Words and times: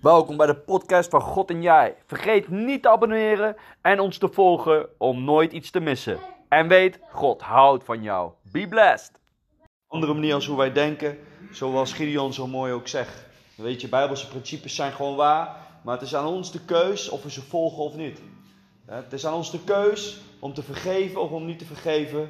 Welkom 0.00 0.36
bij 0.36 0.46
de 0.46 0.56
podcast 0.56 1.10
van 1.10 1.20
God 1.20 1.50
en 1.50 1.62
Jij. 1.62 1.96
Vergeet 2.06 2.48
niet 2.48 2.82
te 2.82 2.88
abonneren 2.88 3.56
en 3.82 4.00
ons 4.00 4.18
te 4.18 4.28
volgen 4.28 4.88
om 4.98 5.24
nooit 5.24 5.52
iets 5.52 5.70
te 5.70 5.80
missen. 5.80 6.18
En 6.48 6.68
weet, 6.68 6.98
God 7.10 7.42
houdt 7.42 7.84
van 7.84 8.02
jou. 8.02 8.32
Be 8.52 8.68
blessed. 8.68 9.12
Andere 9.88 10.14
manier 10.14 10.34
als 10.34 10.46
hoe 10.46 10.56
wij 10.56 10.72
denken, 10.72 11.18
zoals 11.50 11.92
Gideon 11.92 12.32
zo 12.32 12.46
mooi 12.46 12.72
ook 12.72 12.88
zegt. 12.88 13.26
Weet 13.54 13.80
je, 13.80 13.88
Bijbelse 13.88 14.28
principes 14.28 14.74
zijn 14.74 14.92
gewoon 14.92 15.16
waar, 15.16 15.56
maar 15.84 15.94
het 15.94 16.06
is 16.06 16.14
aan 16.14 16.26
ons 16.26 16.52
de 16.52 16.64
keus 16.64 17.08
of 17.08 17.22
we 17.22 17.30
ze 17.30 17.42
volgen 17.42 17.82
of 17.82 17.94
niet. 17.94 18.20
Het 18.86 19.12
is 19.12 19.26
aan 19.26 19.34
ons 19.34 19.50
de 19.50 19.64
keus 19.64 20.20
om 20.38 20.54
te 20.54 20.62
vergeven 20.62 21.20
of 21.20 21.30
om 21.30 21.44
niet 21.46 21.58
te 21.58 21.64
vergeven. 21.64 22.20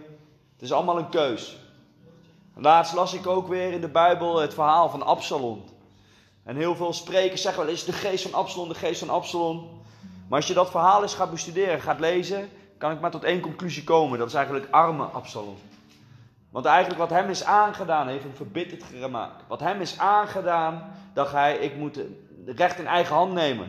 Het 0.53 0.62
is 0.62 0.73
allemaal 0.73 0.98
een 0.98 1.09
keus. 1.09 1.57
Laatst 2.55 2.95
las 2.95 3.14
ik 3.14 3.27
ook 3.27 3.48
weer 3.48 3.73
in 3.73 3.80
de 3.80 3.89
Bijbel 3.89 4.41
het 4.41 4.55
verhaal 4.55 4.89
van 4.91 5.03
Absalom. 5.03 5.65
En 6.48 6.57
heel 6.57 6.77
veel 6.77 6.93
sprekers 6.93 7.43
zeggen 7.43 7.62
wel 7.62 7.70
eens 7.70 7.84
de 7.84 7.93
geest 7.93 8.23
van 8.23 8.41
Absalom, 8.41 8.69
de 8.69 8.75
geest 8.75 8.98
van 8.98 9.11
Absalom. 9.11 9.83
Maar 10.29 10.38
als 10.38 10.47
je 10.47 10.55
dat 10.55 10.71
verhaal 10.71 11.02
eens 11.02 11.15
gaat 11.15 11.30
bestuderen, 11.30 11.80
gaat 11.80 12.01
lezen, 12.01 12.48
kan 12.79 12.93
ik 12.93 13.01
maar 13.01 13.11
tot 13.11 13.24
één 13.24 13.41
conclusie 13.41 13.84
komen. 13.84 14.19
Dat 14.19 14.29
is 14.29 14.34
eigenlijk 14.34 14.66
arme 14.71 15.05
Absalom. 15.05 15.57
Want 16.51 16.65
eigenlijk 16.65 16.98
wat 16.98 17.11
hem 17.11 17.29
is 17.29 17.45
aangedaan, 17.45 18.09
heeft 18.09 18.23
hem 18.23 18.34
verbitterd 18.34 18.83
gemaakt. 18.83 19.43
Wat 19.47 19.61
hem 19.61 19.80
is 19.80 19.98
aangedaan, 19.98 20.93
dacht 21.15 21.33
hij, 21.33 21.57
ik 21.57 21.77
moet 21.77 21.97
het 21.97 22.59
recht 22.59 22.79
in 22.79 22.87
eigen 22.87 23.15
hand 23.15 23.33
nemen. 23.33 23.69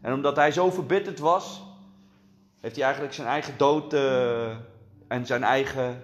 En 0.00 0.12
omdat 0.12 0.36
hij 0.36 0.52
zo 0.52 0.70
verbitterd 0.70 1.18
was, 1.18 1.62
heeft 2.60 2.76
hij 2.76 2.84
eigenlijk 2.84 3.14
zijn 3.14 3.28
eigen 3.28 3.54
dood 3.56 3.94
uh, 3.94 4.50
en 5.08 5.26
zijn 5.26 5.42
eigen, 5.42 6.02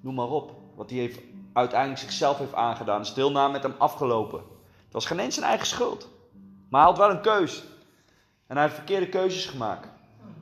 noem 0.00 0.14
maar 0.14 0.28
op, 0.28 0.52
wat 0.74 0.90
hij 0.90 0.98
heeft, 0.98 1.18
uiteindelijk 1.52 2.00
zichzelf 2.00 2.38
heeft 2.38 2.54
aangedaan, 2.54 3.00
is 3.00 3.14
deelname 3.14 3.52
met 3.52 3.62
hem 3.62 3.74
afgelopen. 3.78 4.52
Het 4.94 5.02
was 5.02 5.12
geen 5.12 5.24
eens 5.24 5.34
zijn 5.34 5.46
eigen 5.46 5.66
schuld. 5.66 6.08
Maar 6.68 6.80
hij 6.80 6.90
had 6.90 6.98
wel 6.98 7.10
een 7.10 7.20
keus. 7.20 7.62
En 8.46 8.56
hij 8.56 8.62
heeft 8.62 8.74
verkeerde 8.76 9.08
keuzes 9.08 9.46
gemaakt. 9.46 9.88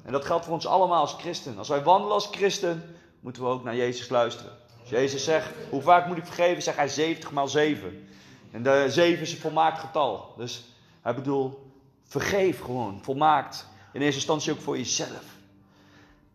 En 0.05 0.13
dat 0.13 0.25
geldt 0.25 0.45
voor 0.45 0.55
ons 0.55 0.67
allemaal 0.67 1.01
als 1.01 1.15
christen. 1.19 1.59
Als 1.59 1.69
wij 1.69 1.83
wandelen 1.83 2.15
als 2.15 2.29
christen, 2.31 2.97
moeten 3.21 3.43
we 3.43 3.49
ook 3.49 3.65
naar 3.65 3.77
Jezus 3.77 4.09
luisteren. 4.09 4.53
Als 4.81 4.89
Jezus 4.89 5.25
zegt, 5.25 5.51
hoe 5.71 5.83
vaak 5.83 6.07
moet 6.07 6.17
ik 6.17 6.25
vergeven? 6.25 6.63
Zegt 6.63 6.77
hij 6.77 6.89
70 6.89 7.33
maal 7.33 7.49
7. 7.49 8.09
En 8.51 8.63
de 8.63 8.85
7 8.89 9.23
is 9.23 9.33
een 9.33 9.39
volmaakt 9.39 9.79
getal. 9.79 10.35
Dus 10.37 10.65
hij 11.03 11.15
bedoelt, 11.15 11.59
vergeef 12.05 12.61
gewoon, 12.61 12.99
volmaakt. 13.03 13.67
In 13.93 14.01
eerste 14.01 14.17
instantie 14.17 14.53
ook 14.53 14.61
voor 14.61 14.77
jezelf. 14.77 15.25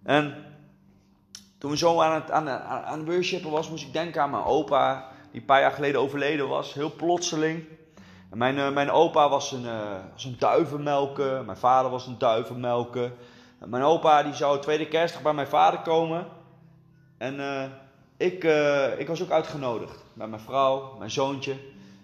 En 0.04 0.46
toen 1.58 1.72
we 1.72 1.78
zo 1.78 2.02
aan 2.02 2.14
het, 2.14 2.32
aan, 2.32 2.50
aan 2.50 3.00
het 3.00 3.08
worshipen 3.08 3.52
was, 3.52 3.70
moest 3.70 3.86
ik 3.86 3.94
denken 3.94 4.22
aan 4.22 4.30
mijn 4.30 4.44
opa, 4.44 5.12
die 5.32 5.40
een 5.40 5.46
paar 5.46 5.62
jaar 5.62 5.72
geleden 5.72 6.02
overleden 6.02 6.48
was. 6.48 6.74
Heel 6.74 6.96
plotseling. 6.96 7.77
En 8.30 8.38
mijn, 8.38 8.58
uh, 8.58 8.70
mijn 8.70 8.92
opa 8.92 9.30
was 9.30 9.52
een, 9.52 9.64
uh, 9.64 9.92
was 10.14 10.26
een 10.26 10.36
duivenmelker, 10.40 11.46
mijn 11.46 11.58
vader 11.58 11.92
was 11.92 12.08
een 12.08 12.18
duivenmelker. 12.18 13.12
En 13.60 13.70
mijn 13.70 13.84
opa 13.84 14.24
die 14.24 14.34
zou 14.34 14.60
tweede 14.60 14.88
kerstdag 14.88 15.22
bij 15.22 15.34
mijn 15.34 15.48
vader 15.48 15.80
komen. 15.80 16.28
En 17.18 17.40
uh, 17.40 17.64
ik, 18.18 18.44
ik 18.98 19.08
was 19.08 19.24
ook 19.24 19.32
uitgenodigd. 19.32 20.04
Met 20.14 20.30
mijn 20.30 20.42
vrouw, 20.42 20.96
mijn 20.98 21.12
zoontje. 21.12 21.56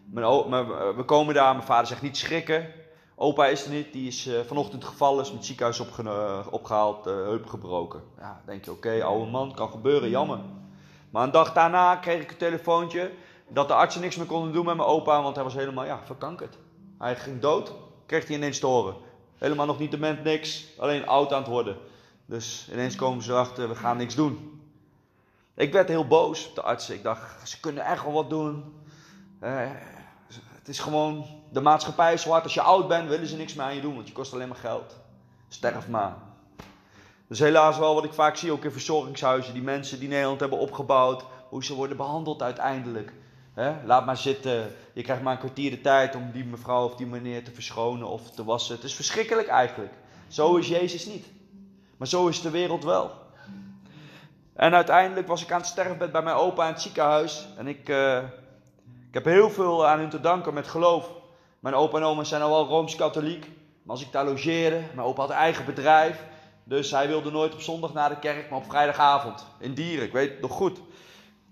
Mijn, 0.05 0.49
mijn, 0.49 0.95
we 0.95 1.03
komen 1.05 1.33
daar, 1.33 1.53
mijn 1.53 1.67
vader 1.67 1.87
zegt 1.87 2.01
niet 2.01 2.17
schrikken. 2.17 2.67
Opa 3.15 3.45
is 3.45 3.65
er 3.65 3.71
niet, 3.71 3.93
die 3.93 4.07
is 4.07 4.29
vanochtend 4.47 4.83
gevallen, 4.83 5.21
is 5.21 5.27
met 5.27 5.37
het 5.37 5.45
ziekenhuis 5.45 5.79
opge 5.79 6.43
opgehaald, 6.49 7.07
uh, 7.07 7.13
heup 7.13 7.45
gebroken. 7.45 8.01
Ja, 8.17 8.41
denk 8.45 8.65
je, 8.65 8.71
oké, 8.71 9.03
oude 9.03 9.31
man, 9.31 9.53
kan 9.53 9.69
gebeuren, 9.69 10.09
jammer. 10.09 10.39
Maar 11.09 11.23
een 11.23 11.31
dag 11.31 11.53
daarna 11.53 11.95
kreeg 11.95 12.21
ik 12.21 12.31
een 12.31 12.37
telefoontje 12.37 13.11
dat 13.53 13.67
de 13.67 13.73
artsen 13.73 14.01
niks 14.01 14.15
meer 14.15 14.25
konden 14.25 14.53
doen 14.53 14.65
met 14.65 14.75
mijn 14.75 14.87
opa, 14.87 15.21
want 15.21 15.35
hij 15.35 15.43
was 15.43 15.53
helemaal, 15.53 15.85
ja, 15.85 15.99
verkankerd. 16.05 16.57
Hij 16.97 17.15
ging 17.15 17.41
dood, 17.41 17.73
kreeg 18.05 18.27
hij 18.27 18.35
ineens 18.35 18.59
te 18.59 18.65
horen. 18.65 18.95
Helemaal 19.37 19.65
nog 19.65 19.79
niet 19.79 19.91
dement, 19.91 20.23
niks, 20.23 20.65
alleen 20.77 21.07
oud 21.07 21.33
aan 21.33 21.41
het 21.41 21.49
worden. 21.49 21.77
Dus 22.25 22.67
ineens 22.71 22.95
komen 22.95 23.23
ze 23.23 23.31
erachter, 23.31 23.69
we 23.69 23.75
gaan 23.75 23.97
niks 23.97 24.15
doen. 24.15 24.61
Ik 25.55 25.71
werd 25.71 25.87
heel 25.87 26.07
boos 26.07 26.47
op 26.47 26.55
de 26.55 26.61
artsen. 26.61 26.95
Ik 26.95 27.03
dacht, 27.03 27.49
ze 27.49 27.59
kunnen 27.59 27.85
echt 27.85 28.03
wel 28.03 28.13
wat 28.13 28.29
doen. 28.29 28.73
Het 29.39 30.67
is 30.67 30.79
gewoon, 30.79 31.25
de 31.51 31.61
maatschappij 31.61 32.13
is 32.13 32.25
hard. 32.25 32.43
Als 32.43 32.53
je 32.53 32.61
oud 32.61 32.87
bent, 32.87 33.09
willen 33.09 33.27
ze 33.27 33.35
niks 33.35 33.53
meer 33.53 33.65
aan 33.65 33.75
je 33.75 33.81
doen, 33.81 33.95
want 33.95 34.07
je 34.07 34.13
kost 34.13 34.33
alleen 34.33 34.47
maar 34.47 34.57
geld. 34.57 34.97
Sterf 35.47 35.87
maar. 35.87 36.15
Dus 37.27 37.39
helaas 37.39 37.77
wel 37.77 37.93
wat 37.93 38.03
ik 38.03 38.13
vaak 38.13 38.35
zie, 38.35 38.51
ook 38.51 38.63
in 38.63 38.71
verzorgingshuizen, 38.71 39.53
die 39.53 39.63
mensen 39.63 39.99
die 39.99 40.09
Nederland 40.09 40.39
hebben 40.39 40.59
opgebouwd, 40.59 41.23
hoe 41.49 41.63
ze 41.63 41.73
worden 41.73 41.97
behandeld 41.97 42.41
uiteindelijk. 42.41 43.13
Laat 43.85 44.05
maar 44.05 44.17
zitten, 44.17 44.75
je 44.93 45.01
krijgt 45.01 45.23
maar 45.23 45.33
een 45.33 45.39
kwartier 45.39 45.71
de 45.71 45.81
tijd 45.81 46.15
om 46.15 46.31
die 46.31 46.45
mevrouw 46.45 46.85
of 46.85 46.95
die 46.95 47.05
meneer 47.05 47.43
te 47.43 47.51
verschonen 47.51 48.07
of 48.07 48.31
te 48.31 48.43
wassen. 48.43 48.75
Het 48.75 48.83
is 48.83 48.95
verschrikkelijk 48.95 49.47
eigenlijk. 49.47 49.93
Zo 50.27 50.55
is 50.55 50.67
Jezus 50.67 51.05
niet. 51.05 51.25
Maar 51.97 52.07
zo 52.07 52.27
is 52.27 52.41
de 52.41 52.49
wereld 52.49 52.83
wel. 52.83 53.11
En 54.53 54.73
uiteindelijk 54.73 55.27
was 55.27 55.43
ik 55.43 55.51
aan 55.51 55.59
het 55.59 55.67
sterfbed 55.67 56.11
bij 56.11 56.21
mijn 56.21 56.35
opa 56.35 56.67
in 56.67 56.73
het 56.73 56.81
ziekenhuis. 56.81 57.47
En 57.57 57.67
ik, 57.67 57.89
uh, 57.89 58.17
ik 59.07 59.13
heb 59.13 59.25
heel 59.25 59.49
veel 59.49 59.87
aan 59.87 59.99
hun 59.99 60.09
te 60.09 60.21
danken 60.21 60.53
met 60.53 60.67
geloof. 60.67 61.09
Mijn 61.59 61.75
opa 61.75 61.97
en 61.97 62.03
oma 62.03 62.23
zijn 62.23 62.41
al 62.41 62.49
wel 62.49 62.67
Rooms-Katholiek. 62.67 63.45
Maar 63.83 63.95
als 63.95 64.01
ik 64.01 64.11
daar 64.11 64.25
logeerde, 64.25 64.81
mijn 64.95 65.07
opa 65.07 65.21
had 65.21 65.29
een 65.29 65.35
eigen 65.35 65.65
bedrijf. 65.65 66.23
Dus 66.63 66.91
hij 66.91 67.07
wilde 67.07 67.31
nooit 67.31 67.53
op 67.53 67.61
zondag 67.61 67.93
naar 67.93 68.09
de 68.09 68.19
kerk, 68.19 68.49
maar 68.49 68.59
op 68.59 68.69
vrijdagavond. 68.69 69.45
In 69.59 69.73
Dieren, 69.73 70.05
ik 70.05 70.13
weet 70.13 70.29
het 70.29 70.41
nog 70.41 70.51
goed. 70.51 70.79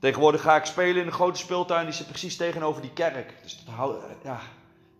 Tegenwoordig 0.01 0.41
ga 0.41 0.55
ik 0.55 0.65
spelen 0.65 1.01
in 1.01 1.07
een 1.07 1.13
grote 1.13 1.39
speeltuin, 1.39 1.85
die 1.85 1.93
zit 1.93 2.07
precies 2.07 2.37
tegenover 2.37 2.81
die 2.81 2.93
kerk. 2.93 3.33
Dus 3.41 3.65
dat, 3.65 3.95
ja, 4.23 4.39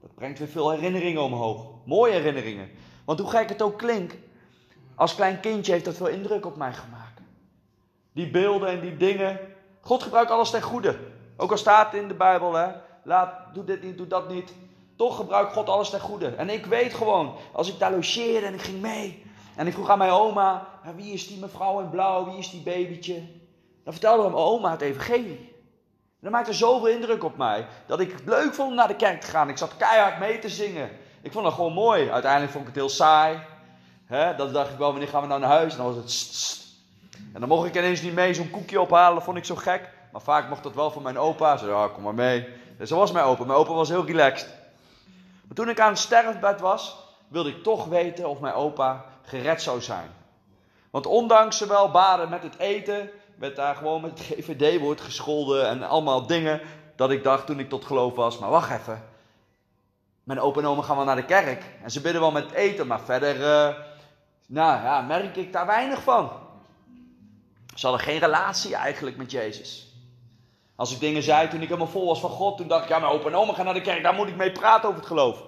dat 0.01 0.15
brengt 0.15 0.39
weer 0.39 0.47
veel 0.47 0.71
herinneringen 0.71 1.21
omhoog. 1.21 1.65
Mooie 1.85 2.13
herinneringen. 2.13 2.69
Want 3.05 3.19
hoe 3.19 3.29
gek 3.29 3.49
het 3.49 3.61
ook 3.61 3.77
klinkt, 3.77 4.15
als 4.95 5.15
klein 5.15 5.39
kindje 5.39 5.71
heeft 5.71 5.85
dat 5.85 5.95
veel 5.95 6.07
indruk 6.07 6.45
op 6.45 6.57
mij 6.57 6.73
gemaakt. 6.73 7.21
Die 8.11 8.31
beelden 8.31 8.69
en 8.69 8.79
die 8.79 8.97
dingen. 8.97 9.39
God 9.79 10.03
gebruikt 10.03 10.31
alles 10.31 10.49
ten 10.49 10.61
goede. 10.61 10.97
Ook 11.37 11.51
al 11.51 11.57
staat 11.57 11.91
het 11.91 12.01
in 12.01 12.07
de 12.07 12.13
Bijbel, 12.13 12.53
hè, 12.53 12.67
laat, 13.03 13.53
doe 13.53 13.63
dit 13.63 13.83
niet, 13.83 13.97
doe 13.97 14.07
dat 14.07 14.29
niet. 14.29 14.53
Toch 14.95 15.15
gebruikt 15.15 15.53
God 15.53 15.69
alles 15.69 15.89
ten 15.89 15.99
goede. 15.99 16.27
En 16.27 16.49
ik 16.49 16.65
weet 16.65 16.93
gewoon, 16.93 17.35
als 17.51 17.69
ik 17.69 17.79
daar 17.79 17.91
logeerde 17.91 18.45
en 18.45 18.53
ik 18.53 18.61
ging 18.61 18.81
mee. 18.81 19.25
En 19.55 19.67
ik 19.67 19.73
vroeg 19.73 19.89
aan 19.89 19.97
mijn 19.97 20.11
oma, 20.11 20.67
wie 20.95 21.13
is 21.13 21.27
die 21.27 21.39
mevrouw 21.39 21.79
in 21.79 21.89
blauw, 21.89 22.25
wie 22.25 22.37
is 22.37 22.51
die 22.51 22.61
babytje? 22.61 23.21
Dan 23.83 23.93
vertelde 23.93 24.23
mijn 24.23 24.35
oma 24.35 24.71
het 24.71 24.81
evangelie. 24.81 25.49
En 26.21 26.27
dat 26.27 26.31
maakte 26.31 26.53
zoveel 26.53 26.87
indruk 26.87 27.23
op 27.23 27.37
mij, 27.37 27.67
dat 27.85 27.99
ik 27.99 28.11
het 28.11 28.25
leuk 28.25 28.53
vond 28.53 28.69
om 28.69 28.75
naar 28.75 28.87
de 28.87 28.95
kerk 28.95 29.21
te 29.21 29.27
gaan. 29.27 29.49
Ik 29.49 29.57
zat 29.57 29.77
keihard 29.77 30.19
mee 30.19 30.39
te 30.39 30.49
zingen. 30.49 30.89
Ik 31.21 31.31
vond 31.31 31.43
dat 31.43 31.53
gewoon 31.53 31.73
mooi. 31.73 32.09
Uiteindelijk 32.09 32.51
vond 32.51 32.67
ik 32.67 32.73
het 32.73 32.79
heel 32.79 32.89
saai. 32.89 33.39
He, 34.05 34.35
dan 34.35 34.53
dacht 34.53 34.71
ik 34.71 34.77
wel, 34.77 34.91
wanneer 34.91 35.07
gaan 35.07 35.21
we 35.21 35.27
nou 35.27 35.39
naar 35.39 35.49
huis? 35.49 35.71
En 35.71 35.77
dan 35.77 35.87
was 35.87 35.95
het. 35.95 36.59
En 37.33 37.39
dan 37.39 37.49
mocht 37.49 37.67
ik 37.67 37.75
ineens 37.75 38.01
niet 38.01 38.13
mee 38.13 38.33
zo'n 38.33 38.49
koekje 38.49 38.81
ophalen, 38.81 39.15
dat 39.15 39.23
vond 39.23 39.37
ik 39.37 39.45
zo 39.45 39.55
gek. 39.55 39.89
Maar 40.11 40.21
vaak 40.21 40.49
mocht 40.49 40.63
dat 40.63 40.75
wel 40.75 40.91
van 40.91 41.01
mijn 41.01 41.17
opa. 41.17 41.57
Ze 41.57 41.65
zei, 41.65 41.77
ja, 41.77 41.87
kom 41.87 42.03
maar 42.03 42.13
mee. 42.13 42.47
Dus 42.77 42.89
zo 42.89 42.97
was 42.97 43.11
mijn 43.11 43.25
opa. 43.25 43.45
Mijn 43.45 43.57
opa 43.57 43.73
was 43.73 43.89
heel 43.89 44.05
relaxed. 44.05 44.49
Maar 45.47 45.55
toen 45.55 45.69
ik 45.69 45.79
aan 45.79 45.89
het 45.89 45.99
sterfbed 45.99 46.59
was, 46.59 46.95
wilde 47.27 47.49
ik 47.49 47.63
toch 47.63 47.85
weten 47.85 48.29
of 48.29 48.39
mijn 48.39 48.53
opa 48.53 49.05
gered 49.21 49.61
zou 49.61 49.81
zijn. 49.81 50.11
Want 50.89 51.05
ondanks 51.05 51.57
zowel 51.57 51.91
baden 51.91 52.29
met 52.29 52.43
het 52.43 52.57
eten, 52.57 53.09
werd 53.41 53.55
daar 53.55 53.75
gewoon 53.75 54.01
met 54.01 54.11
het 54.19 54.27
GVD-woord 54.27 55.01
gescholden 55.01 55.67
en 55.67 55.83
allemaal 55.83 56.25
dingen. 56.25 56.61
Dat 56.95 57.11
ik 57.11 57.23
dacht 57.23 57.45
toen 57.45 57.59
ik 57.59 57.69
tot 57.69 57.85
geloof 57.85 58.15
was, 58.15 58.37
maar 58.37 58.49
wacht 58.49 58.71
even. 58.71 59.03
Mijn 60.23 60.39
opa 60.39 60.59
en 60.59 60.65
oma 60.65 60.81
gaan 60.81 60.95
wel 60.95 61.05
naar 61.05 61.15
de 61.15 61.25
kerk. 61.25 61.63
En 61.83 61.91
ze 61.91 62.01
bidden 62.01 62.21
wel 62.21 62.31
met 62.31 62.51
eten, 62.51 62.87
maar 62.87 63.01
verder, 63.01 63.35
uh, 63.35 63.75
nou 64.47 64.83
ja, 64.83 65.01
merk 65.01 65.35
ik 65.35 65.53
daar 65.53 65.65
weinig 65.65 66.03
van. 66.03 66.29
Ze 67.75 67.87
hadden 67.87 68.05
geen 68.05 68.19
relatie 68.19 68.75
eigenlijk 68.75 69.17
met 69.17 69.31
Jezus. 69.31 69.95
Als 70.75 70.93
ik 70.93 70.99
dingen 70.99 71.23
zei 71.23 71.47
toen 71.47 71.61
ik 71.61 71.67
helemaal 71.67 71.87
vol 71.87 72.07
was 72.07 72.19
van 72.19 72.29
God, 72.29 72.57
toen 72.57 72.67
dacht 72.67 72.83
ik, 72.83 72.89
ja, 72.89 72.99
mijn 72.99 73.11
opa 73.11 73.27
en 73.27 73.35
oma 73.35 73.53
gaan 73.53 73.65
naar 73.65 73.73
de 73.73 73.81
kerk, 73.81 74.03
daar 74.03 74.13
moet 74.13 74.27
ik 74.27 74.35
mee 74.35 74.51
praten 74.51 74.87
over 74.87 74.99
het 74.99 75.09
geloof. 75.09 75.43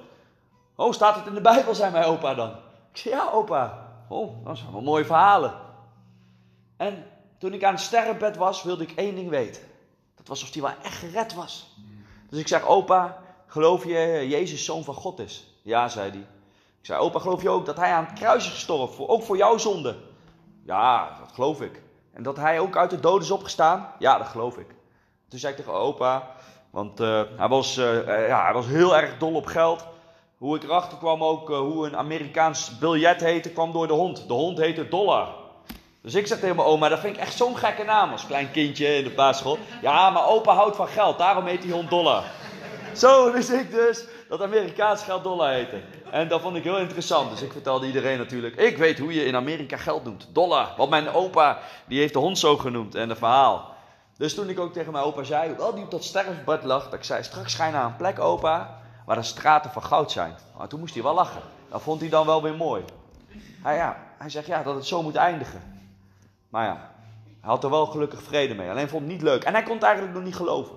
Oh, 0.75 0.91
staat 0.91 1.15
het 1.15 1.25
in 1.25 1.33
de 1.33 1.41
Bijbel, 1.41 1.75
zei 1.75 1.91
mijn 1.91 2.05
opa 2.05 2.33
dan. 2.33 2.49
Ik 2.91 2.97
zei, 2.97 3.15
ja, 3.15 3.29
opa. 3.31 3.87
Oh, 4.07 4.45
dat 4.45 4.57
zijn 4.57 4.71
wel 4.71 4.81
mooie 4.81 5.05
verhalen. 5.05 5.53
En 6.77 7.05
toen 7.43 7.53
ik 7.53 7.63
aan 7.63 7.73
het 7.73 7.83
sterrenbed 7.83 8.35
was, 8.35 8.63
wilde 8.63 8.83
ik 8.83 8.91
één 8.91 9.15
ding 9.15 9.29
weten. 9.29 9.61
Dat 10.15 10.27
was 10.27 10.43
of 10.43 10.53
hij 10.53 10.61
wel 10.61 10.71
echt 10.83 10.95
gered 10.95 11.33
was. 11.33 11.75
Dus 12.29 12.39
ik 12.39 12.47
zeg, 12.47 12.65
opa, 12.65 13.17
geloof 13.47 13.85
je 13.85 14.25
Jezus 14.29 14.65
zoon 14.65 14.83
van 14.83 14.93
God 14.93 15.19
is? 15.19 15.47
Ja, 15.61 15.87
zei 15.87 16.09
hij. 16.09 16.19
Ik 16.79 16.85
zei, 16.85 16.99
opa, 16.99 17.19
geloof 17.19 17.41
je 17.41 17.49
ook 17.49 17.65
dat 17.65 17.77
hij 17.77 17.91
aan 17.91 18.05
het 18.05 18.19
kruis 18.19 18.45
is 18.45 18.51
gestorven, 18.51 19.09
ook 19.09 19.23
voor 19.23 19.37
jouw 19.37 19.57
zonde? 19.57 19.95
Ja, 20.65 21.17
dat 21.19 21.31
geloof 21.31 21.61
ik. 21.61 21.81
En 22.13 22.23
dat 22.23 22.37
hij 22.37 22.59
ook 22.59 22.77
uit 22.77 22.89
de 22.89 22.99
dood 22.99 23.21
is 23.21 23.31
opgestaan? 23.31 23.93
Ja, 23.99 24.17
dat 24.17 24.27
geloof 24.27 24.57
ik. 24.57 24.67
Toen 25.27 25.39
zei 25.39 25.53
ik 25.53 25.59
tegen 25.59 25.73
opa, 25.73 26.35
want 26.69 27.01
uh, 27.01 27.21
hij, 27.37 27.47
was, 27.47 27.77
uh, 27.77 28.07
ja, 28.27 28.43
hij 28.43 28.53
was 28.53 28.65
heel 28.65 28.97
erg 28.97 29.17
dol 29.17 29.35
op 29.35 29.45
geld. 29.45 29.85
Hoe 30.37 30.55
ik 30.55 30.63
erachter 30.63 30.97
kwam 30.97 31.23
ook, 31.23 31.47
hoe 31.47 31.87
een 31.87 31.97
Amerikaans 31.97 32.77
biljet 32.77 33.21
heette, 33.21 33.51
kwam 33.51 33.71
door 33.71 33.87
de 33.87 33.93
hond. 33.93 34.27
De 34.27 34.33
hond 34.33 34.57
heette 34.57 34.87
Dollar. 34.87 35.42
Dus 36.03 36.13
ik 36.13 36.27
zeg 36.27 36.39
tegen 36.39 36.55
mijn 36.55 36.67
oma, 36.67 36.89
dat 36.89 36.99
vind 36.99 37.15
ik 37.15 37.21
echt 37.21 37.37
zo'n 37.37 37.57
gekke 37.57 37.83
naam 37.83 38.11
als 38.11 38.25
klein 38.25 38.51
kindje 38.51 38.95
in 38.95 39.03
de 39.03 39.09
basisschool. 39.09 39.57
Ja, 39.81 40.09
maar 40.09 40.27
opa 40.27 40.53
houdt 40.53 40.75
van 40.75 40.87
geld, 40.87 41.17
daarom 41.17 41.45
heet 41.45 41.61
die 41.61 41.71
hond 41.71 41.89
Dollar. 41.89 42.23
Zo, 42.95 43.31
dus 43.31 43.49
ik 43.49 43.71
dus, 43.71 44.05
dat 44.29 44.41
Amerikaans 44.41 45.03
geld 45.03 45.23
dollar 45.23 45.51
heette. 45.51 45.81
En 46.11 46.27
dat 46.27 46.41
vond 46.41 46.55
ik 46.55 46.63
heel 46.63 46.77
interessant. 46.77 47.29
Dus 47.29 47.41
ik 47.41 47.51
vertelde 47.51 47.85
iedereen 47.85 48.17
natuurlijk. 48.17 48.55
Ik 48.55 48.77
weet 48.77 48.99
hoe 48.99 49.13
je 49.13 49.25
in 49.25 49.35
Amerika 49.35 49.77
geld 49.77 50.03
noemt. 50.03 50.27
Dollar. 50.31 50.73
Want 50.77 50.89
mijn 50.89 51.13
opa, 51.13 51.59
die 51.85 51.99
heeft 51.99 52.13
de 52.13 52.19
hond 52.19 52.39
zo 52.39 52.57
genoemd. 52.57 52.95
En 52.95 53.09
een 53.09 53.15
verhaal. 53.15 53.75
Dus 54.17 54.33
toen 54.35 54.49
ik 54.49 54.59
ook 54.59 54.73
tegen 54.73 54.91
mijn 54.91 55.03
opa 55.03 55.23
zei, 55.23 55.55
wel 55.57 55.73
die 55.73 55.83
op 55.83 55.91
dat 55.91 56.03
sterfbed 56.03 56.63
lag. 56.63 56.83
Dat 56.83 56.93
ik 56.93 57.03
zei, 57.03 57.23
straks 57.23 57.55
ga 57.55 57.65
je 57.65 57.71
naar 57.71 57.85
een 57.85 57.95
plek 57.95 58.19
opa, 58.19 58.79
waar 59.05 59.15
de 59.15 59.23
straten 59.23 59.71
van 59.71 59.83
goud 59.83 60.11
zijn. 60.11 60.35
Maar 60.57 60.67
toen 60.67 60.79
moest 60.79 60.93
hij 60.93 61.03
wel 61.03 61.13
lachen. 61.13 61.41
Dat 61.69 61.81
vond 61.81 62.01
hij 62.01 62.09
dan 62.09 62.25
wel 62.25 62.41
weer 62.41 62.55
mooi. 62.55 62.83
Hij, 63.61 63.75
ja, 63.75 63.97
hij 64.17 64.29
zegt 64.29 64.47
ja, 64.47 64.63
dat 64.63 64.75
het 64.75 64.85
zo 64.85 65.01
moet 65.03 65.15
eindigen. 65.15 65.72
Maar 66.53 66.65
ja, 66.65 66.91
hij 67.39 67.49
had 67.49 67.63
er 67.63 67.69
wel 67.69 67.85
gelukkig 67.85 68.23
vrede 68.23 68.53
mee. 68.53 68.69
Alleen 68.69 68.89
vond 68.89 69.03
het 69.03 69.11
niet 69.11 69.21
leuk. 69.21 69.43
En 69.43 69.53
hij 69.53 69.63
kon 69.63 69.73
het 69.73 69.83
eigenlijk 69.83 70.15
nog 70.15 70.23
niet 70.23 70.35
geloven. 70.35 70.75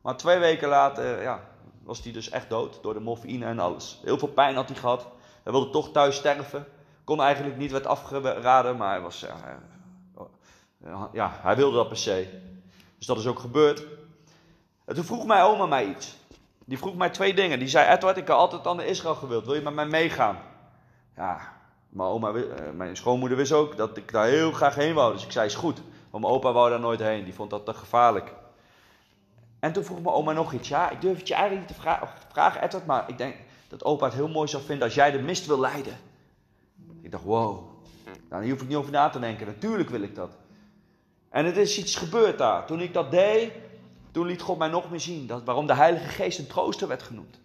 Maar 0.00 0.16
twee 0.16 0.38
weken 0.38 0.68
later 0.68 1.22
ja, 1.22 1.40
was 1.82 2.02
hij 2.02 2.12
dus 2.12 2.30
echt 2.30 2.48
dood. 2.48 2.82
Door 2.82 2.94
de 2.94 3.00
morfine 3.00 3.44
en 3.44 3.58
alles. 3.58 4.00
Heel 4.04 4.18
veel 4.18 4.28
pijn 4.28 4.54
had 4.54 4.68
hij 4.68 4.76
gehad. 4.76 5.06
Hij 5.42 5.52
wilde 5.52 5.70
toch 5.70 5.90
thuis 5.90 6.16
sterven. 6.16 6.66
Kon 7.04 7.20
eigenlijk 7.20 7.56
niet, 7.56 7.70
werd 7.70 7.86
afgeraden. 7.86 8.76
Maar 8.76 8.90
hij 8.90 9.00
was... 9.00 9.26
Ja, 10.84 11.08
ja, 11.12 11.38
hij 11.42 11.56
wilde 11.56 11.76
dat 11.76 11.88
per 11.88 11.96
se. 11.96 12.40
Dus 12.98 13.06
dat 13.06 13.18
is 13.18 13.26
ook 13.26 13.38
gebeurd. 13.38 13.86
En 14.84 14.94
toen 14.94 15.04
vroeg 15.04 15.26
mijn 15.26 15.42
oma 15.42 15.66
mij 15.66 15.86
iets. 15.86 16.16
Die 16.64 16.78
vroeg 16.78 16.96
mij 16.96 17.10
twee 17.10 17.34
dingen. 17.34 17.58
Die 17.58 17.68
zei, 17.68 17.94
Edward, 17.94 18.16
ik 18.16 18.26
heb 18.26 18.36
altijd 18.36 18.66
aan 18.66 18.76
de 18.76 18.86
Israël 18.86 19.14
gewild. 19.14 19.44
Wil 19.44 19.54
je 19.54 19.60
met 19.60 19.74
mij 19.74 19.86
meegaan? 19.86 20.38
Ja, 21.16 21.57
mijn, 21.88 22.08
oma, 22.08 22.32
eh, 22.32 22.70
mijn 22.76 22.96
schoonmoeder 22.96 23.36
wist 23.36 23.52
ook 23.52 23.76
dat 23.76 23.96
ik 23.96 24.12
daar 24.12 24.26
heel 24.26 24.52
graag 24.52 24.74
heen 24.74 24.94
wou. 24.94 25.12
Dus 25.12 25.24
ik 25.24 25.32
zei, 25.32 25.46
is 25.46 25.54
goed. 25.54 25.80
Want 26.10 26.24
mijn 26.24 26.36
opa 26.36 26.52
wou 26.52 26.70
daar 26.70 26.80
nooit 26.80 27.00
heen. 27.00 27.24
Die 27.24 27.34
vond 27.34 27.50
dat 27.50 27.64
te 27.64 27.74
gevaarlijk. 27.74 28.32
En 29.58 29.72
toen 29.72 29.84
vroeg 29.84 30.02
mijn 30.02 30.14
oma 30.14 30.32
nog 30.32 30.52
iets. 30.52 30.68
Ja, 30.68 30.90
ik 30.90 31.00
durf 31.00 31.18
het 31.18 31.28
je 31.28 31.34
eigenlijk 31.34 31.68
niet 31.68 31.76
te 31.76 31.82
vragen, 31.82 32.08
vragen, 32.32 32.62
Edward. 32.62 32.86
Maar 32.86 33.08
ik 33.08 33.18
denk 33.18 33.34
dat 33.68 33.84
opa 33.84 34.04
het 34.04 34.14
heel 34.14 34.28
mooi 34.28 34.48
zou 34.48 34.62
vinden 34.62 34.84
als 34.84 34.94
jij 34.94 35.10
de 35.10 35.18
mist 35.18 35.46
wil 35.46 35.60
leiden. 35.60 35.96
Ik 37.02 37.10
dacht, 37.10 37.24
wow. 37.24 37.76
Nou, 38.04 38.18
daar 38.28 38.50
hoef 38.50 38.62
ik 38.62 38.68
niet 38.68 38.76
over 38.76 38.92
na 38.92 39.08
te 39.08 39.18
denken. 39.18 39.46
Natuurlijk 39.46 39.90
wil 39.90 40.02
ik 40.02 40.14
dat. 40.14 40.36
En 41.28 41.44
het 41.44 41.56
is 41.56 41.78
iets 41.78 41.96
gebeurd 41.96 42.38
daar. 42.38 42.66
Toen 42.66 42.80
ik 42.80 42.94
dat 42.94 43.10
deed, 43.10 43.52
toen 44.10 44.26
liet 44.26 44.40
God 44.40 44.58
mij 44.58 44.68
nog 44.68 44.90
meer 44.90 45.00
zien. 45.00 45.26
Dat, 45.26 45.44
waarom 45.44 45.66
de 45.66 45.74
Heilige 45.74 46.08
Geest 46.08 46.38
een 46.38 46.46
trooster 46.46 46.88
werd 46.88 47.02
genoemd. 47.02 47.40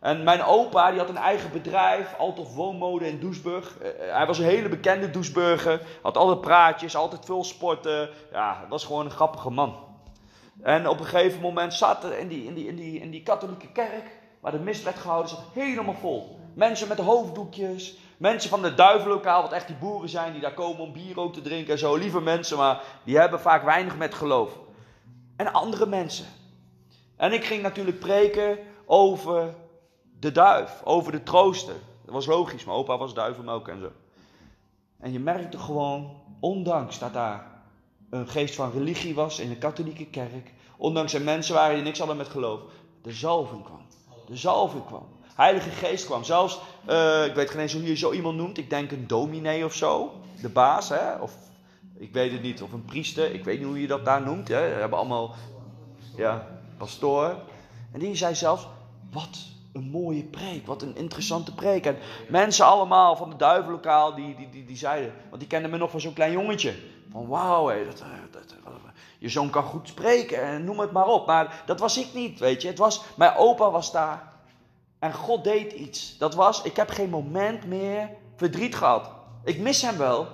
En 0.00 0.22
mijn 0.22 0.42
opa, 0.42 0.90
die 0.90 0.98
had 0.98 1.08
een 1.08 1.16
eigen 1.16 1.52
bedrijf, 1.52 2.14
Altof 2.18 2.54
Woonmode 2.54 3.08
in 3.08 3.20
Doesburg. 3.20 3.76
Uh, 3.82 3.88
hij 4.14 4.26
was 4.26 4.38
een 4.38 4.44
hele 4.44 4.68
bekende 4.68 5.10
Doesburger. 5.10 5.80
Had 6.02 6.16
alle 6.16 6.38
praatjes, 6.38 6.96
altijd 6.96 7.24
veel 7.24 7.44
sporten. 7.44 8.10
Ja, 8.32 8.66
was 8.68 8.84
gewoon 8.84 9.04
een 9.04 9.10
grappige 9.10 9.50
man. 9.50 9.76
En 10.62 10.88
op 10.88 11.00
een 11.00 11.06
gegeven 11.06 11.40
moment 11.40 11.74
zat 11.74 12.04
er 12.04 12.18
in 12.18 12.28
die, 12.28 12.44
in 12.44 12.54
die, 12.54 12.66
in 12.66 12.76
die, 12.76 13.00
in 13.00 13.10
die 13.10 13.22
katholieke 13.22 13.72
kerk, 13.72 14.10
waar 14.40 14.52
de 14.52 14.58
mist 14.58 14.82
werd 14.82 14.98
gehouden, 14.98 15.30
zat 15.30 15.44
helemaal 15.52 15.94
vol. 15.94 16.38
Mensen 16.54 16.88
met 16.88 16.98
hoofddoekjes, 16.98 17.98
Mensen 18.20 18.50
van 18.50 18.62
de 18.62 18.74
duivenlokaal, 18.74 19.42
wat 19.42 19.52
echt 19.52 19.66
die 19.66 19.76
boeren 19.76 20.08
zijn 20.08 20.32
die 20.32 20.40
daar 20.40 20.54
komen 20.54 20.80
om 20.80 20.92
bier 20.92 21.18
ook 21.18 21.32
te 21.32 21.42
drinken 21.42 21.72
en 21.72 21.78
zo. 21.78 21.96
Lieve 21.96 22.20
mensen, 22.20 22.56
maar 22.56 22.82
die 23.04 23.18
hebben 23.18 23.40
vaak 23.40 23.64
weinig 23.64 23.96
met 23.96 24.14
geloof. 24.14 24.58
En 25.36 25.52
andere 25.52 25.86
mensen. 25.86 26.26
En 27.16 27.32
ik 27.32 27.44
ging 27.44 27.62
natuurlijk 27.62 27.98
preken 27.98 28.58
over 28.86 29.54
de 30.20 30.32
duif, 30.32 30.80
over 30.84 31.12
de 31.12 31.22
trooster. 31.22 31.76
Dat 32.04 32.14
was 32.14 32.26
logisch, 32.26 32.64
mijn 32.64 32.78
opa 32.78 32.98
was 32.98 33.14
duivenmelk 33.14 33.68
en 33.68 33.80
zo. 33.80 33.90
En 34.98 35.12
je 35.12 35.18
merkte 35.18 35.58
gewoon, 35.58 36.16
ondanks 36.40 36.98
dat 36.98 37.12
daar 37.12 37.46
een 38.10 38.28
geest 38.28 38.54
van 38.54 38.72
religie 38.72 39.14
was 39.14 39.38
in 39.38 39.48
de 39.48 39.56
katholieke 39.56 40.06
kerk, 40.06 40.52
ondanks 40.76 41.14
er 41.14 41.22
mensen 41.22 41.54
waren 41.54 41.74
die 41.74 41.84
niks 41.84 41.98
hadden 41.98 42.16
met 42.16 42.28
geloof, 42.28 42.60
de 43.02 43.12
zalving 43.12 43.64
kwam. 43.64 43.82
De 44.26 44.36
zalving 44.36 44.86
kwam. 44.86 45.06
Heilige 45.34 45.70
Geest 45.70 46.04
kwam. 46.04 46.24
Zelfs, 46.24 46.60
uh, 46.88 47.24
ik 47.26 47.34
weet 47.34 47.50
geen 47.50 47.60
eens 47.60 47.72
hoe 47.72 47.82
je 47.82 47.96
zo 47.96 48.12
iemand 48.12 48.36
noemt. 48.36 48.58
Ik 48.58 48.70
denk 48.70 48.90
een 48.90 49.06
dominee 49.06 49.64
of 49.64 49.74
zo. 49.74 50.12
De 50.40 50.48
baas, 50.48 50.88
hè? 50.88 51.14
Of 51.14 51.32
ik 51.98 52.12
weet 52.12 52.32
het 52.32 52.42
niet. 52.42 52.62
Of 52.62 52.72
een 52.72 52.84
priester. 52.84 53.34
Ik 53.34 53.44
weet 53.44 53.58
niet 53.58 53.66
hoe 53.66 53.80
je 53.80 53.86
dat 53.86 54.04
daar 54.04 54.22
noemt. 54.22 54.48
Hè? 54.48 54.60
We 54.60 54.80
hebben 54.80 54.98
allemaal, 54.98 55.34
ja, 56.16 56.46
pastoor. 56.76 57.34
En 57.92 58.00
die 58.00 58.14
zei 58.14 58.34
zelfs, 58.34 58.66
wat 59.10 59.38
een 59.72 59.90
mooie 59.90 60.24
preek. 60.24 60.66
Wat 60.66 60.82
een 60.82 60.96
interessante 60.96 61.54
preek. 61.54 61.86
En 61.86 61.96
mensen 62.28 62.66
allemaal 62.66 63.16
van 63.16 63.30
de 63.30 63.36
duivenlokaal, 63.36 64.14
die, 64.14 64.34
die, 64.34 64.48
die, 64.48 64.64
die 64.64 64.76
zeiden, 64.76 65.12
want 65.28 65.40
die 65.40 65.48
kenden 65.48 65.70
me 65.70 65.76
nog 65.76 65.90
van 65.90 66.00
zo'n 66.00 66.12
klein 66.12 66.32
jongetje. 66.32 66.74
Van 67.10 67.26
wauw, 67.26 67.68
hé, 67.68 67.84
dat, 67.84 68.02
dat, 68.30 68.54
je 69.20 69.28
zoon 69.28 69.50
kan 69.50 69.62
goed 69.62 69.88
spreken 69.88 70.42
en 70.42 70.64
noem 70.64 70.78
het 70.78 70.92
maar 70.92 71.06
op. 71.06 71.26
Maar 71.26 71.62
dat 71.66 71.80
was 71.80 71.98
ik 71.98 72.14
niet, 72.14 72.38
weet 72.38 72.62
je. 72.62 72.68
Het 72.68 72.78
was, 72.78 73.02
mijn 73.16 73.34
opa 73.36 73.70
was 73.70 73.92
daar. 73.92 74.32
En 74.98 75.12
God 75.14 75.44
deed 75.44 75.72
iets. 75.72 76.18
Dat 76.18 76.34
was, 76.34 76.62
ik 76.62 76.76
heb 76.76 76.90
geen 76.90 77.10
moment 77.10 77.66
meer 77.66 78.10
verdriet 78.36 78.74
gehad. 78.74 79.10
Ik 79.44 79.58
mis 79.58 79.82
hem 79.82 79.96
wel, 79.96 80.26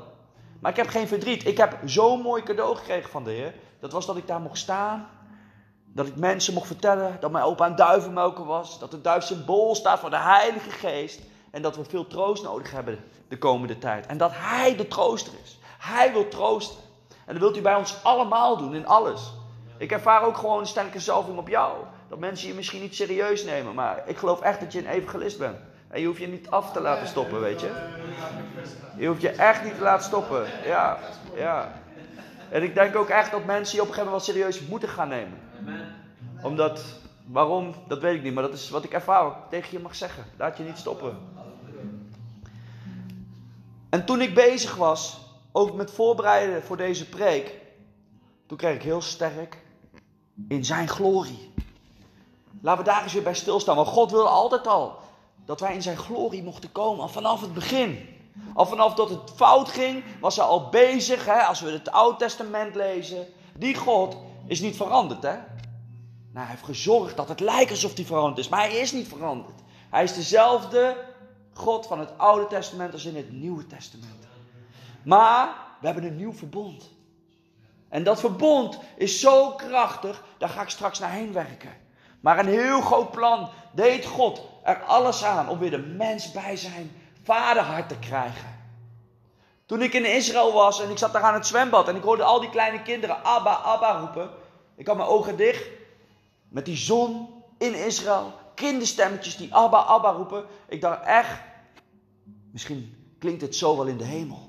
maar 0.60 0.70
ik 0.70 0.76
heb 0.76 0.88
geen 0.88 1.08
verdriet. 1.08 1.46
Ik 1.46 1.56
heb 1.56 1.78
zo'n 1.84 2.20
mooi 2.20 2.42
cadeau 2.42 2.76
gekregen 2.76 3.10
van 3.10 3.24
de 3.24 3.30
Heer. 3.30 3.54
Dat 3.80 3.92
was 3.92 4.06
dat 4.06 4.16
ik 4.16 4.26
daar 4.26 4.40
mocht 4.40 4.58
staan. 4.58 5.08
Dat 5.96 6.06
ik 6.06 6.16
mensen 6.16 6.54
mocht 6.54 6.66
vertellen 6.66 7.16
dat 7.20 7.30
mijn 7.30 7.44
opa 7.44 7.66
een 7.66 7.76
duivenmelker 7.76 8.44
was. 8.44 8.78
Dat 8.78 8.90
de 8.90 9.00
duif 9.00 9.24
symbool 9.24 9.74
staat 9.74 9.98
voor 9.98 10.10
de 10.10 10.18
Heilige 10.18 10.70
Geest. 10.70 11.20
En 11.50 11.62
dat 11.62 11.76
we 11.76 11.84
veel 11.84 12.06
troost 12.06 12.42
nodig 12.42 12.70
hebben 12.70 12.98
de 13.28 13.38
komende 13.38 13.78
tijd. 13.78 14.06
En 14.06 14.18
dat 14.18 14.30
Hij 14.34 14.76
de 14.76 14.88
trooster 14.88 15.32
is. 15.44 15.58
Hij 15.78 16.12
wil 16.12 16.28
troosten. 16.28 16.78
En 17.08 17.32
dat 17.32 17.38
wilt 17.38 17.54
hij 17.54 17.62
bij 17.62 17.74
ons 17.74 17.96
allemaal 18.02 18.56
doen, 18.56 18.74
in 18.74 18.86
alles. 18.86 19.32
Ik 19.78 19.92
ervaar 19.92 20.22
ook 20.22 20.36
gewoon 20.36 20.60
een 20.60 20.66
sterke 20.66 21.00
zalving 21.00 21.38
op 21.38 21.48
jou. 21.48 21.72
Dat 22.08 22.18
mensen 22.18 22.48
je 22.48 22.54
misschien 22.54 22.80
niet 22.80 22.94
serieus 22.94 23.44
nemen. 23.44 23.74
Maar 23.74 24.02
ik 24.06 24.16
geloof 24.16 24.40
echt 24.40 24.60
dat 24.60 24.72
je 24.72 24.78
een 24.78 24.86
evangelist 24.86 25.38
bent. 25.38 25.56
En 25.88 26.00
je 26.00 26.06
hoeft 26.06 26.20
je 26.20 26.28
niet 26.28 26.50
af 26.50 26.72
te 26.72 26.80
laten 26.80 27.06
stoppen, 27.06 27.40
weet 27.40 27.60
je. 27.60 27.70
Je 28.96 29.06
hoeft 29.06 29.20
je 29.22 29.30
echt 29.30 29.64
niet 29.64 29.74
te 29.74 29.82
laten 29.82 30.04
stoppen. 30.04 30.46
Ja, 30.64 30.98
ja. 31.34 31.84
En 32.50 32.62
ik 32.62 32.74
denk 32.74 32.96
ook 32.96 33.08
echt 33.08 33.30
dat 33.30 33.44
mensen 33.44 33.76
je 33.76 33.82
op 33.82 33.88
een 33.88 33.94
gegeven 33.94 34.12
moment 34.12 34.26
wel 34.26 34.34
serieus 34.34 34.68
moeten 34.68 34.88
gaan 34.88 35.08
nemen. 35.08 35.38
Omdat, 36.42 36.84
waarom, 37.26 37.74
dat 37.88 38.00
weet 38.00 38.14
ik 38.14 38.22
niet. 38.22 38.34
Maar 38.34 38.42
dat 38.42 38.52
is 38.52 38.70
wat 38.70 38.84
ik 38.84 38.92
ervaar, 38.92 39.32
tegen 39.50 39.72
je 39.72 39.82
mag 39.82 39.94
zeggen. 39.94 40.24
Laat 40.36 40.56
je 40.56 40.62
niet 40.62 40.78
stoppen. 40.78 41.18
En 43.88 44.04
toen 44.04 44.20
ik 44.20 44.34
bezig 44.34 44.74
was, 44.74 45.18
ook 45.52 45.74
met 45.74 45.90
voorbereiden 45.90 46.62
voor 46.62 46.76
deze 46.76 47.08
preek. 47.08 47.54
Toen 48.46 48.58
kreeg 48.58 48.74
ik 48.74 48.82
heel 48.82 49.02
sterk 49.02 49.58
in 50.48 50.64
zijn 50.64 50.88
glorie. 50.88 51.54
Laten 52.60 52.84
we 52.84 52.90
daar 52.90 53.02
eens 53.02 53.12
weer 53.12 53.22
bij 53.22 53.34
stilstaan. 53.34 53.76
Want 53.76 53.88
God 53.88 54.10
wilde 54.10 54.28
altijd 54.28 54.66
al 54.66 54.98
dat 55.44 55.60
wij 55.60 55.74
in 55.74 55.82
zijn 55.82 55.96
glorie 55.96 56.42
mochten 56.42 56.72
komen. 56.72 57.02
Al 57.02 57.08
vanaf 57.08 57.40
het 57.40 57.54
begin. 57.54 58.15
Al 58.54 58.66
vanaf 58.66 58.94
dat 58.94 59.10
het 59.10 59.32
fout 59.34 59.68
ging, 59.68 60.04
was 60.20 60.36
hij 60.36 60.44
al 60.44 60.68
bezig. 60.68 61.24
Hè, 61.24 61.40
als 61.40 61.60
we 61.60 61.70
het 61.70 61.90
Oude 61.90 62.18
Testament 62.18 62.74
lezen. 62.74 63.26
Die 63.58 63.74
God 63.74 64.16
is 64.46 64.60
niet 64.60 64.76
veranderd. 64.76 65.22
Hè? 65.22 65.34
Nou, 66.32 66.46
hij 66.46 66.46
heeft 66.46 66.64
gezorgd 66.64 67.16
dat 67.16 67.28
het 67.28 67.40
lijkt 67.40 67.70
alsof 67.70 67.94
hij 67.94 68.04
veranderd 68.04 68.38
is. 68.38 68.48
Maar 68.48 68.60
hij 68.60 68.76
is 68.76 68.92
niet 68.92 69.08
veranderd. 69.08 69.60
Hij 69.90 70.02
is 70.02 70.14
dezelfde 70.14 70.96
God 71.52 71.86
van 71.86 71.98
het 71.98 72.18
Oude 72.18 72.46
Testament 72.46 72.92
als 72.92 73.04
in 73.04 73.16
het 73.16 73.32
Nieuwe 73.32 73.66
Testament. 73.66 74.26
Maar 75.02 75.48
we 75.80 75.86
hebben 75.86 76.04
een 76.04 76.16
nieuw 76.16 76.32
verbond. 76.32 76.90
En 77.88 78.04
dat 78.04 78.20
verbond 78.20 78.78
is 78.96 79.20
zo 79.20 79.50
krachtig, 79.50 80.24
daar 80.38 80.48
ga 80.48 80.62
ik 80.62 80.68
straks 80.68 80.98
naar 80.98 81.10
heen 81.10 81.32
werken. 81.32 81.70
Maar 82.20 82.38
een 82.38 82.48
heel 82.48 82.80
groot 82.80 83.10
plan 83.10 83.48
deed 83.72 84.06
God 84.06 84.40
er 84.62 84.82
alles 84.82 85.24
aan 85.24 85.48
om 85.48 85.58
weer 85.58 85.70
de 85.70 85.78
mens 85.78 86.32
bij 86.32 86.56
zijn 86.56 86.90
vaderhart 87.26 87.88
te 87.88 87.98
krijgen. 87.98 88.54
Toen 89.66 89.82
ik 89.82 89.92
in 89.92 90.14
Israël 90.14 90.52
was 90.52 90.80
en 90.80 90.90
ik 90.90 90.98
zat 90.98 91.12
daar 91.12 91.22
aan 91.22 91.34
het 91.34 91.46
zwembad 91.46 91.88
en 91.88 91.96
ik 91.96 92.02
hoorde 92.02 92.22
al 92.22 92.40
die 92.40 92.50
kleine 92.50 92.82
kinderen 92.82 93.24
Abba, 93.24 93.54
Abba 93.54 93.98
roepen. 93.98 94.30
Ik 94.76 94.86
had 94.86 94.96
mijn 94.96 95.08
ogen 95.08 95.36
dicht 95.36 95.68
met 96.48 96.64
die 96.64 96.76
zon 96.76 97.28
in 97.58 97.74
Israël. 97.74 98.32
Kinderstemmetjes 98.54 99.36
die 99.36 99.54
Abba, 99.54 99.78
Abba 99.78 100.10
roepen. 100.10 100.44
Ik 100.68 100.80
dacht 100.80 101.02
echt, 101.02 101.40
misschien 102.52 103.14
klinkt 103.18 103.42
het 103.42 103.56
zo 103.56 103.76
wel 103.76 103.86
in 103.86 103.96
de 103.96 104.04
hemel. 104.04 104.48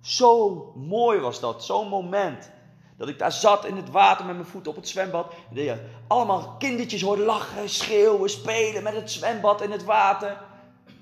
Zo 0.00 0.72
mooi 0.76 1.20
was 1.20 1.40
dat, 1.40 1.64
zo'n 1.64 1.88
moment. 1.88 2.50
Dat 2.96 3.08
ik 3.08 3.18
daar 3.18 3.32
zat 3.32 3.64
in 3.64 3.76
het 3.76 3.90
water 3.90 4.26
met 4.26 4.34
mijn 4.34 4.48
voeten 4.48 4.70
op 4.70 4.76
het 4.76 4.88
zwembad. 4.88 5.32
En 5.54 5.90
allemaal 6.08 6.54
kindertjes 6.58 7.02
hoorde 7.02 7.22
lachen, 7.22 7.68
schreeuwen, 7.68 8.30
spelen 8.30 8.82
met 8.82 8.94
het 8.94 9.10
zwembad 9.10 9.60
in 9.62 9.70
het 9.70 9.84
water. 9.84 10.46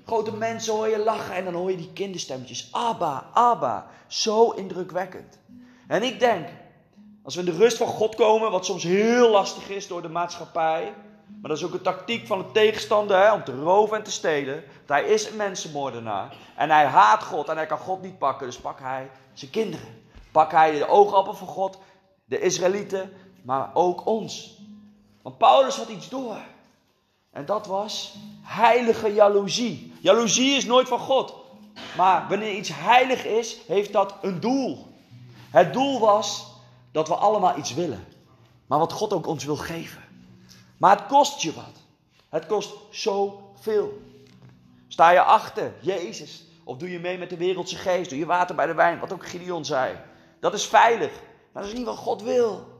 Grote 0.07 0.31
mensen 0.31 0.73
hoor 0.73 0.87
je 0.87 0.99
lachen 0.99 1.35
en 1.35 1.43
dan 1.43 1.53
hoor 1.53 1.71
je 1.71 1.77
die 1.77 1.93
kinderstemmetjes. 1.93 2.67
Abba, 2.71 3.29
Abba. 3.33 3.87
Zo 4.07 4.51
indrukwekkend. 4.51 5.39
En 5.87 6.03
ik 6.03 6.19
denk, 6.19 6.47
als 7.23 7.35
we 7.35 7.39
in 7.39 7.45
de 7.45 7.57
rust 7.57 7.77
van 7.77 7.87
God 7.87 8.15
komen, 8.15 8.51
wat 8.51 8.65
soms 8.65 8.83
heel 8.83 9.29
lastig 9.29 9.69
is 9.69 9.87
door 9.87 10.01
de 10.01 10.09
maatschappij. 10.09 10.93
Maar 11.41 11.49
dat 11.49 11.57
is 11.57 11.63
ook 11.63 11.73
een 11.73 11.81
tactiek 11.81 12.27
van 12.27 12.37
de 12.37 12.51
tegenstander 12.51 13.17
hè, 13.17 13.33
om 13.33 13.43
te 13.43 13.55
roven 13.55 13.97
en 13.97 14.03
te 14.03 14.11
stelen. 14.11 14.63
Want 14.75 14.87
hij 14.87 15.03
is 15.03 15.29
een 15.29 15.35
mensenmoordenaar. 15.35 16.35
En 16.55 16.69
hij 16.69 16.85
haat 16.85 17.23
God 17.23 17.49
en 17.49 17.55
hij 17.55 17.65
kan 17.65 17.77
God 17.77 18.01
niet 18.01 18.17
pakken. 18.17 18.47
Dus 18.47 18.59
pak 18.59 18.79
hij 18.79 19.09
zijn 19.33 19.51
kinderen. 19.51 20.03
Pak 20.31 20.51
hij 20.51 20.77
de 20.77 20.87
oogappel 20.87 21.33
van 21.33 21.47
God 21.47 21.77
de 22.25 22.39
Israëlieten, 22.39 23.11
maar 23.43 23.69
ook 23.73 24.05
ons. 24.05 24.57
Want 25.21 25.37
Paulus 25.37 25.77
had 25.77 25.89
iets 25.89 26.09
door. 26.09 26.37
En 27.37 27.45
dat 27.45 27.65
was 27.65 28.13
heilige 28.41 29.13
jaloezie. 29.13 29.93
Jaloezie 29.99 30.55
is 30.55 30.65
nooit 30.65 30.87
van 30.87 30.99
God. 30.99 31.33
Maar 31.97 32.25
wanneer 32.29 32.53
iets 32.53 32.69
heilig 32.73 33.25
is, 33.25 33.57
heeft 33.67 33.93
dat 33.93 34.15
een 34.21 34.39
doel. 34.39 34.87
Het 35.49 35.73
doel 35.73 35.99
was 35.99 36.47
dat 36.91 37.07
we 37.07 37.15
allemaal 37.15 37.57
iets 37.57 37.73
willen. 37.73 38.05
Maar 38.67 38.79
wat 38.79 38.93
God 38.93 39.13
ook 39.13 39.27
ons 39.27 39.45
wil 39.45 39.55
geven. 39.55 40.03
Maar 40.77 40.97
het 40.97 41.05
kost 41.05 41.41
je 41.41 41.53
wat. 41.53 41.81
Het 42.29 42.45
kost 42.45 42.73
zoveel. 42.89 44.01
Sta 44.87 45.09
je 45.09 45.21
achter 45.21 45.73
Jezus? 45.81 46.43
Of 46.63 46.77
doe 46.77 46.91
je 46.91 46.99
mee 46.99 47.17
met 47.17 47.29
de 47.29 47.37
wereldse 47.37 47.75
geest? 47.75 48.09
Doe 48.09 48.19
je 48.19 48.25
water 48.25 48.55
bij 48.55 48.65
de 48.65 48.73
wijn? 48.73 48.99
Wat 48.99 49.13
ook 49.13 49.27
Gideon 49.27 49.65
zei. 49.65 49.95
Dat 50.39 50.53
is 50.53 50.65
veilig. 50.65 51.11
Maar 51.51 51.63
dat 51.63 51.71
is 51.71 51.77
niet 51.77 51.87
wat 51.87 51.97
God 51.97 52.21
wil. 52.21 52.76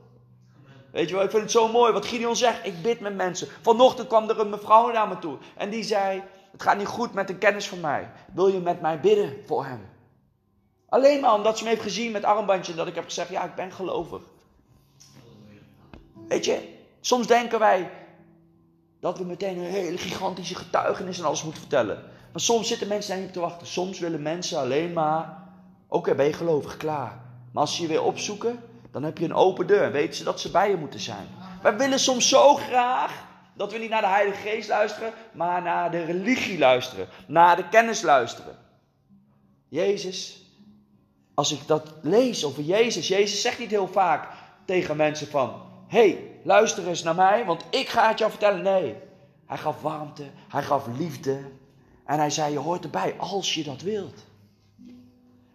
Weet 0.92 1.08
je 1.08 1.14
wel, 1.14 1.24
ik 1.24 1.30
vind 1.30 1.42
het 1.42 1.50
zo 1.50 1.68
mooi 1.68 1.92
wat 1.92 2.06
Gideon 2.06 2.36
zegt. 2.36 2.66
Ik 2.66 2.82
bid 2.82 3.00
met 3.00 3.14
mensen. 3.14 3.48
Vanochtend 3.62 4.08
kwam 4.08 4.28
er 4.28 4.40
een 4.40 4.50
mevrouw 4.50 4.92
naar 4.92 5.08
me 5.08 5.18
toe. 5.18 5.38
En 5.56 5.70
die 5.70 5.82
zei, 5.82 6.22
het 6.52 6.62
gaat 6.62 6.78
niet 6.78 6.86
goed 6.86 7.12
met 7.12 7.30
een 7.30 7.38
kennis 7.38 7.68
van 7.68 7.80
mij. 7.80 8.10
Wil 8.34 8.48
je 8.48 8.58
met 8.58 8.80
mij 8.80 9.00
bidden 9.00 9.36
voor 9.46 9.64
hem? 9.64 9.88
Alleen 10.88 11.20
maar 11.20 11.34
omdat 11.34 11.58
ze 11.58 11.64
me 11.64 11.70
heeft 11.70 11.82
gezien 11.82 12.12
met 12.12 12.24
armbandje. 12.24 12.74
Dat 12.74 12.86
ik 12.86 12.94
heb 12.94 13.04
gezegd, 13.04 13.28
ja 13.28 13.44
ik 13.44 13.54
ben 13.54 13.72
gelovig. 13.72 14.22
Weet 16.28 16.44
je, 16.44 16.68
soms 17.00 17.26
denken 17.26 17.58
wij 17.58 17.90
dat 19.00 19.18
we 19.18 19.24
meteen 19.24 19.58
een 19.58 19.64
hele 19.64 19.98
gigantische 19.98 20.54
getuigenis 20.54 21.18
en 21.18 21.24
alles 21.24 21.42
moeten 21.42 21.60
vertellen. 21.60 22.02
Maar 22.32 22.40
soms 22.40 22.68
zitten 22.68 22.88
mensen 22.88 23.10
daar 23.10 23.18
niet 23.18 23.28
op 23.28 23.34
te 23.34 23.40
wachten. 23.40 23.66
Soms 23.66 23.98
willen 23.98 24.22
mensen 24.22 24.58
alleen 24.58 24.92
maar, 24.92 25.48
oké 25.88 26.14
ben 26.14 26.26
je 26.26 26.32
gelovig, 26.32 26.76
klaar. 26.76 27.20
Maar 27.52 27.62
als 27.62 27.76
ze 27.76 27.82
je 27.82 27.88
weer 27.88 28.02
opzoeken, 28.02 28.60
dan 28.90 29.02
heb 29.02 29.18
je 29.18 29.24
een 29.24 29.34
open 29.34 29.66
deur. 29.66 29.82
En 29.82 29.92
weten 29.92 30.14
ze 30.14 30.24
dat 30.24 30.40
ze 30.40 30.50
bij 30.50 30.70
je 30.70 30.76
moeten 30.76 31.00
zijn. 31.00 31.26
Wij 31.62 31.76
willen 31.76 31.98
soms 31.98 32.28
zo 32.28 32.54
graag 32.54 33.26
dat 33.54 33.72
we 33.72 33.78
niet 33.78 33.90
naar 33.90 34.00
de 34.00 34.06
Heilige 34.06 34.48
Geest 34.48 34.68
luisteren, 34.68 35.12
maar 35.32 35.62
naar 35.62 35.90
de 35.90 36.04
religie 36.04 36.58
luisteren. 36.58 37.08
Naar 37.26 37.56
de 37.56 37.68
kennis 37.68 38.02
luisteren. 38.02 38.56
Jezus, 39.68 40.42
als 41.34 41.52
ik 41.52 41.66
dat 41.66 41.92
lees 42.02 42.44
over 42.44 42.62
Jezus, 42.62 43.08
Jezus 43.08 43.40
zegt 43.40 43.58
niet 43.58 43.70
heel 43.70 43.88
vaak 43.88 44.28
tegen 44.64 44.96
mensen 44.96 45.26
van, 45.26 45.62
hey, 45.86 46.40
luister 46.42 46.88
eens 46.88 47.02
naar 47.02 47.14
mij, 47.14 47.44
want 47.44 47.64
ik 47.70 47.88
ga 47.88 48.08
het 48.08 48.18
jou 48.18 48.30
vertellen. 48.30 48.62
Nee, 48.62 48.94
hij 49.46 49.56
gaf 49.56 49.82
warmte, 49.82 50.24
hij 50.48 50.62
gaf 50.62 50.86
liefde. 50.96 51.40
En 52.04 52.18
hij 52.18 52.30
zei, 52.30 52.52
je 52.52 52.58
hoort 52.58 52.84
erbij 52.84 53.14
als 53.18 53.54
je 53.54 53.64
dat 53.64 53.80
wilt. 53.80 54.26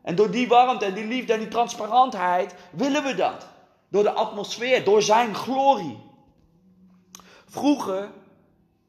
En 0.03 0.15
door 0.15 0.31
die 0.31 0.47
warmte 0.47 0.85
en 0.85 0.93
die 0.93 1.05
liefde 1.05 1.33
en 1.33 1.39
die 1.39 1.47
transparantheid 1.47 2.55
willen 2.71 3.03
we 3.03 3.15
dat. 3.15 3.47
Door 3.89 4.03
de 4.03 4.11
atmosfeer, 4.11 4.83
door 4.83 5.01
zijn 5.01 5.35
glorie. 5.35 5.99
Vroeger 7.47 8.09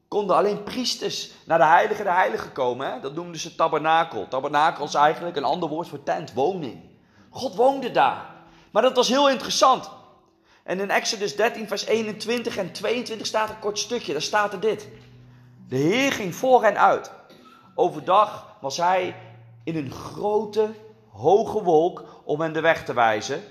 konden 0.07 0.35
alleen 0.35 0.63
priesters 0.63 1.31
naar 1.45 1.57
de 1.57 1.65
heilige 1.65 2.03
de 2.03 2.11
heilige 2.11 2.49
komen. 2.49 2.91
Hè? 2.91 2.99
Dat 2.99 3.15
noemden 3.15 3.39
ze 3.39 3.55
tabernakel. 3.55 4.27
Tabernakel 4.27 4.85
is 4.85 4.93
eigenlijk 4.93 5.35
een 5.35 5.43
ander 5.43 5.69
woord 5.69 5.87
voor 5.87 6.03
tent, 6.03 6.33
woning. 6.33 6.79
God 7.29 7.55
woonde 7.55 7.91
daar. 7.91 8.25
Maar 8.71 8.81
dat 8.81 8.95
was 8.95 9.07
heel 9.07 9.29
interessant. 9.29 9.89
En 10.63 10.79
in 10.79 10.89
Exodus 10.89 11.35
13, 11.35 11.67
vers 11.67 11.85
21 11.85 12.57
en 12.57 12.71
22 12.71 13.27
staat 13.27 13.49
een 13.49 13.59
kort 13.59 13.79
stukje. 13.79 14.11
Daar 14.11 14.21
staat 14.21 14.53
er 14.53 14.59
dit. 14.59 14.87
De 15.67 15.75
Heer 15.75 16.11
ging 16.11 16.35
voor 16.35 16.63
hen 16.63 16.79
uit. 16.79 17.11
Overdag 17.75 18.55
was 18.61 18.77
hij 18.77 19.15
in 19.63 19.75
een 19.75 19.91
grote, 19.91 20.69
hoge 21.15 21.63
wolk 21.63 22.21
om 22.23 22.41
hen 22.41 22.53
de 22.53 22.59
weg 22.59 22.85
te 22.85 22.93
wijzen. 22.93 23.41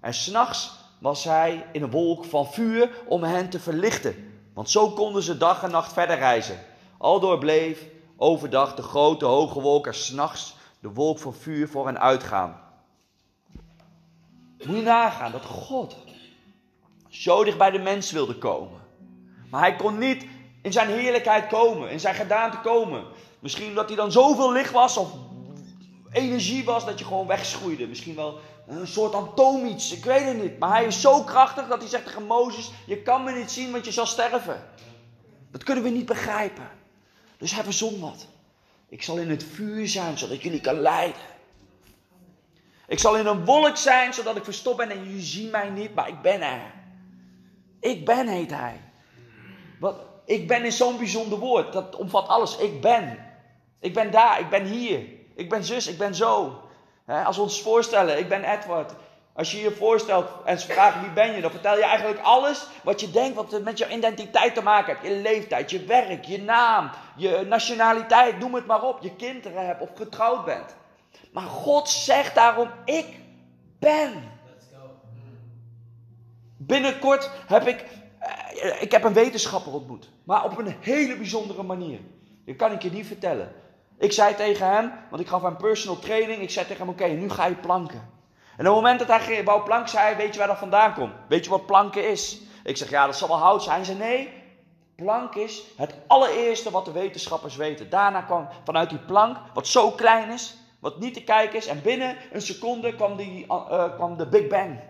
En 0.00 0.14
s'nachts 0.14 0.72
was 0.98 1.24
hij 1.24 1.66
in 1.72 1.82
een 1.82 1.90
wolk 1.90 2.24
van 2.24 2.46
vuur 2.46 2.90
om 3.06 3.22
hen 3.22 3.48
te 3.50 3.60
verlichten. 3.60 4.32
Want 4.54 4.70
zo 4.70 4.90
konden 4.90 5.22
ze 5.22 5.36
dag 5.36 5.62
en 5.62 5.70
nacht 5.70 5.92
verder 5.92 6.18
reizen. 6.18 6.58
Aldoor 6.98 7.38
bleef 7.38 7.86
overdag 8.16 8.74
de 8.74 8.82
grote 8.82 9.24
hoge 9.24 9.60
wolk 9.60 9.86
en 9.86 9.94
s'nachts 9.94 10.56
de 10.80 10.92
wolk 10.92 11.18
van 11.18 11.34
vuur 11.34 11.68
voor 11.68 11.86
hen 11.86 12.00
uitgaan. 12.00 12.60
Moet 14.64 14.76
je 14.76 14.82
nagaan 14.82 15.32
dat 15.32 15.44
God 15.44 15.96
zo 17.08 17.44
dicht 17.44 17.58
bij 17.58 17.70
de 17.70 17.78
mens 17.78 18.12
wilde 18.12 18.38
komen. 18.38 18.80
Maar 19.50 19.60
hij 19.60 19.76
kon 19.76 19.98
niet 19.98 20.26
in 20.62 20.72
zijn 20.72 20.88
heerlijkheid 20.88 21.46
komen, 21.46 21.90
in 21.90 22.00
zijn 22.00 22.14
gedaante 22.14 22.58
komen. 22.60 23.04
Misschien 23.38 23.68
omdat 23.68 23.88
hij 23.88 23.96
dan 23.96 24.12
zoveel 24.12 24.52
licht 24.52 24.72
was 24.72 24.96
of 24.96 25.10
energie 26.14 26.64
was 26.64 26.84
dat 26.84 26.98
je 26.98 27.04
gewoon 27.04 27.26
wegschroeide. 27.26 27.86
Misschien 27.86 28.14
wel 28.14 28.38
een 28.66 28.86
soort 28.86 29.14
atoom 29.14 29.66
iets, 29.66 29.92
ik 29.92 30.04
weet 30.04 30.24
het 30.24 30.42
niet. 30.42 30.58
Maar 30.58 30.70
hij 30.70 30.84
is 30.84 31.00
zo 31.00 31.22
krachtig 31.22 31.68
dat 31.68 31.80
hij 31.80 31.88
zegt 31.88 32.04
tegen 32.04 32.26
Mozes, 32.26 32.70
je 32.86 33.02
kan 33.02 33.24
me 33.24 33.32
niet 33.32 33.50
zien 33.50 33.72
want 33.72 33.84
je 33.84 33.92
zal 33.92 34.06
sterven. 34.06 34.64
Dat 35.50 35.62
kunnen 35.62 35.84
we 35.84 35.90
niet 35.90 36.06
begrijpen. 36.06 36.68
Dus 37.38 37.54
hij 37.54 37.64
verzon 37.64 38.00
wat. 38.00 38.26
Ik 38.88 39.02
zal 39.02 39.16
in 39.16 39.30
het 39.30 39.44
vuur 39.44 39.88
zijn 39.88 40.18
zodat 40.18 40.42
jullie 40.42 40.60
kan 40.60 40.80
leiden. 40.80 41.20
Ik 42.86 42.98
zal 42.98 43.16
in 43.16 43.26
een 43.26 43.44
wolk 43.44 43.76
zijn 43.76 44.14
zodat 44.14 44.36
ik 44.36 44.44
verstopt 44.44 44.76
ben 44.76 44.90
en 44.90 45.04
jullie 45.04 45.22
zien 45.22 45.50
mij 45.50 45.70
niet, 45.70 45.94
maar 45.94 46.08
ik 46.08 46.22
ben 46.22 46.40
er. 46.40 46.72
Ik 47.80 48.04
ben, 48.04 48.28
heet 48.28 48.50
hij. 48.50 48.80
Wat, 49.80 49.96
ik 50.24 50.48
ben 50.48 50.64
is 50.64 50.76
zo'n 50.76 50.98
bijzonder 50.98 51.38
woord. 51.38 51.72
Dat 51.72 51.96
omvat 51.96 52.28
alles. 52.28 52.56
Ik 52.56 52.80
ben. 52.80 53.18
Ik 53.80 53.94
ben 53.94 54.10
daar. 54.10 54.40
Ik 54.40 54.48
ben 54.48 54.64
hier. 54.64 55.00
Ik 55.34 55.48
ben 55.48 55.64
zus. 55.64 55.86
Ik 55.86 55.98
ben 55.98 56.14
zo. 56.14 56.60
als 57.06 57.36
we 57.36 57.42
ons 57.42 57.62
voorstellen. 57.62 58.18
Ik 58.18 58.28
ben 58.28 58.44
Edward. 58.44 58.92
Als 59.34 59.50
je 59.52 59.58
je 59.58 59.70
voorstelt 59.70 60.28
en 60.44 60.58
ze 60.58 60.66
vragen 60.66 61.00
wie 61.00 61.10
ben 61.10 61.34
je, 61.34 61.40
dan 61.40 61.50
vertel 61.50 61.76
je 61.76 61.84
eigenlijk 61.84 62.20
alles 62.20 62.66
wat 62.82 63.00
je 63.00 63.10
denkt, 63.10 63.34
wat 63.34 63.62
met 63.62 63.78
jouw 63.78 63.88
identiteit 63.88 64.54
te 64.54 64.62
maken 64.62 64.96
heeft. 64.96 65.14
Je 65.14 65.20
leeftijd, 65.20 65.70
je 65.70 65.84
werk, 65.84 66.24
je 66.24 66.42
naam, 66.42 66.90
je 67.16 67.44
nationaliteit, 67.48 68.38
noem 68.38 68.54
het 68.54 68.66
maar 68.66 68.82
op. 68.82 68.98
Je 69.02 69.16
kinderen 69.16 69.66
hebt 69.66 69.80
of 69.80 69.90
getrouwd 69.94 70.44
bent. 70.44 70.76
Maar 71.32 71.42
God 71.42 71.88
zegt 71.88 72.34
daarom, 72.34 72.70
ik 72.84 73.06
ben. 73.78 74.32
Binnenkort 76.56 77.30
heb 77.46 77.66
ik, 77.66 77.84
eh, 78.18 78.82
ik 78.82 78.92
heb 78.92 79.04
een 79.04 79.12
wetenschapper 79.12 79.72
ontmoet. 79.72 80.10
Maar 80.24 80.44
op 80.44 80.58
een 80.58 80.76
hele 80.80 81.16
bijzondere 81.16 81.62
manier. 81.62 82.00
Dat 82.46 82.56
kan 82.56 82.72
ik 82.72 82.82
je 82.82 82.90
niet 82.90 83.06
vertellen. 83.06 83.52
Ik 83.98 84.12
zei 84.12 84.34
tegen 84.34 84.70
hem, 84.70 84.92
want 85.10 85.22
ik 85.22 85.28
gaf 85.28 85.42
hem 85.42 85.56
personal 85.56 85.98
training. 85.98 86.42
Ik 86.42 86.50
zei 86.50 86.66
tegen 86.66 86.86
hem, 86.86 86.94
oké, 86.94 87.06
nu 87.06 87.30
ga 87.30 87.46
je 87.46 87.54
planken. 87.54 88.12
En 88.56 88.68
op 88.68 88.74
het 88.74 88.74
moment 88.74 88.98
dat 88.98 89.08
hij 89.08 89.44
wou 89.44 89.62
planken, 89.62 89.88
zei 89.88 90.04
hij, 90.04 90.16
weet 90.16 90.32
je 90.32 90.38
waar 90.38 90.48
dat 90.48 90.58
vandaan 90.58 90.94
komt? 90.94 91.12
Weet 91.28 91.44
je 91.44 91.50
wat 91.50 91.66
planken 91.66 92.10
is? 92.10 92.40
Ik 92.64 92.76
zeg, 92.76 92.90
ja, 92.90 93.06
dat 93.06 93.16
zal 93.16 93.28
wel 93.28 93.36
hout 93.36 93.62
zijn. 93.62 93.76
Hij 93.76 93.84
zei, 93.84 93.98
nee, 93.98 94.32
plank 94.96 95.34
is 95.34 95.62
het 95.76 95.94
allereerste 96.06 96.70
wat 96.70 96.84
de 96.84 96.92
wetenschappers 96.92 97.56
weten. 97.56 97.90
Daarna 97.90 98.22
kwam 98.22 98.48
vanuit 98.64 98.90
die 98.90 98.98
plank, 98.98 99.36
wat 99.54 99.66
zo 99.66 99.90
klein 99.90 100.30
is, 100.30 100.56
wat 100.80 100.98
niet 100.98 101.14
te 101.14 101.24
kijken 101.24 101.58
is. 101.58 101.66
En 101.66 101.82
binnen 101.82 102.16
een 102.32 102.42
seconde 102.42 102.94
kwam, 102.94 103.16
die, 103.16 103.46
uh, 103.48 103.94
kwam 103.94 104.16
de 104.16 104.26
Big 104.26 104.46
Bang. 104.46 104.80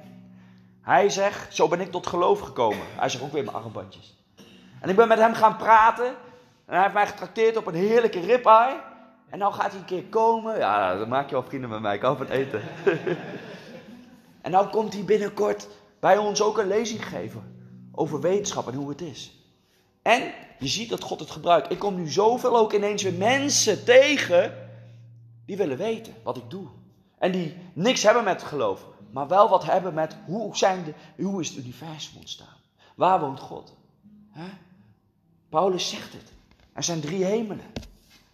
Hij 0.82 1.10
zegt, 1.10 1.54
zo 1.54 1.68
ben 1.68 1.80
ik 1.80 1.90
tot 1.90 2.06
geloof 2.06 2.40
gekomen. 2.40 2.86
Hij 2.96 3.08
zegt 3.08 3.24
ook 3.24 3.32
weer 3.32 3.44
mijn 3.44 3.56
armbandjes. 3.56 4.14
En 4.80 4.88
ik 4.88 4.96
ben 4.96 5.08
met 5.08 5.18
hem 5.18 5.34
gaan 5.34 5.56
praten. 5.56 6.06
En 6.66 6.74
hij 6.74 6.82
heeft 6.82 6.94
mij 6.94 7.06
getrakteerd 7.06 7.56
op 7.56 7.66
een 7.66 7.74
heerlijke 7.74 8.20
ribeye. 8.20 8.92
En 9.34 9.40
nou 9.40 9.52
gaat 9.52 9.70
hij 9.70 9.80
een 9.80 9.86
keer 9.86 10.04
komen. 10.04 10.58
Ja, 10.58 10.96
dan 10.96 11.08
maak 11.08 11.28
je 11.28 11.34
wel 11.34 11.44
vrienden 11.44 11.70
met 11.70 11.80
mij. 11.80 11.94
Ik 11.94 12.02
hou 12.02 12.16
van 12.16 12.26
eten. 12.26 12.62
en 14.42 14.50
nou 14.50 14.68
komt 14.68 14.92
hij 14.92 15.04
binnenkort 15.04 15.68
bij 16.00 16.18
ons 16.18 16.42
ook 16.42 16.58
een 16.58 16.66
lezing 16.66 17.06
geven. 17.06 17.68
Over 17.92 18.20
wetenschap 18.20 18.68
en 18.68 18.74
hoe 18.74 18.88
het 18.88 19.00
is. 19.00 19.32
En 20.02 20.32
je 20.58 20.68
ziet 20.68 20.88
dat 20.88 21.02
God 21.02 21.20
het 21.20 21.30
gebruikt. 21.30 21.72
Ik 21.72 21.78
kom 21.78 21.94
nu 21.94 22.08
zoveel 22.08 22.56
ook 22.56 22.72
ineens 22.72 23.02
weer 23.02 23.12
mensen 23.12 23.84
tegen. 23.84 24.68
Die 25.46 25.56
willen 25.56 25.76
weten 25.76 26.14
wat 26.22 26.36
ik 26.36 26.50
doe. 26.50 26.66
En 27.18 27.32
die 27.32 27.56
niks 27.72 28.02
hebben 28.02 28.24
met 28.24 28.42
geloof 28.42 28.86
maar 29.10 29.28
wel 29.28 29.48
wat 29.48 29.64
hebben 29.64 29.94
met 29.94 30.16
hoe, 30.26 30.56
zijn 30.56 30.84
de, 30.84 31.22
hoe 31.22 31.40
is 31.40 31.48
het 31.48 31.58
universum 31.58 32.18
ontstaan? 32.18 32.56
Waar 32.94 33.20
woont 33.20 33.40
God? 33.40 33.76
Paulus 35.48 35.88
zegt 35.88 36.12
het. 36.12 36.32
Er 36.72 36.82
zijn 36.82 37.00
drie 37.00 37.24
hemelen. 37.24 37.66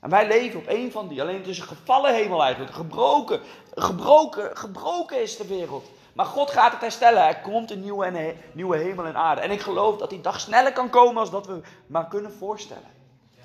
En 0.00 0.10
wij 0.10 0.28
leven 0.28 0.60
op 0.60 0.66
één 0.66 0.92
van 0.92 1.08
die. 1.08 1.20
Alleen 1.20 1.36
het 1.36 1.46
is 1.46 1.58
een 1.58 1.66
gevallen 1.66 2.14
hemel 2.14 2.42
eigenlijk. 2.42 2.74
Gebroken, 2.74 3.40
gebroken, 3.74 4.56
gebroken 4.56 5.22
is 5.22 5.36
de 5.36 5.46
wereld. 5.46 5.90
Maar 6.12 6.26
God 6.26 6.50
gaat 6.50 6.72
het 6.72 6.80
herstellen. 6.80 7.26
Er 7.26 7.40
komt 7.40 7.70
een 7.70 7.80
nieuwe, 7.80 8.06
een 8.06 8.36
nieuwe 8.52 8.76
hemel 8.76 9.06
en 9.06 9.16
aarde. 9.16 9.40
En 9.40 9.50
ik 9.50 9.60
geloof 9.60 9.96
dat 9.96 10.10
die 10.10 10.20
dag 10.20 10.40
sneller 10.40 10.72
kan 10.72 10.90
komen 10.90 11.20
als 11.20 11.30
dat 11.30 11.46
we 11.46 11.60
maar 11.86 12.08
kunnen 12.08 12.32
voorstellen. 12.32 12.98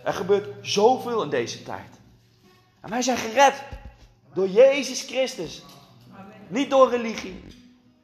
Er 0.04 0.14
gebeurt 0.14 0.48
zoveel 0.62 1.24
in 1.24 1.30
deze 1.30 1.64
tijd. 1.64 2.00
En 2.82 2.90
wij 2.90 3.02
zijn 3.02 3.18
gered 3.18 3.64
door 4.34 4.48
Jezus 4.48 5.02
Christus. 5.02 5.64
Niet 6.48 6.70
door 6.70 6.90
religie. 6.90 7.44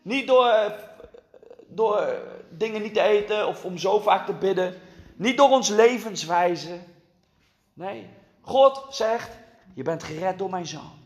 Niet 0.02 0.28
door, 0.28 0.48
eh, 0.48 0.72
door 1.68 2.22
dingen 2.50 2.82
niet 2.82 2.94
te 2.94 3.02
eten 3.02 3.48
of 3.48 3.66
om 3.66 3.78
zo 3.78 4.00
vaak 4.00 4.26
te 4.26 4.34
bidden. 4.34 4.82
Niet 5.16 5.38
door 5.38 5.50
ons 5.50 5.70
levenswijze. 5.70 6.80
Nee, 7.74 8.10
God 8.42 8.86
zegt, 8.90 9.30
je 9.74 9.84
bent 9.84 10.04
gered 10.04 10.38
door 10.38 10.50
mijn 10.50 10.68
zoon. 10.68 11.00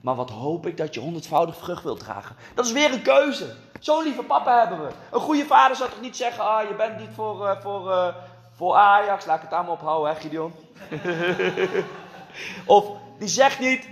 Maar 0.00 0.14
wat 0.14 0.30
hoop 0.30 0.66
ik 0.66 0.76
dat 0.76 0.94
je 0.94 1.00
honderdvoudig 1.00 1.56
vrucht 1.56 1.82
wilt 1.82 2.00
dragen. 2.00 2.36
Dat 2.54 2.64
is 2.64 2.72
weer 2.72 2.92
een 2.92 3.02
keuze. 3.02 3.54
Zo'n 3.80 4.02
lieve 4.02 4.22
papa 4.22 4.58
hebben 4.58 4.86
we. 4.86 4.92
Een 5.10 5.20
goede 5.20 5.44
vader 5.44 5.76
zou 5.76 5.90
toch 5.90 6.00
niet 6.00 6.16
zeggen, 6.16 6.44
ah, 6.44 6.68
je 6.68 6.74
bent 6.74 6.98
niet 6.98 7.10
voor, 7.14 7.46
uh, 7.46 7.60
voor, 7.60 7.90
uh, 7.90 8.08
voor 8.52 8.74
Ajax, 8.74 9.26
laat 9.26 9.36
ik 9.36 9.42
het 9.42 9.52
allemaal 9.52 9.72
ophouden, 9.72 10.14
hè 10.14 10.20
Gideon? 10.20 10.52
of 12.66 12.86
die 13.18 13.28
zegt 13.28 13.58
niet, 13.58 13.88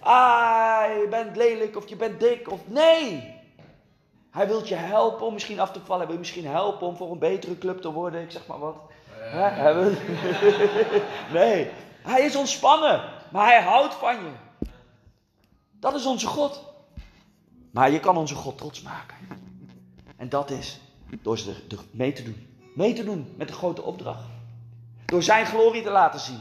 ah, 0.00 0.84
je 1.00 1.06
bent 1.10 1.36
lelijk 1.36 1.76
of 1.76 1.88
je 1.88 1.96
bent 1.96 2.20
dik. 2.20 2.50
Of 2.50 2.60
nee, 2.64 3.40
hij 4.30 4.46
wil 4.46 4.66
je 4.66 4.74
helpen 4.74 5.26
om 5.26 5.32
misschien 5.32 5.60
af 5.60 5.72
te 5.72 5.80
vallen. 5.80 5.96
Hij 5.96 6.06
wil 6.06 6.14
je 6.14 6.20
misschien 6.20 6.46
helpen 6.46 6.86
om 6.86 6.96
voor 6.96 7.10
een 7.10 7.18
betere 7.18 7.58
club 7.58 7.80
te 7.80 7.92
worden. 7.92 8.22
Ik 8.22 8.30
zeg 8.30 8.46
maar 8.46 8.58
wat. 8.58 8.76
Hij 9.14 9.74
wil... 9.74 9.92
nee, 11.40 11.70
hij 12.02 12.20
is 12.20 12.36
ontspannen. 12.36 13.10
Maar 13.30 13.46
hij 13.46 13.62
houdt 13.62 13.94
van 13.94 14.14
je. 14.14 14.30
Dat 15.72 15.94
is 15.94 16.06
onze 16.06 16.26
God. 16.26 16.62
Maar 17.70 17.90
je 17.90 18.00
kan 18.00 18.16
onze 18.16 18.34
God 18.34 18.58
trots 18.58 18.82
maken. 18.82 19.16
En 20.16 20.28
dat 20.28 20.50
is 20.50 20.80
door 21.22 21.38
ze 21.38 21.54
mee 21.90 22.12
te 22.12 22.22
doen. 22.22 22.56
Mee 22.74 22.92
te 22.92 23.04
doen 23.04 23.34
met 23.36 23.48
de 23.48 23.54
grote 23.54 23.82
opdracht. 23.82 24.24
Door 25.04 25.22
zijn 25.22 25.46
glorie 25.46 25.82
te 25.82 25.90
laten 25.90 26.20
zien. 26.20 26.40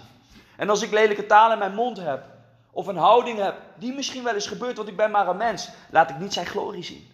En 0.58 0.70
als 0.70 0.82
ik 0.82 0.92
lelijke 0.92 1.26
taal 1.26 1.52
in 1.52 1.58
mijn 1.58 1.76
mond 1.76 1.98
heb, 1.98 2.26
of 2.72 2.88
een 2.88 2.98
houding 2.98 3.38
heb, 3.38 3.56
die 3.76 3.94
misschien 3.94 4.24
wel 4.24 4.34
eens 4.34 4.48
gebeurt, 4.48 4.78
want 4.78 4.90
ik 4.90 4.96
ben 4.96 5.12
maar 5.12 5.28
een 5.28 5.38
mens, 5.38 5.70
laat 5.90 6.10
ik 6.10 6.20
niet 6.20 6.34
zijn 6.34 6.46
glorie 6.46 6.84
zien. 6.84 7.11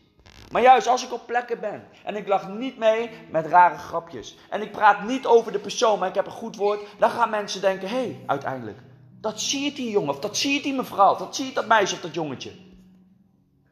Maar 0.51 0.61
juist 0.61 0.87
als 0.87 1.05
ik 1.05 1.13
op 1.13 1.25
plekken 1.25 1.59
ben 1.59 1.87
en 2.03 2.15
ik 2.15 2.27
lach 2.27 2.49
niet 2.49 2.77
mee 2.77 3.09
met 3.29 3.45
rare 3.45 3.77
grapjes 3.77 4.37
en 4.49 4.61
ik 4.61 4.71
praat 4.71 5.03
niet 5.03 5.25
over 5.25 5.51
de 5.51 5.59
persoon, 5.59 5.99
maar 5.99 6.09
ik 6.09 6.15
heb 6.15 6.25
een 6.25 6.31
goed 6.31 6.55
woord, 6.55 6.81
dan 6.97 7.09
gaan 7.09 7.29
mensen 7.29 7.61
denken: 7.61 7.89
hé, 7.89 7.95
hey, 7.95 8.23
uiteindelijk, 8.25 8.77
dat 9.21 9.41
ziet 9.41 9.75
die 9.75 9.89
jongen 9.89 10.09
of 10.09 10.19
dat 10.19 10.37
ziet 10.37 10.63
die 10.63 10.73
mevrouw, 10.73 11.17
dat 11.17 11.35
ziet 11.35 11.55
dat 11.55 11.67
meisje 11.67 11.95
of 11.95 12.01
dat 12.01 12.13
jongetje. 12.13 12.51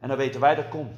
En 0.00 0.08
dan 0.08 0.16
weten 0.16 0.40
wij 0.40 0.54
dat 0.54 0.68
komt, 0.68 0.92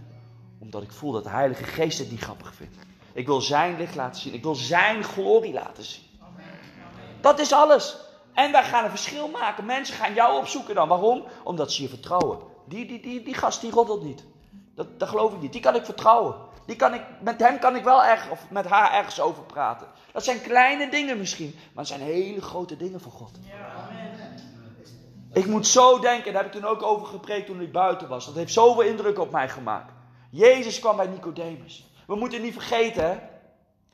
omdat 0.61 0.82
ik 0.82 0.92
voel 0.92 1.12
dat 1.12 1.25
de 1.25 1.30
Heilige 1.30 1.64
Geest 1.64 1.99
het 1.99 2.11
niet 2.11 2.23
grappig 2.23 2.54
vindt. 2.54 2.76
Ik 3.12 3.26
wil 3.26 3.40
zijn 3.40 3.76
licht 3.76 3.94
laten 3.94 4.20
zien, 4.20 4.35
ik 4.35 4.42
wil 4.42 4.54
zijn 4.54 5.04
glorie 5.04 5.52
laten 5.52 5.85
zien. 5.85 6.02
Dat 7.20 7.38
is 7.38 7.52
alles. 7.52 7.97
En 8.35 8.52
wij 8.52 8.64
gaan 8.64 8.85
een 8.85 8.90
verschil 8.90 9.28
maken. 9.28 9.64
Mensen 9.64 9.94
gaan 9.97 10.14
jou 10.14 10.38
opzoeken 10.38 10.75
dan. 10.75 10.88
Waarom? 10.88 11.25
Omdat 11.44 11.73
ze 11.73 11.82
je 11.82 11.88
vertrouwen. 11.88 12.38
Die, 12.68 12.87
die, 12.87 13.00
die, 13.00 13.23
die 13.23 13.35
gast 13.35 13.61
die 13.61 13.70
roddelt 13.70 14.02
niet. 14.02 14.25
Dat, 14.78 14.99
dat 14.99 15.08
geloof 15.08 15.32
ik 15.32 15.40
niet. 15.40 15.52
Die 15.52 15.61
kan 15.61 15.75
ik 15.75 15.85
vertrouwen. 15.85 16.35
Die 16.66 16.76
kan 16.76 16.94
ik, 16.94 17.02
met 17.20 17.40
hem 17.40 17.58
kan 17.58 17.76
ik 17.76 17.85
wel 17.85 18.04
erg, 18.04 18.30
of 18.30 18.50
met 18.50 18.66
haar 18.66 18.92
ergens 18.92 19.20
over 19.20 19.42
praten. 19.42 19.87
Dat 20.12 20.25
zijn 20.25 20.40
kleine 20.40 20.90
dingen 20.90 21.18
misschien, 21.18 21.54
maar 21.54 21.85
het 21.85 21.87
zijn 21.87 22.00
hele 22.00 22.40
grote 22.40 22.76
dingen 22.76 23.00
voor 23.00 23.12
God. 23.12 23.38
Ik 25.32 25.47
moet 25.47 25.66
zo 25.66 25.99
denken, 25.99 26.32
daar 26.32 26.42
heb 26.42 26.54
ik 26.54 26.61
toen 26.61 26.70
ook 26.70 26.82
over 26.82 27.06
gepreekt 27.06 27.47
toen 27.47 27.61
ik 27.61 27.73
buiten 27.73 28.08
was. 28.08 28.26
Dat 28.26 28.35
heeft 28.35 28.52
zoveel 28.52 28.82
indruk 28.82 29.18
op 29.18 29.30
mij 29.30 29.49
gemaakt. 29.49 29.92
Jezus 30.30 30.78
kwam 30.78 30.97
bij 30.97 31.06
Nicodemus. 31.06 31.87
We 32.06 32.16
moeten 32.16 32.42
niet 32.42 32.52
vergeten, 32.52 33.04
hè? 33.04 33.18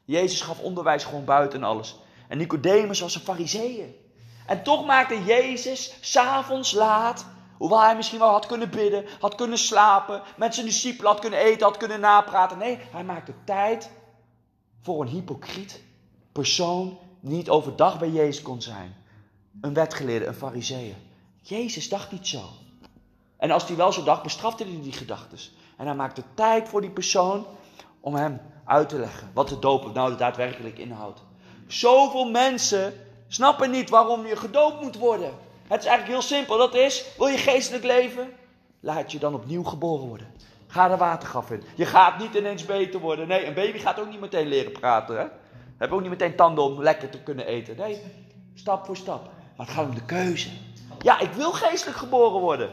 Jezus 0.04 0.40
gaf 0.40 0.60
onderwijs 0.60 1.04
gewoon 1.04 1.24
buiten 1.24 1.58
en 1.58 1.66
alles. 1.66 1.96
En 2.28 2.38
Nicodemus 2.38 3.00
was 3.00 3.14
een 3.14 3.20
fariseeën. 3.20 3.94
En 4.46 4.62
toch 4.62 4.86
maakte 4.86 5.24
Jezus 5.24 5.94
s'avonds 6.00 6.72
laat 6.72 7.26
Hoewel 7.58 7.82
hij 7.82 7.96
misschien 7.96 8.18
wel 8.18 8.30
had 8.30 8.46
kunnen 8.46 8.70
bidden, 8.70 9.04
had 9.20 9.34
kunnen 9.34 9.58
slapen, 9.58 10.22
met 10.36 10.54
zijn 10.54 10.66
discipelen 10.66 11.10
had 11.10 11.20
kunnen 11.20 11.38
eten, 11.38 11.66
had 11.66 11.76
kunnen 11.76 12.00
napraten. 12.00 12.58
Nee, 12.58 12.78
hij 12.90 13.04
maakte 13.04 13.32
tijd 13.44 13.90
voor 14.80 15.00
een 15.00 15.08
hypocriet 15.08 15.82
persoon 16.32 16.98
die 17.20 17.36
niet 17.36 17.50
overdag 17.50 17.98
bij 17.98 18.10
Jezus 18.10 18.42
kon 18.42 18.62
zijn. 18.62 18.96
Een 19.60 19.74
wetgeleerde, 19.74 20.26
een 20.26 20.34
fariseeër. 20.34 20.96
Jezus 21.42 21.88
dacht 21.88 22.12
niet 22.12 22.26
zo. 22.26 22.42
En 23.36 23.50
als 23.50 23.66
hij 23.66 23.76
wel 23.76 23.92
zo 23.92 24.02
dacht, 24.02 24.22
bestrafte 24.22 24.64
hij 24.64 24.80
die 24.82 24.92
gedachten. 24.92 25.38
En 25.76 25.86
hij 25.86 25.94
maakte 25.94 26.22
tijd 26.34 26.68
voor 26.68 26.80
die 26.80 26.90
persoon 26.90 27.46
om 28.00 28.14
hem 28.14 28.40
uit 28.64 28.88
te 28.88 28.98
leggen 28.98 29.30
wat 29.34 29.48
de 29.48 29.58
doop 29.58 29.94
nou 29.94 30.16
daadwerkelijk 30.16 30.78
inhoudt. 30.78 31.22
Zoveel 31.66 32.30
mensen 32.30 32.94
snappen 33.28 33.70
niet 33.70 33.90
waarom 33.90 34.26
je 34.26 34.36
gedoopt 34.36 34.80
moet 34.80 34.96
worden. 34.96 35.34
Het 35.66 35.80
is 35.80 35.86
eigenlijk 35.86 36.18
heel 36.18 36.36
simpel. 36.36 36.58
Dat 36.58 36.74
is, 36.74 37.04
wil 37.16 37.26
je 37.26 37.38
geestelijk 37.38 37.84
leven? 37.84 38.32
Laat 38.80 39.12
je 39.12 39.18
dan 39.18 39.34
opnieuw 39.34 39.62
geboren 39.62 40.06
worden. 40.06 40.32
Ga 40.66 40.88
de 40.88 40.96
watergraf 40.96 41.50
in. 41.50 41.62
Je 41.74 41.86
gaat 41.86 42.18
niet 42.18 42.34
ineens 42.34 42.64
beter 42.64 43.00
worden. 43.00 43.28
Nee, 43.28 43.46
een 43.46 43.54
baby 43.54 43.78
gaat 43.78 44.00
ook 44.00 44.08
niet 44.08 44.20
meteen 44.20 44.46
leren 44.46 44.72
praten. 44.72 45.18
Hè? 45.18 45.26
Heb 45.76 45.92
ook 45.92 46.00
niet 46.00 46.10
meteen 46.10 46.36
tanden 46.36 46.64
om 46.64 46.82
lekker 46.82 47.10
te 47.10 47.22
kunnen 47.22 47.46
eten. 47.46 47.76
Nee, 47.76 48.02
stap 48.54 48.86
voor 48.86 48.96
stap. 48.96 49.30
Maar 49.56 49.66
het 49.66 49.74
gaat 49.74 49.88
om 49.88 49.94
de 49.94 50.04
keuze. 50.04 50.48
Ja, 51.00 51.20
ik 51.20 51.32
wil 51.32 51.52
geestelijk 51.52 51.98
geboren 51.98 52.40
worden. 52.40 52.70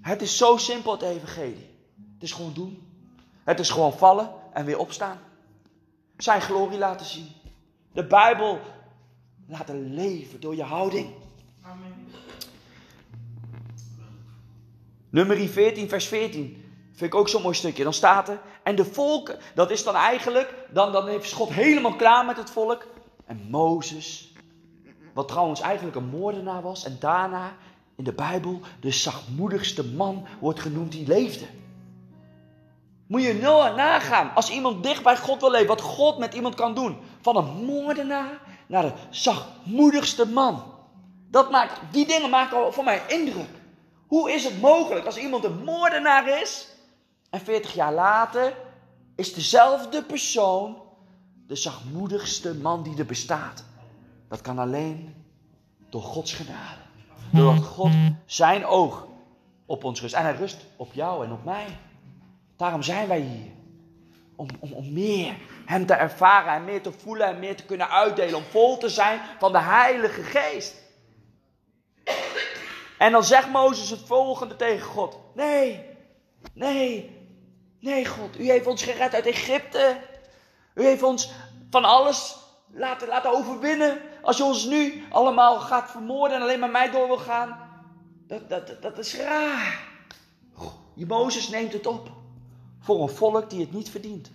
Het 0.00 0.22
is 0.22 0.36
zo 0.36 0.56
simpel, 0.56 0.92
het 0.92 1.02
evangelie. 1.02 1.74
Het 2.14 2.22
is 2.22 2.32
gewoon 2.32 2.52
doen. 2.52 2.86
Het 3.44 3.60
is 3.60 3.70
gewoon 3.70 3.92
vallen 3.92 4.30
en 4.52 4.64
weer 4.64 4.78
opstaan. 4.78 5.18
Zijn 6.16 6.40
glorie 6.40 6.78
laten 6.78 7.06
zien. 7.06 7.28
De 7.92 8.04
Bijbel 8.06 8.60
laten 9.48 9.94
leven 9.94 10.40
door 10.40 10.56
je 10.56 10.62
houding. 10.62 11.10
Nummer 15.10 15.48
14, 15.48 15.88
vers 15.88 16.06
14. 16.06 16.64
Vind 16.92 17.12
ik 17.12 17.18
ook 17.18 17.28
zo'n 17.28 17.42
mooi 17.42 17.54
stukje. 17.54 17.82
Dan 17.82 17.92
staat 17.92 18.28
er. 18.28 18.40
En 18.62 18.76
de 18.76 18.84
volken, 18.84 19.38
dat 19.54 19.70
is 19.70 19.84
dan 19.84 19.94
eigenlijk. 19.94 20.54
Dan, 20.72 20.92
dan 20.92 21.08
heeft 21.08 21.32
God 21.32 21.52
helemaal 21.52 21.96
klaar 21.96 22.24
met 22.24 22.36
het 22.36 22.50
volk. 22.50 22.86
En 23.24 23.46
Mozes, 23.50 24.32
wat 25.14 25.28
trouwens 25.28 25.60
eigenlijk 25.60 25.96
een 25.96 26.08
moordenaar 26.08 26.62
was. 26.62 26.84
En 26.84 26.96
daarna 27.00 27.56
in 27.96 28.04
de 28.04 28.12
Bijbel 28.12 28.60
de 28.80 28.90
zachtmoedigste 28.90 29.84
man 29.84 30.26
wordt 30.40 30.60
genoemd 30.60 30.92
die 30.92 31.06
leefde. 31.06 31.46
Moet 33.06 33.22
je 33.22 33.34
nou 33.34 33.76
nagaan. 33.76 34.34
Als 34.34 34.50
iemand 34.50 34.82
dicht 34.82 35.02
bij 35.02 35.16
God 35.16 35.40
wil 35.40 35.50
leven. 35.50 35.66
Wat 35.66 35.80
God 35.80 36.18
met 36.18 36.34
iemand 36.34 36.54
kan 36.54 36.74
doen. 36.74 36.98
Van 37.20 37.36
een 37.36 37.64
moordenaar 37.64 38.40
naar 38.66 38.82
de 38.82 38.92
zachtmoedigste 39.10 40.26
man. 40.26 40.62
Dat 41.30 41.50
maakt, 41.50 41.80
die 41.90 42.06
dingen 42.06 42.30
maken 42.30 42.72
voor 42.72 42.84
mij 42.84 43.02
indruk. 43.08 43.48
Hoe 44.06 44.32
is 44.32 44.44
het 44.44 44.60
mogelijk 44.60 45.06
als 45.06 45.16
iemand 45.16 45.44
een 45.44 45.64
moordenaar 45.64 46.40
is 46.40 46.68
en 47.30 47.40
40 47.40 47.74
jaar 47.74 47.92
later 47.92 48.56
is 49.14 49.34
dezelfde 49.34 50.02
persoon 50.02 50.82
de 51.46 51.56
zachtmoedigste 51.56 52.54
man 52.54 52.82
die 52.82 52.98
er 52.98 53.06
bestaat? 53.06 53.64
Dat 54.28 54.40
kan 54.40 54.58
alleen 54.58 55.14
door 55.88 56.02
Gods 56.02 56.32
genade. 56.32 56.80
Doordat 57.32 57.64
God 57.64 57.92
zijn 58.26 58.64
oog 58.64 59.06
op 59.66 59.84
ons 59.84 60.00
rust. 60.00 60.14
En 60.14 60.22
hij 60.22 60.36
rust 60.36 60.66
op 60.76 60.92
jou 60.92 61.24
en 61.24 61.32
op 61.32 61.44
mij. 61.44 61.66
Daarom 62.56 62.82
zijn 62.82 63.08
wij 63.08 63.20
hier. 63.20 63.50
Om, 64.36 64.48
om, 64.60 64.72
om 64.72 64.92
meer 64.92 65.36
hem 65.64 65.86
te 65.86 65.94
ervaren 65.94 66.52
en 66.52 66.64
meer 66.64 66.82
te 66.82 66.92
voelen 66.92 67.26
en 67.26 67.38
meer 67.38 67.56
te 67.56 67.64
kunnen 67.64 67.90
uitdelen. 67.90 68.36
Om 68.36 68.42
vol 68.42 68.78
te 68.78 68.88
zijn 68.88 69.20
van 69.38 69.52
de 69.52 69.60
Heilige 69.60 70.22
Geest. 70.22 70.84
En 72.98 73.12
dan 73.12 73.24
zegt 73.24 73.50
Mozes 73.50 73.90
het 73.90 74.00
volgende 74.06 74.56
tegen 74.56 74.86
God. 74.86 75.18
Nee, 75.34 75.84
nee, 76.52 77.16
nee 77.80 78.06
God, 78.06 78.38
u 78.38 78.50
heeft 78.50 78.66
ons 78.66 78.82
gered 78.82 79.14
uit 79.14 79.26
Egypte. 79.26 79.96
U 80.74 80.84
heeft 80.84 81.02
ons 81.02 81.30
van 81.70 81.84
alles 81.84 82.36
laten, 82.72 83.08
laten 83.08 83.32
overwinnen. 83.32 84.00
Als 84.22 84.36
je 84.36 84.44
ons 84.44 84.64
nu 84.64 85.04
allemaal 85.10 85.60
gaat 85.60 85.90
vermoorden 85.90 86.36
en 86.36 86.42
alleen 86.42 86.60
maar 86.60 86.70
mij 86.70 86.90
door 86.90 87.06
wil 87.06 87.18
gaan. 87.18 87.58
Dat, 88.26 88.48
dat, 88.48 88.82
dat 88.82 88.98
is 88.98 89.16
raar. 89.16 89.84
Je 90.94 91.06
Mozes 91.06 91.48
neemt 91.48 91.72
het 91.72 91.86
op. 91.86 92.10
Voor 92.80 93.02
een 93.02 93.08
volk 93.08 93.50
die 93.50 93.60
het 93.60 93.72
niet 93.72 93.90
verdient. 93.90 94.30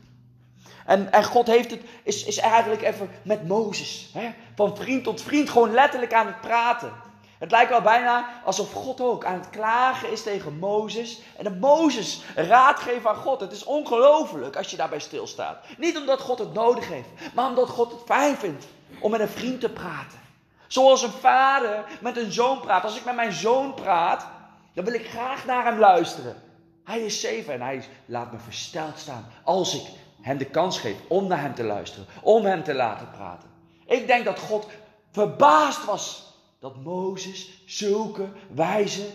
En, 0.86 1.12
en 1.12 1.24
God 1.24 1.48
heeft 1.48 1.72
het, 1.72 1.82
is, 2.04 2.24
is 2.24 2.38
eigenlijk 2.38 2.82
even 2.82 3.10
met 3.24 3.48
Mozes. 3.48 4.10
Hè? 4.14 4.34
Van 4.56 4.78
vriend 4.78 5.04
tot 5.04 5.22
vriend 5.22 5.50
gewoon 5.50 5.72
letterlijk 5.72 6.14
aan 6.14 6.28
het 6.28 6.42
praten. 6.42 6.94
Het 7.42 7.52
lijkt 7.52 7.70
wel 7.70 7.82
bijna 7.82 8.30
alsof 8.46 8.74
God 8.74 9.02
ook 9.02 9.26
aan 9.26 9.34
het 9.34 9.50
klagen 9.50 10.12
is 10.12 10.24
tegen 10.24 10.60
Mozes. 10.60 11.20
En 11.38 11.44
dat 11.44 11.60
Mozes 11.60 12.22
raad 12.36 12.80
geeft 12.80 13.06
aan 13.06 13.16
God. 13.16 13.40
Het 13.40 13.52
is 13.52 13.64
ongelooflijk 13.64 14.56
als 14.56 14.72
je 14.72 14.78
daarbij 14.78 15.00
stilstaat. 15.00 15.58
Niet 15.78 15.98
omdat 15.98 16.22
God 16.22 16.40
het 16.40 16.54
nodig 16.54 16.88
heeft, 16.88 17.08
maar 17.34 17.48
omdat 17.48 17.70
God 17.70 17.92
het 17.92 18.02
fijn 18.06 18.36
vindt 18.36 18.66
om 19.00 19.12
met 19.12 19.20
een 19.20 19.28
vriend 19.28 19.60
te 19.60 19.70
praten. 19.70 20.20
Zoals 20.68 21.04
een 21.04 21.12
vader 21.12 21.84
met 22.02 22.18
een 22.18 22.32
zoon 22.32 22.60
praat. 22.60 22.84
Als 22.84 22.98
ik 22.98 23.06
met 23.06 23.16
mijn 23.16 23.34
zoon 23.34 23.74
praat, 23.74 24.28
dan 24.74 24.86
wil 24.86 24.94
ik 24.94 25.10
graag 25.10 25.46
naar 25.46 25.66
hem 25.66 25.80
luisteren. 25.80 26.36
Hij 26.84 27.00
is 27.00 27.22
zeven 27.22 27.54
en 27.54 27.62
hij 27.62 27.84
laat 28.06 28.32
me 28.32 28.40
versteld 28.40 28.98
staan 28.98 29.26
als 29.44 29.76
ik 29.76 29.84
hem 30.22 30.38
de 30.38 30.46
kans 30.46 30.80
geef 30.80 30.98
om 31.08 31.28
naar 31.28 31.42
hem 31.42 31.56
te 31.56 31.64
luisteren, 31.64 32.08
om 32.22 32.46
hem 32.46 32.64
te 32.64 32.74
laten 32.74 33.10
praten. 33.10 33.50
Ik 33.86 34.08
denk 34.08 34.26
dat 34.26 34.40
God 34.40 34.68
verbaasd 35.12 35.86
was 35.86 36.30
dat 36.62 36.84
Mozes 36.84 37.64
zulke 37.66 38.28
wijze 38.54 39.06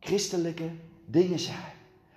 christelijke 0.00 0.70
dingen 1.06 1.38
zei. 1.38 1.56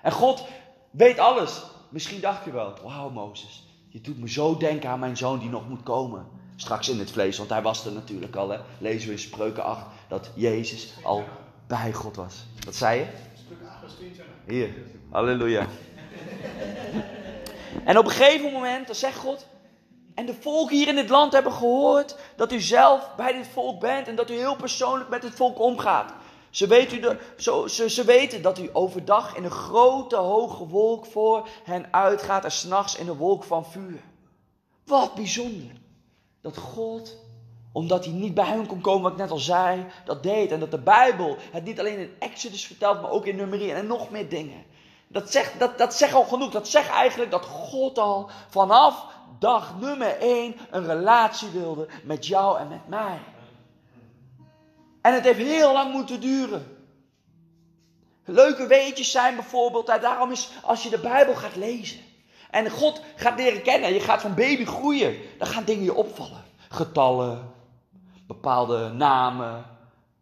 En 0.02 0.12
God 0.12 0.46
weet 0.92 1.20
alles. 1.20 1.64
Misschien 1.90 2.22
dacht 2.22 2.46
je 2.46 2.52
wel, 2.52 2.74
wauw 2.84 3.10
Mozes, 3.10 3.68
je 3.88 4.02
doet 4.02 4.20
me 4.20 4.30
zo 4.30 4.58
denken 4.58 4.90
aan 4.90 5.00
mijn 5.00 5.18
zoon 5.18 5.40
die 5.40 5.50
nog 5.50 5.70
moet 5.70 5.84
komen. 5.84 6.28
Straks 6.56 6.90
in 6.90 7.00
het 7.00 7.12
vlees, 7.12 7.38
want 7.38 7.50
hij 7.50 7.62
was 7.62 7.86
er 7.86 7.92
natuurlijk 7.92 8.36
al. 8.36 8.50
Hè? 8.50 8.60
Lezen 8.80 9.08
we 9.08 9.14
in 9.14 9.20
Spreuken 9.20 9.64
8 9.64 9.86
dat 10.08 10.30
Jezus 10.36 10.94
al 11.04 11.24
bij 11.68 11.94
God 11.94 12.16
was. 12.16 12.46
Wat 12.66 12.76
zei 12.76 13.00
je? 13.00 13.06
Hier, 14.48 14.74
halleluja. 15.10 15.68
En 17.84 17.98
op 17.98 18.06
een 18.06 18.12
gegeven 18.12 18.52
moment, 18.52 18.88
dan 18.88 18.96
zegt 18.96 19.18
God, 19.18 19.48
en 20.20 20.26
de 20.26 20.34
volk 20.34 20.70
hier 20.70 20.88
in 20.88 20.98
het 20.98 21.10
land 21.10 21.34
hebben 21.34 21.52
gehoord 21.52 22.16
dat 22.36 22.52
u 22.52 22.62
zelf 22.62 23.16
bij 23.16 23.34
dit 23.34 23.48
volk 23.48 23.80
bent 23.80 24.08
en 24.08 24.16
dat 24.16 24.30
u 24.30 24.34
heel 24.34 24.56
persoonlijk 24.56 25.10
met 25.10 25.24
het 25.24 25.36
volk 25.36 25.60
omgaat. 25.60 26.14
Ze 26.50 26.68
weten, 26.68 27.20
zo, 27.38 27.68
ze, 27.68 28.04
weten 28.06 28.42
dat 28.42 28.60
u 28.60 28.70
overdag 28.74 29.36
in 29.36 29.44
een 29.44 29.52
grote 29.52 30.16
hoge 30.16 30.68
wolk 30.68 31.06
voor 31.06 31.48
hen 31.64 31.88
uitgaat 31.92 32.44
en 32.44 32.52
s'nachts 32.52 32.96
in 32.96 33.08
een 33.08 33.18
wolk 33.18 33.44
van 33.44 33.66
vuur. 33.66 34.02
Wat 34.86 35.16
bijzonder. 35.16 35.72
Dat 36.42 36.58
God, 36.58 37.18
omdat 37.72 38.06
hij 38.06 38.14
niet 38.14 38.34
bij 38.34 38.46
hen 38.46 38.68
kon 38.68 38.82
komen, 38.82 39.02
wat 39.02 39.12
ik 39.12 39.18
net 39.18 39.32
al 39.32 39.38
zei, 39.38 39.86
dat 40.06 40.24
deed. 40.24 40.52
En 40.52 40.60
dat 40.60 40.72
de 40.72 40.80
Bijbel 40.80 41.36
het 41.52 41.64
niet 41.64 41.80
alleen 41.80 42.00
in 42.00 42.16
Exodus 42.20 42.66
vertelt, 42.66 43.02
maar 43.02 43.12
ook 43.12 43.26
in 43.26 43.36
Nummerieën 43.36 43.76
en 43.76 43.88
nog 43.88 44.10
meer 44.10 44.30
dingen. 44.30 44.64
Dat 45.08 45.32
zegt, 45.32 45.60
dat, 45.60 45.78
dat 45.78 45.94
zegt 45.94 46.14
al 46.14 46.24
genoeg. 46.24 46.52
Dat 46.52 46.68
zegt 46.68 46.90
eigenlijk 46.90 47.32
dat 47.32 47.46
God 47.46 47.98
al 47.98 48.30
vanaf 48.50 49.06
dag 49.40 49.80
nummer 49.80 50.18
1 50.18 50.56
een 50.72 50.86
relatie 50.86 51.50
wilde 51.50 51.88
met 52.04 52.28
jou 52.28 52.60
en 52.60 52.68
met 52.68 52.88
mij. 52.88 53.20
En 55.02 55.14
het 55.14 55.24
heeft 55.24 55.40
heel 55.40 55.74
lang 55.74 55.92
moeten 55.92 56.20
duren. 56.20 56.78
Leuke 58.26 58.68
weetjes 58.68 59.12
zijn 59.12 59.36
bijvoorbeeld, 59.36 59.86
daarom 59.86 60.32
is 60.32 60.52
als 60.64 60.84
je 60.84 60.90
de 60.90 61.00
Bijbel 61.00 61.36
gaat 61.36 61.56
lezen 61.56 62.00
en 62.50 62.70
God 62.70 63.02
gaat 63.16 63.38
leren 63.38 63.62
kennen, 63.62 63.94
je 63.94 64.00
gaat 64.00 64.22
van 64.22 64.36
baby 64.36 64.66
groeien, 64.66 65.18
dan 65.38 65.48
gaan 65.48 65.64
dingen 65.64 65.84
je 65.84 65.94
opvallen. 65.94 66.44
Getallen, 66.70 67.54
bepaalde 68.28 68.90
namen, 68.90 69.66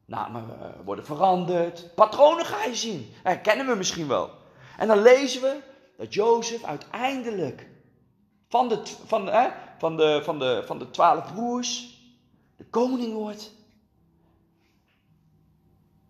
namen 0.05 0.43
eh, 0.59 0.67
worden 0.85 1.05
veranderd, 1.05 1.95
patronen 1.95 2.45
ga 2.45 2.63
je 2.63 2.75
zien, 2.75 3.13
herkennen 3.23 3.67
we 3.67 3.75
misschien 3.75 4.07
wel. 4.07 4.29
En 4.77 4.87
dan 4.87 5.01
lezen 5.01 5.41
we 5.41 5.57
dat 5.97 6.13
Jozef 6.13 6.63
uiteindelijk 6.63 7.67
van 8.49 8.67
de, 8.69 8.81
van, 9.05 9.27
hè, 9.27 9.49
van 9.77 9.97
de, 9.97 10.21
van 10.23 10.39
de, 10.39 10.63
van 10.65 10.79
de 10.79 10.89
twaalf 10.89 11.33
broers 11.33 11.95
de 12.57 12.65
koning 12.65 13.13
wordt. 13.13 13.51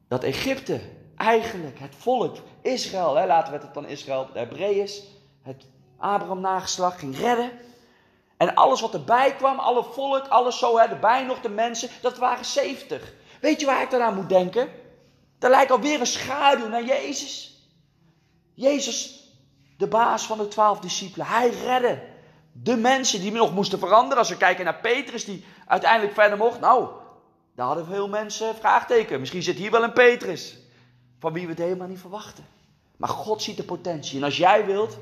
Dat 0.08 0.24
Egypte 0.24 0.82
eigenlijk 1.16 1.80
het 1.80 1.96
volk 1.96 2.38
Israël, 2.62 3.16
hè, 3.16 3.26
laten 3.26 3.54
we 3.54 3.60
het 3.60 3.74
dan 3.74 3.86
Israël, 3.86 4.30
de 4.34 4.40
Hebreeërs, 4.40 5.04
het 5.42 5.66
Abraham 5.98 6.40
nageslag 6.40 7.00
ging 7.00 7.18
redden. 7.18 7.52
En 8.38 8.56
alles 8.56 8.82
wat 8.82 8.94
erbij 8.94 9.36
kwam, 9.36 9.60
alle 9.60 9.84
volk, 9.84 10.28
alles 10.28 10.58
zo, 10.60 10.78
hè, 10.78 10.86
erbij 10.86 11.24
nog 11.24 11.42
de 11.42 11.50
mensen, 11.50 11.90
dat 12.02 12.18
waren 12.18 12.46
70. 12.46 13.14
Weet 13.42 13.60
je 13.60 13.66
waar 13.66 13.82
ik 13.82 13.90
daaraan 13.90 14.16
moet 14.16 14.30
denken? 14.30 14.70
Dat 15.40 15.50
lijkt 15.50 15.72
alweer 15.72 16.00
een 16.00 16.06
schaduw 16.06 16.68
naar 16.68 16.86
Jezus. 16.86 17.62
Jezus, 18.54 19.24
de 19.78 19.88
baas 19.88 20.24
van 20.24 20.38
de 20.38 20.48
twaalf 20.48 20.80
discipelen, 20.80 21.28
hij 21.28 21.50
redde 21.50 22.16
de 22.64 22.78
mensen 22.78 23.22
die 23.22 23.32
nog 23.32 23.54
moesten 23.54 23.80
veranderen. 23.80 24.18
Als 24.18 24.30
we 24.30 24.38
kijken 24.38 24.66
naar 24.66 24.80
Petrus, 24.80 25.26
die 25.26 25.46
uiteindelijk 25.66 26.14
verder 26.14 26.38
mocht. 26.38 26.60
Nou, 26.60 26.88
daar 27.56 27.66
hadden 27.66 27.86
veel 27.86 28.08
mensen 28.08 28.56
vraagteken. 28.56 29.20
Misschien 29.20 29.44
zit 29.44 29.58
hier 29.58 29.72
wel 29.72 29.84
een 29.84 29.94
Petrus, 29.94 30.58
van 31.20 31.34
wie 31.34 31.44
we 31.44 31.50
het 31.50 31.62
helemaal 31.62 31.88
niet 31.88 32.00
verwachten. 32.00 32.46
Maar 32.98 33.10
God 33.10 33.42
ziet 33.42 33.58
de 33.58 33.64
potentie. 33.64 34.18
En 34.18 34.24
als 34.24 34.38
jij 34.38 34.66
wilt, 34.66 34.98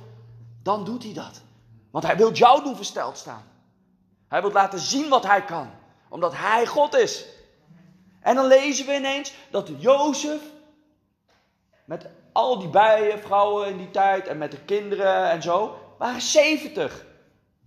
dan 0.64 0.86
doet 0.86 1.04
hij 1.04 1.14
dat. 1.14 1.42
Want 1.92 2.06
hij 2.06 2.18
wil 2.18 2.32
jou 2.32 2.64
doen 2.64 2.76
versteld 2.76 3.18
staan. 3.18 3.44
Hij 4.28 4.42
wil 4.42 4.52
laten 4.52 4.80
zien 4.80 5.10
wat 5.10 5.26
hij 5.26 5.44
kan. 5.44 5.70
Omdat 6.10 6.34
hij 6.36 6.66
God 6.66 6.96
is. 6.96 7.26
En 8.20 8.36
dan 8.36 8.46
lezen 8.46 8.86
we 8.86 8.96
ineens 8.96 9.34
dat 9.52 9.70
Jozef 9.78 10.42
met 11.86 12.08
al 12.32 12.60
die 12.60 12.68
bijen, 12.68 13.20
vrouwen 13.20 13.70
in 13.70 13.78
die 13.78 13.92
tijd 13.92 14.28
en 14.28 14.38
met 14.38 14.52
de 14.52 14.62
kinderen 14.66 15.30
en 15.30 15.42
zo, 15.42 15.78
waren 15.98 16.22
70. 16.22 17.06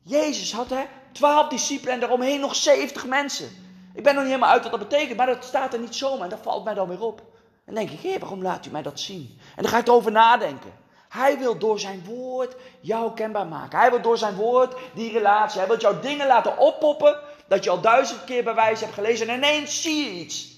Jezus 0.09 0.53
had 0.53 0.71
hè, 0.71 0.85
12 1.13 1.49
discipelen 1.49 1.95
en 1.95 2.01
daaromheen 2.01 2.41
nog 2.41 2.55
70 2.55 3.07
mensen. 3.07 3.49
Ik 3.95 4.03
ben 4.03 4.15
nog 4.15 4.23
niet 4.23 4.33
helemaal 4.33 4.53
uit 4.53 4.63
wat 4.63 4.71
dat 4.71 4.89
betekent, 4.89 5.17
maar 5.17 5.27
dat 5.27 5.45
staat 5.45 5.73
er 5.73 5.81
niet 5.81 5.95
zomaar 5.95 6.23
en 6.23 6.29
dat 6.29 6.43
valt 6.43 6.65
mij 6.65 6.75
dan 6.75 6.89
weer 6.89 7.03
op. 7.03 7.21
En 7.65 7.75
dan 7.75 7.75
denk 7.75 7.91
ik, 7.91 8.01
heer, 8.01 8.19
waarom 8.19 8.43
laat 8.43 8.67
u 8.67 8.71
mij 8.71 8.83
dat 8.83 9.01
zien? 9.01 9.39
En 9.57 9.63
dan 9.63 9.73
ga 9.73 9.79
ik 9.79 9.87
erover 9.87 10.13
nadenken. 10.13 10.73
Hij 11.09 11.39
wil 11.39 11.59
door 11.59 11.81
zijn 11.81 12.05
woord 12.05 12.57
jou 12.81 13.15
kenbaar 13.15 13.47
maken. 13.47 13.79
Hij 13.79 13.91
wil 13.91 14.01
door 14.01 14.19
zijn 14.19 14.35
woord 14.35 14.75
die 14.95 15.13
relatie. 15.13 15.59
Hij 15.59 15.69
wil 15.69 15.79
jou 15.79 16.01
dingen 16.01 16.27
laten 16.27 16.59
oppoppen. 16.59 17.21
Dat 17.49 17.65
je 17.65 17.71
al 17.71 17.81
duizend 17.81 18.25
keer 18.25 18.45
bij 18.45 18.55
wijze 18.55 18.83
hebt 18.83 18.95
gelezen. 18.95 19.29
En 19.29 19.37
ineens 19.37 19.83
zie 19.83 20.05
je 20.05 20.21
iets. 20.21 20.57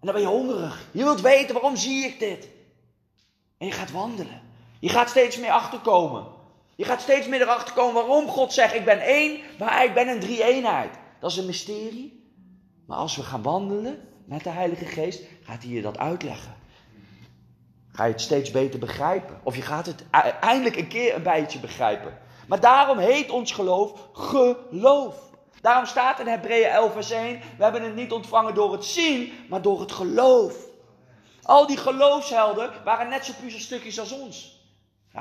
En 0.00 0.06
dan 0.06 0.12
ben 0.12 0.22
je 0.22 0.28
hongerig. 0.28 0.86
Je 0.90 1.04
wilt 1.04 1.20
weten 1.20 1.54
waarom 1.54 1.76
zie 1.76 2.04
ik 2.04 2.18
dit. 2.18 2.48
En 3.58 3.66
je 3.66 3.72
gaat 3.72 3.90
wandelen. 3.90 4.42
Je 4.78 4.88
gaat 4.88 5.08
steeds 5.08 5.38
meer 5.38 5.50
achterkomen. 5.50 6.37
Je 6.78 6.84
gaat 6.84 7.00
steeds 7.00 7.26
meer 7.26 7.40
erachter 7.40 7.74
komen 7.74 7.94
waarom 7.94 8.28
God 8.28 8.52
zegt: 8.52 8.74
Ik 8.74 8.84
ben 8.84 9.00
één, 9.00 9.40
maar 9.58 9.84
ik 9.84 9.94
ben 9.94 10.08
een 10.08 10.20
drie-eenheid. 10.20 10.98
Dat 11.20 11.30
is 11.30 11.36
een 11.36 11.46
mysterie. 11.46 12.32
Maar 12.86 12.96
als 12.98 13.16
we 13.16 13.22
gaan 13.22 13.42
wandelen 13.42 14.08
met 14.26 14.44
de 14.44 14.50
Heilige 14.50 14.84
Geest, 14.84 15.22
gaat 15.42 15.62
hij 15.62 15.72
je 15.72 15.82
dat 15.82 15.98
uitleggen. 15.98 16.54
Ga 17.92 18.04
je 18.04 18.12
het 18.12 18.20
steeds 18.20 18.50
beter 18.50 18.78
begrijpen. 18.78 19.40
Of 19.42 19.56
je 19.56 19.62
gaat 19.62 19.86
het 19.86 20.00
e-, 20.00 20.28
eindelijk 20.40 20.76
een 20.76 20.88
keer 20.88 21.14
een 21.14 21.22
beetje 21.22 21.58
begrijpen. 21.58 22.18
Maar 22.48 22.60
daarom 22.60 22.98
heet 22.98 23.30
ons 23.30 23.52
geloof 23.52 24.08
geloof. 24.12 25.16
Daarom 25.60 25.86
staat 25.86 26.20
in 26.20 26.26
Hebreeën 26.26 26.70
11 26.70 26.92
vers 26.92 27.10
1, 27.10 27.40
we 27.56 27.62
hebben 27.62 27.82
het 27.82 27.94
niet 27.94 28.12
ontvangen 28.12 28.54
door 28.54 28.72
het 28.72 28.84
zien, 28.84 29.32
maar 29.48 29.62
door 29.62 29.80
het 29.80 29.92
geloof. 29.92 30.56
Al 31.42 31.66
die 31.66 31.76
geloofshelden 31.76 32.70
waren 32.84 33.08
net 33.08 33.24
zo 33.24 33.32
puzzelstukjes 33.40 34.00
als 34.00 34.12
ons. 34.12 34.57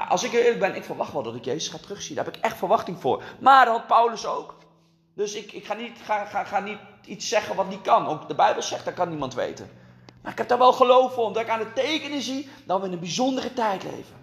Als 0.06 0.24
ik 0.24 0.34
eerlijk 0.34 0.60
ben, 0.60 0.76
ik 0.76 0.84
verwacht 0.84 1.14
wel 1.14 1.24
dat 1.24 1.36
ik 1.36 1.46
Jezus 1.46 1.70
ga 1.70 1.78
terugzien. 1.78 2.16
Daar 2.16 2.26
heb 2.26 2.36
ik 2.36 2.44
echt 2.44 2.58
verwachting 2.58 3.02
voor. 3.02 3.24
Maar 3.40 3.66
dat 3.66 3.78
had 3.78 3.88
Paulus 3.88 4.26
ook. 4.26 4.56
Dus 5.14 5.34
ik, 5.34 5.52
ik 5.52 5.66
ga, 5.66 5.74
niet, 5.74 5.98
ga, 6.04 6.26
ga, 6.26 6.44
ga 6.44 6.60
niet 6.60 6.78
iets 7.06 7.28
zeggen 7.28 7.56
wat 7.56 7.70
niet 7.70 7.82
kan. 7.82 8.08
Ook 8.08 8.28
de 8.28 8.36
Bijbel 8.36 8.62
zegt, 8.62 8.86
dat 8.86 8.94
kan 8.94 9.10
niemand 9.10 9.34
weten. 9.34 9.70
Maar 10.22 10.32
ik 10.32 10.38
heb 10.38 10.48
daar 10.48 10.58
wel 10.58 10.74
geloof 10.74 11.14
voor, 11.14 11.26
omdat 11.26 11.42
ik 11.42 11.50
aan 11.50 11.60
het 11.60 11.76
tekenen 11.76 12.22
zie 12.22 12.50
dat 12.66 12.80
we 12.80 12.86
in 12.86 12.92
een 12.92 13.00
bijzondere 13.00 13.54
tijd 13.54 13.84
leven. 13.84 14.16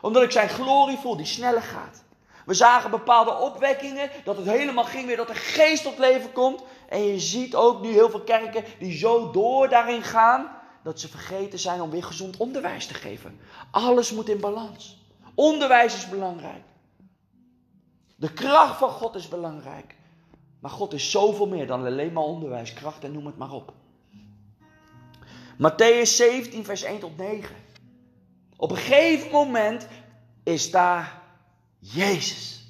Omdat 0.00 0.22
ik 0.22 0.30
zijn 0.30 0.48
glorie 0.48 0.98
voel 0.98 1.16
die 1.16 1.26
sneller 1.26 1.62
gaat. 1.62 2.02
We 2.46 2.54
zagen 2.54 2.90
bepaalde 2.90 3.38
opwekkingen, 3.38 4.10
dat 4.24 4.36
het 4.36 4.46
helemaal 4.46 4.84
ging 4.84 5.06
weer, 5.06 5.16
dat 5.16 5.28
de 5.28 5.34
geest 5.34 5.82
tot 5.82 5.98
leven 5.98 6.32
komt. 6.32 6.62
En 6.88 7.04
je 7.04 7.20
ziet 7.20 7.54
ook 7.54 7.80
nu 7.80 7.92
heel 7.92 8.10
veel 8.10 8.20
kerken 8.20 8.64
die 8.78 8.98
zo 8.98 9.30
door 9.30 9.68
daarin 9.68 10.02
gaan, 10.02 10.50
dat 10.82 11.00
ze 11.00 11.08
vergeten 11.08 11.58
zijn 11.58 11.80
om 11.80 11.90
weer 11.90 12.04
gezond 12.04 12.36
onderwijs 12.36 12.86
te 12.86 12.94
geven. 12.94 13.40
Alles 13.70 14.12
moet 14.12 14.28
in 14.28 14.40
balans. 14.40 14.99
Onderwijs 15.34 15.94
is 15.94 16.08
belangrijk. 16.08 16.62
De 18.16 18.32
kracht 18.32 18.78
van 18.78 18.90
God 18.90 19.14
is 19.14 19.28
belangrijk. 19.28 19.94
Maar 20.60 20.70
God 20.70 20.92
is 20.92 21.10
zoveel 21.10 21.48
meer 21.48 21.66
dan 21.66 21.84
alleen 21.84 22.12
maar 22.12 22.22
onderwijs, 22.22 22.72
kracht 22.72 23.04
en 23.04 23.12
noem 23.12 23.26
het 23.26 23.36
maar 23.36 23.52
op. 23.52 23.72
Matthäus 25.58 26.16
17, 26.16 26.64
vers 26.64 26.82
1 26.82 26.98
tot 26.98 27.16
9. 27.16 27.56
Op 28.56 28.70
een 28.70 28.76
gegeven 28.76 29.30
moment 29.30 29.86
is 30.42 30.70
daar 30.70 31.22
Jezus. 31.78 32.64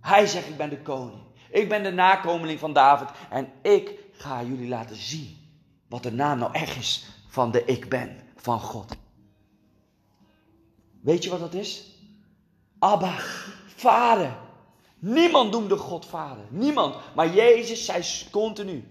Hij 0.00 0.26
zegt: 0.26 0.48
Ik 0.48 0.56
ben 0.56 0.70
de 0.70 0.82
koning. 0.82 1.22
Ik 1.50 1.68
ben 1.68 1.82
de 1.82 1.90
nakomeling 1.90 2.58
van 2.58 2.72
David. 2.72 3.08
En 3.30 3.52
ik 3.62 3.90
ga 4.12 4.42
jullie 4.42 4.68
laten 4.68 4.96
zien 4.96 5.36
wat 5.88 6.02
de 6.02 6.12
naam 6.12 6.38
nou 6.38 6.52
echt 6.52 6.76
is 6.76 7.06
van 7.28 7.50
de 7.50 7.64
Ik 7.64 7.88
ben 7.88 8.20
van 8.36 8.60
God. 8.60 8.96
Weet 11.08 11.24
je 11.24 11.30
wat 11.30 11.40
dat 11.40 11.54
is? 11.54 11.84
Abba, 12.78 13.14
vader. 13.76 14.36
Niemand 14.98 15.50
noemde 15.50 15.76
God 15.76 16.06
vader. 16.06 16.44
Niemand. 16.48 16.96
Maar 17.14 17.28
Jezus 17.34 17.84
zei 17.84 18.04
continu: 18.30 18.88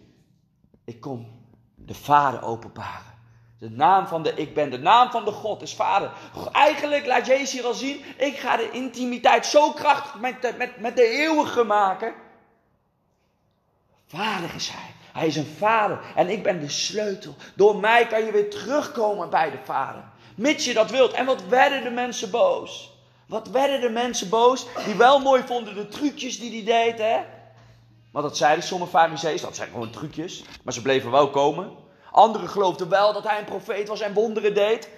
Ik 0.86 1.01
kom 1.01 1.27
de 1.75 1.93
vader 1.93 2.43
openbaren. 2.43 3.13
De 3.60 3.69
naam 3.69 4.08
van 4.08 4.23
de 4.23 4.34
ik 4.34 4.53
ben, 4.53 4.69
de 4.69 4.77
naam 4.77 5.12
van 5.12 5.25
de 5.25 5.32
God 5.32 5.62
is 5.62 5.73
vader. 5.73 6.12
Eigenlijk 6.51 7.06
laat 7.06 7.25
Jezus 7.25 7.51
hier 7.51 7.65
al 7.65 7.73
zien: 7.73 8.03
ik 8.17 8.38
ga 8.38 8.58
de 8.58 8.71
intimiteit 8.71 9.45
zo 9.45 9.71
krachtig 9.71 10.19
met 10.19 10.58
met, 10.58 10.80
met 10.80 10.95
de 10.95 11.08
eeuwige 11.08 11.63
maken. 11.63 12.13
Vader 14.06 14.56
is 14.56 14.69
hij. 14.69 14.93
Hij 15.13 15.27
is 15.27 15.36
een 15.36 15.56
vader 15.58 15.99
en 16.15 16.30
ik 16.30 16.43
ben 16.43 16.60
de 16.60 16.69
sleutel. 16.69 17.36
Door 17.56 17.75
mij 17.75 18.08
kan 18.08 18.25
je 18.25 18.32
weer 18.32 18.49
terugkomen 18.49 19.30
bij 19.30 19.51
de 19.51 19.60
vader. 19.63 20.03
Mits 20.38 20.65
je 20.65 20.73
dat 20.73 20.91
wilt. 20.91 21.12
En 21.12 21.26
wat 21.26 21.47
werden 21.47 21.84
de 21.84 21.89
mensen 21.89 22.30
boos? 22.30 22.91
Wat 23.28 23.50
werden 23.50 23.82
de 23.82 23.89
mensen 23.89 24.30
boos? 24.30 24.65
Die 24.86 24.95
wel 24.95 25.19
mooi 25.19 25.43
vonden 25.45 25.76
de 25.76 25.88
trucjes 25.88 26.39
die 26.39 26.63
hij 26.63 26.84
deed, 26.84 26.97
hè? 26.97 27.19
Maar 28.12 28.21
dat 28.21 28.38
zeiden 28.38 28.63
sommige 28.63 28.91
fariseeën, 28.91 29.41
dat 29.41 29.56
zijn 29.56 29.69
gewoon 29.69 29.89
trucjes. 29.89 30.43
Maar 30.63 30.73
ze 30.73 30.82
bleven 30.82 31.12
wel 31.12 31.30
komen. 31.30 31.71
Anderen 32.12 32.50
geloofden 32.50 32.89
wel 32.89 33.13
dat 33.13 33.23
hij 33.23 33.39
een 33.39 33.45
profeet 33.45 33.88
was 33.88 34.00
en 34.00 34.13
wonderen 34.13 34.54
deed. 34.54 34.89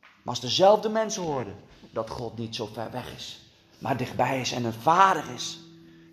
Maar 0.00 0.34
als 0.34 0.40
dezelfde 0.40 0.88
mensen 0.88 1.22
hoorden 1.22 1.56
dat 1.90 2.10
God 2.10 2.38
niet 2.38 2.54
zo 2.54 2.68
ver 2.72 2.90
weg 2.90 3.14
is, 3.16 3.40
maar 3.78 3.96
dichtbij 3.96 4.40
is 4.40 4.52
en 4.52 4.64
een 4.64 4.72
vader 4.72 5.24
is. 5.34 5.58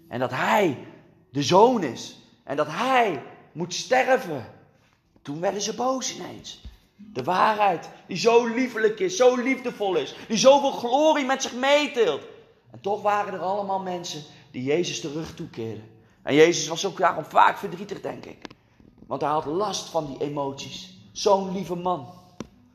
En 0.10 0.20
dat 0.20 0.32
hij 0.32 0.78
de 1.30 1.44
zoon 1.44 1.84
is. 1.84 2.16
En 2.44 2.56
dat 2.56 2.68
hij 2.70 3.24
moet 3.52 3.74
sterven. 3.74 4.46
Toen 5.22 5.40
werden 5.40 5.62
ze 5.62 5.76
boos 5.76 6.16
ineens. 6.16 6.62
De 7.12 7.24
waarheid, 7.24 7.90
die 8.08 8.18
zo 8.18 8.46
liefelijk 8.46 9.00
is, 9.00 9.16
zo 9.16 9.36
liefdevol 9.36 9.96
is, 9.96 10.16
die 10.28 10.38
zoveel 10.38 10.72
glorie 10.72 11.26
met 11.26 11.42
zich 11.42 11.54
meeteelt. 11.54 12.22
En 12.72 12.82
toch 12.82 13.02
waren 13.02 13.34
er 13.34 13.40
allemaal 13.40 13.80
mensen 13.80 14.24
die 14.52 14.64
Jezus 14.64 15.02
de 15.02 15.12
rug 15.12 15.36
toekeerden. 15.36 15.90
En 16.24 16.36
Jezus 16.36 16.68
was 16.68 16.86
ook 16.86 16.98
daarom 16.98 17.26
vaak 17.26 17.58
verdrietig, 17.58 18.02
denk 18.02 18.26
ik. 18.26 18.48
Want 19.08 19.22
hij 19.22 19.30
had 19.30 19.46
last 19.46 19.90
van 19.90 20.06
die 20.06 20.22
emoties. 20.22 20.98
Zo'n 21.12 21.52
lieve 21.52 21.76
man. 21.76 22.14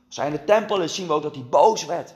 Als 0.07 0.17
hij 0.17 0.27
in 0.27 0.33
de 0.33 0.45
tempel 0.45 0.81
is, 0.81 0.95
zien 0.95 1.07
we 1.07 1.13
ook 1.13 1.23
dat 1.23 1.35
hij 1.35 1.45
boos 1.45 1.85
werd. 1.85 2.15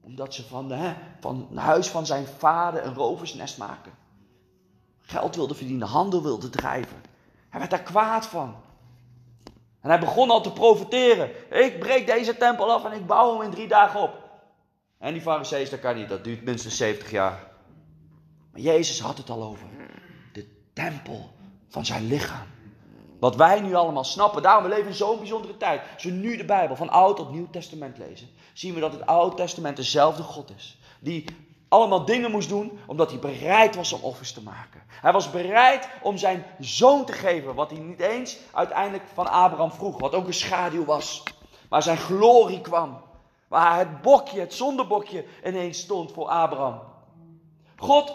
Omdat 0.00 0.34
ze 0.34 0.46
van, 0.46 0.70
hè, 0.70 0.94
van 1.20 1.46
het 1.50 1.58
huis 1.58 1.88
van 1.88 2.06
zijn 2.06 2.26
vader 2.26 2.84
een 2.84 2.94
roversnest 2.94 3.58
maken. 3.58 3.92
Geld 5.00 5.36
wilde 5.36 5.54
verdienen, 5.54 5.88
handel 5.88 6.22
wilde 6.22 6.50
drijven. 6.50 7.02
Hij 7.48 7.58
werd 7.58 7.70
daar 7.70 7.82
kwaad 7.82 8.26
van. 8.26 8.54
En 9.82 9.88
hij 9.88 10.00
begon 10.00 10.30
al 10.30 10.40
te 10.40 10.52
profiteren. 10.52 11.30
Ik 11.50 11.78
breek 11.78 12.06
deze 12.06 12.36
tempel 12.36 12.72
af 12.72 12.84
en 12.84 12.92
ik 12.92 13.06
bouw 13.06 13.32
hem 13.32 13.42
in 13.42 13.50
drie 13.50 13.68
dagen 13.68 14.00
op. 14.00 14.30
En 14.98 15.12
die 15.12 15.22
fariseeën, 15.22 15.70
dat 15.70 15.80
kan 15.80 15.96
niet, 15.96 16.08
dat 16.08 16.24
duurt 16.24 16.42
minstens 16.42 16.76
70 16.76 17.10
jaar. 17.10 17.50
Maar 18.52 18.60
Jezus 18.60 19.00
had 19.00 19.18
het 19.18 19.30
al 19.30 19.42
over. 19.42 19.66
De 20.32 20.46
tempel 20.72 21.30
van 21.68 21.86
zijn 21.86 22.06
lichaam. 22.06 22.46
Wat 23.18 23.36
wij 23.36 23.60
nu 23.60 23.74
allemaal 23.74 24.04
snappen, 24.04 24.42
daarom 24.42 24.62
we 24.62 24.68
leven 24.68 24.86
in 24.86 24.94
zo'n 24.94 25.18
bijzondere 25.18 25.56
tijd. 25.56 25.82
Als 25.94 26.04
we 26.04 26.10
nu 26.10 26.36
de 26.36 26.44
Bijbel 26.44 26.76
van 26.76 26.88
Oud 26.88 27.16
tot 27.16 27.30
Nieuw 27.30 27.50
Testament 27.50 27.98
lezen, 27.98 28.28
zien 28.52 28.74
we 28.74 28.80
dat 28.80 28.92
het 28.92 29.06
Oude 29.06 29.36
Testament 29.36 29.76
dezelfde 29.76 30.22
God 30.22 30.50
is. 30.56 30.78
Die 31.00 31.24
allemaal 31.72 32.04
dingen 32.04 32.30
moest 32.30 32.48
doen 32.48 32.78
omdat 32.86 33.10
hij 33.10 33.18
bereid 33.18 33.74
was 33.74 33.92
om 33.92 34.02
offers 34.02 34.32
te 34.32 34.42
maken. 34.42 34.82
Hij 34.86 35.12
was 35.12 35.30
bereid 35.30 35.88
om 36.02 36.16
zijn 36.18 36.44
zoon 36.58 37.04
te 37.04 37.12
geven, 37.12 37.54
wat 37.54 37.70
hij 37.70 37.80
niet 37.80 38.00
eens 38.00 38.36
uiteindelijk 38.52 39.04
van 39.14 39.30
Abraham 39.30 39.72
vroeg, 39.72 40.00
wat 40.00 40.14
ook 40.14 40.26
een 40.26 40.34
schaduw 40.34 40.84
was. 40.84 41.22
Waar 41.68 41.82
zijn 41.82 41.96
glorie 41.96 42.60
kwam. 42.60 43.00
Waar 43.48 43.78
het 43.78 44.02
bokje, 44.02 44.40
het 44.40 44.54
zondebokje 44.54 45.24
ineens 45.44 45.78
stond 45.78 46.12
voor 46.12 46.28
Abraham. 46.28 46.80
God 47.76 48.14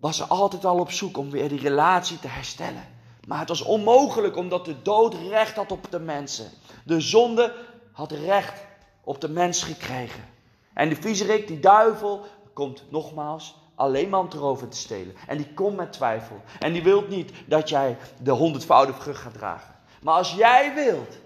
was 0.00 0.20
er 0.20 0.26
altijd 0.26 0.64
al 0.64 0.78
op 0.78 0.90
zoek 0.90 1.16
om 1.16 1.30
weer 1.30 1.48
die 1.48 1.60
relatie 1.60 2.18
te 2.18 2.28
herstellen. 2.28 2.96
Maar 3.26 3.38
het 3.38 3.48
was 3.48 3.62
onmogelijk 3.62 4.36
omdat 4.36 4.64
de 4.64 4.82
dood 4.82 5.14
recht 5.14 5.56
had 5.56 5.72
op 5.72 5.90
de 5.90 6.00
mensen. 6.00 6.50
De 6.84 7.00
zonde 7.00 7.54
had 7.92 8.12
recht 8.12 8.60
op 9.04 9.20
de 9.20 9.28
mens 9.28 9.62
gekregen. 9.62 10.36
En 10.78 10.88
de 10.88 10.96
viezerik, 10.96 11.46
die 11.46 11.60
duivel, 11.60 12.26
komt 12.54 12.84
nogmaals 12.90 13.56
alleen 13.74 14.08
maar 14.08 14.20
om 14.20 14.28
te 14.28 14.38
roven 14.38 14.68
te 14.68 14.76
stelen. 14.76 15.14
En 15.26 15.36
die 15.36 15.54
komt 15.54 15.76
met 15.76 15.92
twijfel. 15.92 16.40
En 16.58 16.72
die 16.72 16.82
wil 16.82 17.04
niet 17.08 17.32
dat 17.46 17.68
jij 17.68 17.96
de 18.22 18.30
honderdvoudige 18.30 19.00
vrucht 19.00 19.20
gaat 19.20 19.32
dragen. 19.32 19.74
Maar 20.02 20.14
als 20.14 20.32
jij 20.32 20.74
wilt, 20.74 21.18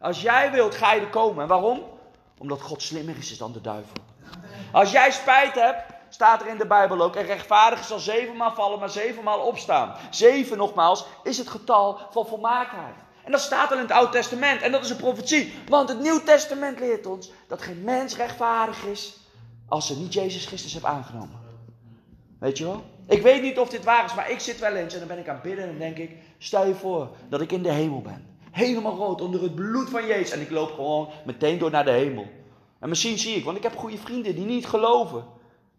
als 0.00 0.22
jij 0.22 0.50
wilt, 0.50 0.74
ga 0.74 0.92
je 0.92 1.00
er 1.00 1.08
komen. 1.08 1.42
En 1.42 1.48
waarom? 1.48 1.82
Omdat 2.38 2.60
God 2.62 2.82
slimmer 2.82 3.16
is 3.16 3.38
dan 3.38 3.52
de 3.52 3.60
duivel. 3.60 3.96
Als 4.72 4.92
jij 4.92 5.10
spijt 5.10 5.54
hebt, 5.54 5.82
staat 6.08 6.40
er 6.40 6.48
in 6.48 6.58
de 6.58 6.66
Bijbel 6.66 7.00
ook. 7.00 7.16
En 7.16 7.26
rechtvaardig 7.26 7.84
zal 7.84 7.98
zevenmaal 7.98 8.54
vallen, 8.54 8.78
maar 8.78 8.90
zevenmaal 8.90 9.40
opstaan. 9.40 9.94
Zeven, 10.10 10.56
nogmaals, 10.56 11.04
is 11.22 11.38
het 11.38 11.48
getal 11.48 11.98
van 12.10 12.26
volmaaktheid. 12.26 12.94
En 13.24 13.32
dat 13.32 13.40
staat 13.40 13.70
al 13.70 13.76
in 13.76 13.82
het 13.82 13.92
Oude 13.92 14.12
Testament. 14.12 14.62
En 14.62 14.72
dat 14.72 14.84
is 14.84 14.90
een 14.90 14.96
profetie. 14.96 15.52
Want 15.68 15.88
het 15.88 16.00
Nieuw 16.00 16.22
Testament 16.22 16.78
leert 16.78 17.06
ons 17.06 17.30
dat 17.48 17.62
geen 17.62 17.82
mens 17.84 18.16
rechtvaardig 18.16 18.84
is 18.84 19.16
als 19.68 19.86
ze 19.86 19.98
niet 19.98 20.12
Jezus 20.12 20.46
Christus 20.46 20.72
heeft 20.72 20.84
aangenomen. 20.84 21.40
Weet 22.38 22.58
je 22.58 22.64
wel? 22.64 22.84
Ik 23.06 23.22
weet 23.22 23.42
niet 23.42 23.58
of 23.58 23.68
dit 23.68 23.84
waar 23.84 24.04
is, 24.04 24.14
maar 24.14 24.30
ik 24.30 24.40
zit 24.40 24.58
wel 24.58 24.74
eens 24.74 24.92
en 24.92 24.98
dan 24.98 25.08
ben 25.08 25.18
ik 25.18 25.28
aan 25.28 25.34
het 25.34 25.42
bidden 25.42 25.68
en 25.68 25.78
denk 25.78 25.96
ik, 25.96 26.10
stel 26.38 26.66
je 26.66 26.74
voor 26.74 27.08
dat 27.28 27.40
ik 27.40 27.52
in 27.52 27.62
de 27.62 27.72
hemel 27.72 28.00
ben. 28.00 28.26
Helemaal 28.50 28.96
rood 28.96 29.20
onder 29.20 29.42
het 29.42 29.54
bloed 29.54 29.90
van 29.90 30.06
Jezus 30.06 30.30
en 30.30 30.40
ik 30.40 30.50
loop 30.50 30.72
gewoon 30.72 31.08
meteen 31.24 31.58
door 31.58 31.70
naar 31.70 31.84
de 31.84 31.90
hemel. 31.90 32.26
En 32.80 32.88
misschien 32.88 33.18
zie 33.18 33.36
ik, 33.36 33.44
want 33.44 33.56
ik 33.56 33.62
heb 33.62 33.76
goede 33.76 33.98
vrienden 33.98 34.34
die 34.34 34.44
niet 34.44 34.66
geloven, 34.66 35.24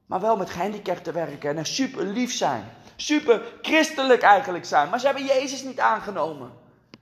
maar 0.05 0.21
wel 0.21 0.37
met 0.37 0.49
gehandicapten 0.49 1.13
werken 1.13 1.57
en 1.57 1.65
super 1.65 2.05
lief 2.05 2.33
zijn. 2.33 2.63
Super 2.95 3.41
christelijk 3.61 4.21
eigenlijk 4.21 4.65
zijn, 4.65 4.89
maar 4.89 4.99
ze 4.99 5.05
hebben 5.05 5.25
Jezus 5.25 5.63
niet 5.63 5.79
aangenomen. 5.79 6.51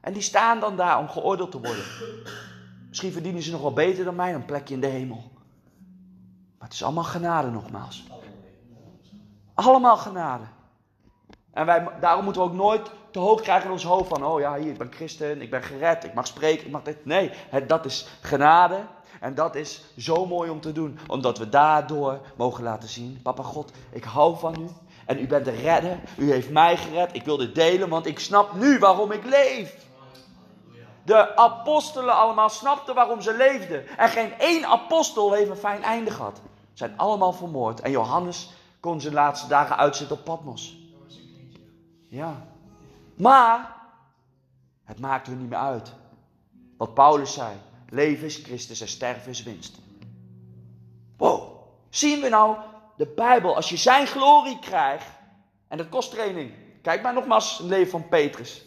En 0.03 0.13
die 0.13 0.21
staan 0.21 0.59
dan 0.59 0.75
daar 0.75 0.99
om 0.99 1.09
geoordeeld 1.09 1.51
te 1.51 1.59
worden. 1.59 1.83
Misschien 2.89 3.11
verdienen 3.11 3.41
ze 3.41 3.51
nog 3.51 3.61
wel 3.61 3.73
beter 3.73 4.05
dan 4.05 4.15
mij 4.15 4.33
een 4.33 4.45
plekje 4.45 4.73
in 4.73 4.81
de 4.81 4.87
hemel. 4.87 5.31
Maar 6.57 6.67
het 6.67 6.73
is 6.73 6.83
allemaal 6.83 7.03
genade 7.03 7.49
nogmaals. 7.49 8.03
Allemaal 9.53 9.97
genade. 9.97 10.43
En 11.53 11.65
wij, 11.65 11.87
daarom 11.99 12.23
moeten 12.23 12.41
we 12.41 12.47
ook 12.47 12.53
nooit 12.53 12.91
te 13.11 13.19
hoog 13.19 13.41
krijgen 13.41 13.65
in 13.65 13.71
ons 13.71 13.83
hoofd 13.83 14.07
van, 14.07 14.25
oh 14.25 14.39
ja, 14.39 14.55
hier, 14.55 14.71
ik 14.71 14.77
ben 14.77 14.91
christen, 14.91 15.41
ik 15.41 15.49
ben 15.49 15.63
gered, 15.63 16.03
ik 16.03 16.13
mag 16.13 16.27
spreken, 16.27 16.65
ik 16.65 16.71
mag 16.71 16.83
dit. 16.83 17.05
Nee, 17.05 17.31
het, 17.49 17.69
dat 17.69 17.85
is 17.85 18.07
genade. 18.21 18.79
En 19.19 19.35
dat 19.35 19.55
is 19.55 19.83
zo 19.97 20.25
mooi 20.25 20.49
om 20.49 20.61
te 20.61 20.71
doen, 20.71 20.99
omdat 21.07 21.37
we 21.37 21.49
daardoor 21.49 22.19
mogen 22.37 22.63
laten 22.63 22.89
zien, 22.89 23.19
papa 23.21 23.43
God, 23.43 23.71
ik 23.91 24.03
hou 24.03 24.37
van 24.37 24.61
u. 24.61 24.67
En 25.05 25.19
u 25.19 25.27
bent 25.27 25.45
de 25.45 25.51
redder, 25.51 25.99
u 26.17 26.31
heeft 26.31 26.49
mij 26.49 26.77
gered, 26.77 27.15
ik 27.15 27.23
wil 27.23 27.37
dit 27.37 27.55
delen, 27.55 27.89
want 27.89 28.05
ik 28.05 28.19
snap 28.19 28.53
nu 28.53 28.79
waarom 28.79 29.11
ik 29.11 29.23
leef. 29.25 29.91
De 31.03 31.35
apostelen 31.35 32.15
allemaal 32.15 32.49
snapten 32.49 32.95
waarom 32.95 33.21
ze 33.21 33.37
leefden. 33.37 33.97
En 33.97 34.09
geen 34.09 34.39
één 34.39 34.65
apostel 34.65 35.33
heeft 35.33 35.49
een 35.49 35.55
fijn 35.55 35.83
einde 35.83 36.11
gehad. 36.11 36.35
Ze 36.35 36.69
zijn 36.73 36.97
allemaal 36.97 37.33
vermoord. 37.33 37.79
En 37.79 37.91
Johannes 37.91 38.49
kon 38.79 39.01
zijn 39.01 39.13
laatste 39.13 39.47
dagen 39.47 39.77
uitzitten 39.77 40.17
op 40.17 40.23
Patmos. 40.23 40.77
Ja. 42.07 42.45
Maar 43.15 43.75
het 44.83 44.99
maakt 44.99 45.27
er 45.27 45.33
niet 45.33 45.49
meer 45.49 45.59
uit. 45.59 45.93
Wat 46.77 46.93
Paulus 46.93 47.33
zei. 47.33 47.51
Leven 47.89 48.25
is 48.25 48.35
Christus 48.35 48.81
en 48.81 48.87
sterven 48.87 49.31
is 49.31 49.43
winst. 49.43 49.79
Wow. 51.17 51.51
Zien 51.89 52.21
we 52.21 52.29
nou 52.29 52.57
de 52.97 53.07
Bijbel. 53.15 53.55
Als 53.55 53.69
je 53.69 53.77
zijn 53.77 54.07
glorie 54.07 54.59
krijgt. 54.59 55.07
En 55.67 55.77
dat 55.77 55.89
kost 55.89 56.11
training. 56.11 56.51
Kijk 56.81 57.01
maar 57.01 57.13
nogmaals 57.13 57.57
het 57.57 57.67
leven 57.67 57.91
van 57.91 58.07
Petrus. 58.07 58.65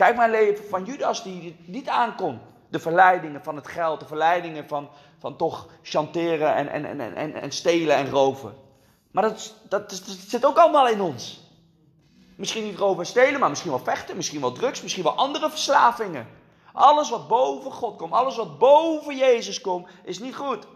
Kijk 0.00 0.16
maar 0.16 0.30
leven 0.30 0.64
van 0.64 0.84
Judas 0.84 1.22
die 1.22 1.56
niet 1.66 1.88
aankon. 1.88 2.40
De 2.68 2.78
verleidingen 2.78 3.42
van 3.42 3.56
het 3.56 3.68
geld. 3.68 4.00
De 4.00 4.06
verleidingen 4.06 4.68
van, 4.68 4.88
van 5.18 5.36
toch 5.36 5.68
chanteren 5.82 6.54
en, 6.54 6.68
en, 6.68 7.00
en, 7.00 7.16
en, 7.16 7.34
en 7.34 7.52
stelen 7.52 7.96
en 7.96 8.10
roven. 8.10 8.54
Maar 9.10 9.22
dat, 9.22 9.54
dat, 9.68 9.90
dat, 9.90 10.02
zit 10.28 10.46
ook 10.46 10.56
allemaal 10.56 10.88
in 10.88 11.00
ons. 11.00 11.40
Misschien 12.36 12.64
niet 12.64 12.78
roven 12.78 12.98
en 12.98 13.06
stelen, 13.06 13.40
maar 13.40 13.48
misschien 13.48 13.70
wel 13.70 13.80
vechten, 13.80 14.16
misschien 14.16 14.40
wel 14.40 14.52
drugs, 14.52 14.82
misschien 14.82 15.04
wel 15.04 15.16
andere 15.16 15.50
verslavingen. 15.50 16.26
Alles 16.72 17.10
wat 17.10 17.28
boven 17.28 17.72
God 17.72 17.96
komt, 17.96 18.12
alles 18.12 18.36
wat 18.36 18.58
boven 18.58 19.16
Jezus 19.16 19.60
komt, 19.60 19.88
is 20.04 20.18
niet 20.18 20.36
goed. 20.36 20.66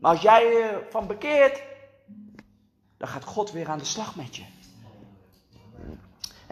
Maar 0.00 0.10
als 0.10 0.22
jij 0.22 0.44
je 0.44 0.86
van 0.88 1.06
bekeert, 1.06 1.62
dan 2.96 3.08
gaat 3.08 3.24
God 3.24 3.52
weer 3.52 3.68
aan 3.68 3.78
de 3.78 3.84
slag 3.84 4.16
met 4.16 4.36
je. 4.36 4.44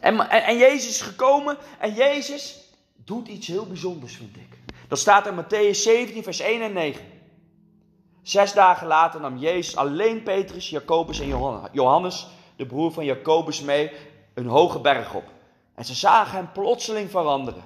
En, 0.00 0.30
en, 0.30 0.58
Jezus 0.58 0.88
is 0.88 1.00
gekomen 1.00 1.56
en 1.78 1.94
Jezus 1.94 2.58
doet 3.04 3.28
iets 3.28 3.46
heel 3.46 3.66
bijzonders, 3.66 4.16
vind 4.16 4.36
ik. 4.36 4.58
Dat 4.88 4.98
staat 4.98 5.26
in 5.26 5.44
Matthäus 5.44 5.78
17, 5.82 6.22
vers 6.22 6.40
1 6.40 6.62
en 6.62 6.72
9. 6.72 7.02
Zes 8.22 8.52
dagen 8.52 8.86
later 8.86 9.20
nam 9.20 9.36
Jezus 9.36 9.76
alleen 9.76 10.22
Petrus, 10.22 10.70
Jacobus 10.70 11.20
en 11.20 11.26
Johannes, 11.72 12.26
de 12.56 12.66
broer 12.66 12.92
van 12.92 13.04
Jacobus, 13.04 13.60
mee 13.60 13.90
een 14.34 14.46
hoge 14.46 14.80
berg 14.80 15.14
op. 15.14 15.24
En 15.74 15.84
ze 15.84 15.94
zagen 15.94 16.36
hem 16.36 16.52
plotseling 16.52 17.10
veranderen. 17.10 17.62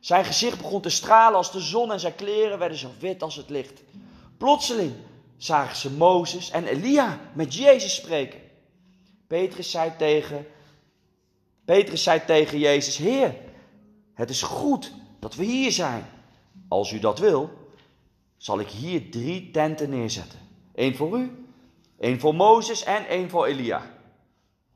Zijn 0.00 0.24
gezicht 0.24 0.58
begon 0.58 0.80
te 0.80 0.88
stralen 0.88 1.36
als 1.36 1.52
de 1.52 1.60
zon 1.60 1.92
en 1.92 2.00
zijn 2.00 2.14
kleren 2.14 2.58
werden 2.58 2.78
zo 2.78 2.88
wit 2.98 3.22
als 3.22 3.36
het 3.36 3.50
licht. 3.50 3.82
Plotseling 4.38 4.92
zagen 5.36 5.76
ze 5.76 5.90
Mozes 5.90 6.50
en 6.50 6.66
Elia 6.66 7.18
met 7.32 7.54
Jezus 7.54 7.94
spreken. 7.94 8.40
Petrus 9.26 9.70
zei 9.70 9.92
tegen, 9.98 10.46
Petrus 11.66 12.02
zei 12.02 12.24
tegen 12.24 12.58
Jezus, 12.58 12.96
Heer, 12.96 13.34
het 14.14 14.30
is 14.30 14.42
goed 14.42 14.92
dat 15.20 15.34
we 15.34 15.44
hier 15.44 15.72
zijn. 15.72 16.06
Als 16.68 16.92
u 16.92 16.98
dat 16.98 17.18
wil, 17.18 17.50
zal 18.36 18.60
ik 18.60 18.68
hier 18.68 19.10
drie 19.10 19.50
tenten 19.50 19.90
neerzetten. 19.90 20.38
Eén 20.74 20.96
voor 20.96 21.18
u, 21.18 21.46
één 21.98 22.20
voor 22.20 22.34
Mozes 22.34 22.84
en 22.84 23.06
één 23.06 23.30
voor 23.30 23.46
Elia. 23.46 23.82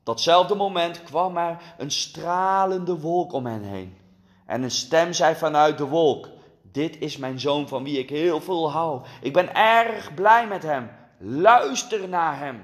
Datzelfde 0.03 0.55
moment 0.55 1.03
kwam 1.03 1.37
er 1.37 1.57
een 1.77 1.91
stralende 1.91 2.99
wolk 2.99 3.33
om 3.33 3.45
hen 3.45 3.63
heen. 3.63 3.97
En 4.45 4.63
een 4.63 4.71
stem 4.71 5.13
zei 5.13 5.35
vanuit 5.35 5.77
de 5.77 5.87
wolk: 5.87 6.29
Dit 6.61 6.99
is 6.99 7.17
mijn 7.17 7.39
zoon 7.39 7.67
van 7.67 7.83
wie 7.83 7.99
ik 7.99 8.09
heel 8.09 8.41
veel 8.41 8.71
hou. 8.71 9.01
Ik 9.21 9.33
ben 9.33 9.55
erg 9.55 10.13
blij 10.13 10.47
met 10.47 10.63
hem. 10.63 10.89
Luister 11.17 12.09
naar 12.09 12.39
hem. 12.39 12.63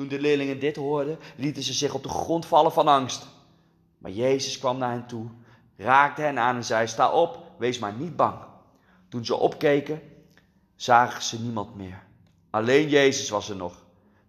Toen 0.00 0.08
de 0.08 0.20
leerlingen 0.20 0.58
dit 0.58 0.76
hoorden, 0.76 1.18
lieten 1.36 1.62
ze 1.62 1.72
zich 1.72 1.94
op 1.94 2.02
de 2.02 2.08
grond 2.08 2.46
vallen 2.46 2.72
van 2.72 2.88
angst. 2.88 3.26
Maar 3.98 4.10
Jezus 4.10 4.58
kwam 4.58 4.78
naar 4.78 4.90
hen 4.90 5.06
toe, 5.06 5.26
raakte 5.76 6.22
hen 6.22 6.38
aan 6.38 6.56
en 6.56 6.64
zei: 6.64 6.86
Sta 6.86 7.12
op, 7.12 7.38
wees 7.58 7.78
maar 7.78 7.92
niet 7.92 8.16
bang. 8.16 8.38
Toen 9.08 9.24
ze 9.24 9.36
opkeken, 9.36 10.02
zagen 10.76 11.22
ze 11.22 11.40
niemand 11.40 11.76
meer. 11.76 12.02
Alleen 12.50 12.88
Jezus 12.88 13.30
was 13.30 13.48
er 13.48 13.56
nog. 13.56 13.74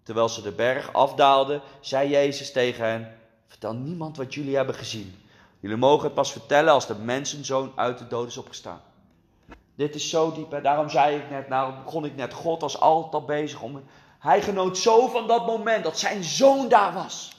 Terwijl 0.04 0.30
ze 0.30 0.42
de 0.42 0.52
berg 0.52 0.94
afdaalden, 0.94 1.62
zei 1.80 2.10
Jezus 2.10 2.52
tegen 2.52 2.86
hen: 2.86 3.18
Vertel 3.48 3.74
niemand 3.74 4.18
wat 4.18 4.34
jullie 4.34 4.56
hebben 4.56 4.76
gezien. 4.76 5.16
Jullie 5.60 5.78
mogen 5.78 6.06
het 6.06 6.14
pas 6.14 6.32
vertellen 6.32 6.74
als 6.74 6.88
de 6.88 6.96
mensenzoon 6.96 7.72
uit 7.76 7.98
de 7.98 8.08
dood 8.08 8.28
is 8.28 8.38
opgestaan. 8.38 8.82
Dit 9.76 9.96
is 9.96 10.10
zo 10.10 10.32
diep. 10.32 10.54
En 10.54 10.64
daarom 10.64 10.90
zei 10.90 11.16
ik 11.16 11.30
net, 11.30 11.48
nou 11.48 11.74
begon 11.84 12.06
ik 12.06 12.16
net, 12.16 12.34
God 12.34 12.62
was 12.62 12.80
altijd 12.80 13.14
al 13.14 13.26
bezig 13.26 13.62
om 13.62 13.84
Hij 14.22 14.42
genoot 14.42 14.78
zo 14.78 15.08
van 15.08 15.28
dat 15.28 15.46
moment 15.46 15.84
dat 15.84 16.00
zijn 16.00 16.24
zoon 16.24 16.70
daar 16.70 16.94
was. 16.94 17.32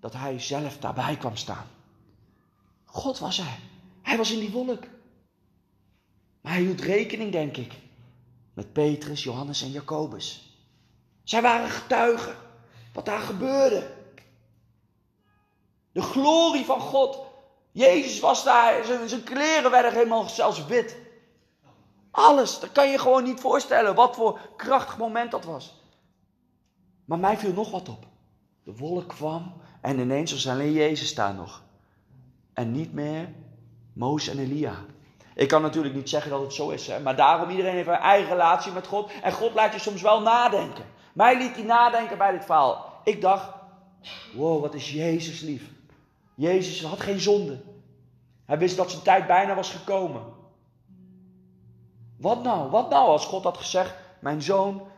Dat 0.00 0.12
hij 0.12 0.40
zelf 0.40 0.78
daarbij 0.78 1.16
kwam 1.16 1.36
staan. 1.36 1.66
God 2.84 3.18
was 3.18 3.38
er. 3.38 3.58
Hij 4.02 4.16
was 4.16 4.30
in 4.30 4.38
die 4.38 4.50
wolk. 4.50 4.82
Maar 6.40 6.52
hij 6.52 6.60
hield 6.60 6.80
rekening, 6.80 7.32
denk 7.32 7.56
ik, 7.56 7.72
met 8.54 8.72
Petrus, 8.72 9.22
Johannes 9.22 9.62
en 9.62 9.70
Jacobus. 9.70 10.58
Zij 11.24 11.42
waren 11.42 11.70
getuigen 11.70 12.36
wat 12.92 13.04
daar 13.04 13.20
gebeurde. 13.20 13.90
De 15.92 16.02
glorie 16.02 16.64
van 16.64 16.80
God. 16.80 17.18
Jezus 17.72 18.20
was 18.20 18.44
daar, 18.44 18.84
zijn, 18.84 19.08
zijn 19.08 19.24
kleren 19.24 19.70
werden 19.70 19.92
helemaal 19.92 20.28
zelfs 20.28 20.66
wit. 20.66 20.96
Alles, 22.10 22.60
dat 22.60 22.72
kan 22.72 22.90
je 22.90 22.98
gewoon 22.98 23.24
niet 23.24 23.40
voorstellen 23.40 23.94
wat 23.94 24.14
voor 24.14 24.40
krachtig 24.56 24.98
moment 24.98 25.30
dat 25.30 25.44
was. 25.44 25.82
Maar 27.04 27.18
mij 27.18 27.36
viel 27.36 27.52
nog 27.52 27.70
wat 27.70 27.88
op. 27.88 28.06
De 28.62 28.76
wolk 28.76 29.08
kwam 29.08 29.52
en 29.80 29.98
ineens 29.98 30.32
was 30.32 30.48
alleen 30.48 30.72
Jezus 30.72 31.14
daar 31.14 31.34
nog. 31.34 31.62
En 32.52 32.72
niet 32.72 32.92
meer 32.92 33.28
Mozes 33.92 34.34
en 34.34 34.42
Elia. 34.42 34.74
Ik 35.34 35.48
kan 35.48 35.62
natuurlijk 35.62 35.94
niet 35.94 36.08
zeggen 36.08 36.30
dat 36.30 36.40
het 36.40 36.52
zo 36.52 36.70
is, 36.70 36.86
hè? 36.86 37.00
maar 37.00 37.16
daarom 37.16 37.50
iedereen 37.50 37.74
heeft 37.74 37.88
een 37.88 37.94
eigen 37.94 38.30
relatie 38.30 38.72
met 38.72 38.86
God. 38.86 39.10
En 39.22 39.32
God 39.32 39.54
laat 39.54 39.72
je 39.72 39.78
soms 39.78 40.02
wel 40.02 40.20
nadenken. 40.20 40.84
Mij 41.12 41.38
liet 41.38 41.54
hij 41.54 41.64
nadenken 41.64 42.18
bij 42.18 42.32
dit 42.32 42.44
verhaal. 42.44 43.00
Ik 43.04 43.20
dacht, 43.20 43.48
wow, 44.34 44.60
wat 44.60 44.74
is 44.74 44.92
Jezus 44.92 45.40
lief. 45.40 45.62
Jezus 46.34 46.82
had 46.82 47.00
geen 47.00 47.20
zonde. 47.20 47.60
Hij 48.44 48.58
wist 48.58 48.76
dat 48.76 48.90
zijn 48.90 49.02
tijd 49.02 49.26
bijna 49.26 49.54
was 49.54 49.70
gekomen. 49.70 50.22
Wat 52.18 52.42
nou? 52.42 52.70
Wat 52.70 52.90
nou 52.90 53.08
als 53.08 53.26
God 53.26 53.44
had 53.44 53.56
gezegd: 53.56 53.94
Mijn 54.20 54.42
zoon, 54.42 54.88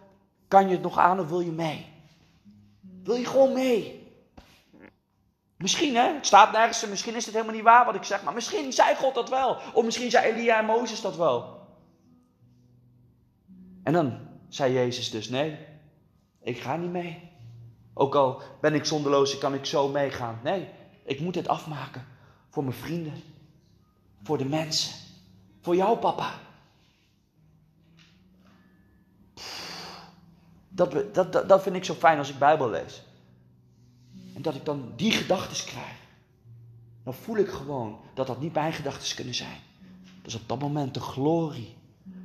kan 0.49 0.69
je 0.69 0.73
het 0.73 0.83
nog 0.83 0.99
aan 0.99 1.21
of 1.21 1.29
wil 1.29 1.41
je 1.41 1.53
mee? 1.53 1.87
Wil 3.03 3.15
je 3.15 3.27
gewoon 3.27 3.53
mee? 3.53 3.99
Misschien 5.57 5.95
hè, 5.95 6.15
het 6.15 6.27
staat 6.27 6.53
nergens, 6.53 6.87
misschien 6.87 7.15
is 7.15 7.25
het 7.25 7.35
helemaal 7.35 7.55
niet 7.55 7.65
waar 7.65 7.85
wat 7.85 7.95
ik 7.95 8.05
zeg, 8.05 8.23
maar 8.23 8.35
misschien 8.35 8.73
zei 8.73 8.97
God 8.97 9.15
dat 9.15 9.29
wel. 9.29 9.57
Of 9.73 9.85
misschien 9.85 10.11
zei 10.11 10.33
Elia 10.33 10.59
en 10.59 10.65
Mozes 10.65 11.01
dat 11.01 11.17
wel. 11.17 11.59
En 13.83 13.93
dan 13.93 14.19
zei 14.49 14.73
Jezus 14.73 15.11
dus: 15.11 15.29
Nee, 15.29 15.59
ik 16.43 16.59
ga 16.59 16.77
niet 16.77 16.91
mee. 16.91 17.31
Ook 17.95 18.15
al 18.15 18.43
ben 18.61 18.75
ik 18.75 18.85
zonderloos, 18.85 19.39
kan 19.39 19.55
ik 19.55 19.65
zo 19.65 19.89
meegaan. 19.89 20.41
Nee, 20.43 20.69
ik 21.05 21.21
moet 21.21 21.35
het 21.35 21.49
afmaken 21.49 22.07
voor 22.51 22.65
mijn 22.65 22.77
vrienden, 22.77 23.23
voor 24.23 24.39
de 24.39 24.45
mensen, 24.45 24.95
voor 25.61 25.77
jou 25.77 25.99
papa. 25.99 26.33
Dat, 30.89 31.49
dat, 31.49 31.63
vind 31.63 31.77
ik 31.77 31.85
zo 31.85 31.95
fijn 31.95 32.19
als 32.19 32.31
ik 32.31 32.39
Bijbel 32.39 32.71
lees. 32.71 33.03
En 34.35 34.43
dat 34.43 34.55
ik 34.55 34.65
dan 34.65 34.93
die 34.97 35.13
gedachten 35.13 35.67
krijg. 35.67 35.99
Dan 37.05 37.15
voel 37.15 37.37
ik 37.37 37.49
gewoon 37.49 37.99
dat 38.15 38.27
dat 38.27 38.41
niet 38.41 38.55
mijn 38.55 38.73
gedachten 38.73 39.17
kunnen 39.17 39.35
zijn. 39.35 39.59
Dat 40.23 40.27
is 40.27 40.35
op 40.35 40.49
dat 40.49 40.59
moment 40.59 40.95
de 40.95 41.01
glorie 41.01 41.77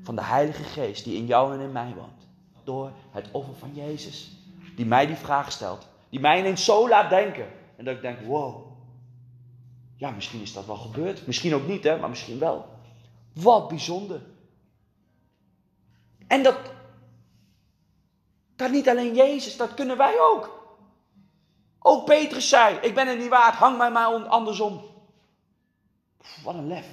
van 0.04 0.16
de 0.16 0.24
Heilige 0.24 0.64
Geest 0.64 1.04
die 1.04 1.18
in 1.18 1.26
jou 1.26 1.54
en 1.54 1.60
in 1.60 1.72
mij 1.72 1.94
woont. 1.96 2.28
Door 2.64 2.92
het 3.12 3.28
offer 3.32 3.56
van 3.56 3.74
Jezus. 3.74 4.32
Die 4.76 4.86
mij 4.86 5.06
die 5.06 5.16
vraag 5.16 5.52
stelt. 5.52 5.88
Die 6.10 6.20
mij 6.20 6.40
ineens 6.40 6.66
zo 6.66 6.90
laat 6.90 7.10
denken. 7.10 7.48
En 7.76 7.86
dat 7.86 7.96
ik 7.96 8.02
denk, 8.02 8.20
wow. 8.20 8.66
Ja, 9.96 10.10
misschien 10.10 10.42
is 10.42 10.54
dat 10.54 10.66
wel 10.66 10.78
gebeurd. 10.78 11.28
Misschien 11.28 11.56
ook 11.56 11.68
niet, 11.68 11.84
hè, 11.84 12.00
maar 12.00 12.10
misschien 12.10 12.40
wel. 12.40 12.66
Wat 13.34 13.68
bijzonder. 13.68 14.22
En 16.28 16.44
dat 16.44 16.58
kan 18.56 18.72
niet 18.72 18.90
alleen 18.90 19.16
Jezus, 19.16 19.58
dat 19.58 19.74
kunnen 19.74 19.98
wij 19.98 20.20
ook. 20.20 20.64
Ook 21.80 22.06
Petrus 22.06 22.50
zei: 22.50 22.78
Ik 22.82 22.96
ben 22.96 23.08
het 23.08 23.18
niet 23.18 23.30
waard, 23.30 23.56
hang 23.56 23.78
mij 23.78 23.92
maar 23.92 24.28
andersom. 24.28 24.82
wat 26.44 26.54
een 26.54 26.68
lef. 26.68 26.86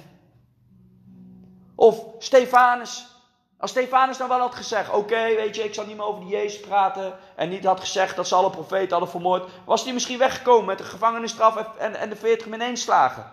Of 1.75 2.03
Stefanus. 2.19 3.11
Als 3.57 3.71
Stefanus 3.71 4.17
nou 4.17 4.29
wel 4.29 4.39
had 4.39 4.55
gezegd: 4.55 4.93
Oké, 4.93 5.35
weet 5.35 5.55
je, 5.55 5.63
ik 5.63 5.73
zal 5.73 5.85
niet 5.85 5.97
meer 5.97 6.05
over 6.05 6.21
die 6.21 6.31
Jezus 6.31 6.59
praten. 6.59 7.17
En 7.35 7.49
niet 7.49 7.65
had 7.65 7.79
gezegd 7.79 8.15
dat 8.15 8.27
ze 8.27 8.35
alle 8.35 8.49
profeten 8.49 8.89
hadden 8.89 9.09
vermoord. 9.09 9.51
Was 9.65 9.83
hij 9.83 9.93
misschien 9.93 10.17
weggekomen 10.17 10.65
met 10.65 10.77
de 10.77 10.83
gevangenisstraf 10.83 11.77
en, 11.77 11.95
en 11.95 12.09
de 12.09 12.15
40 12.15 12.47
min 12.47 12.61
1 12.61 12.77
slagen. 12.77 13.31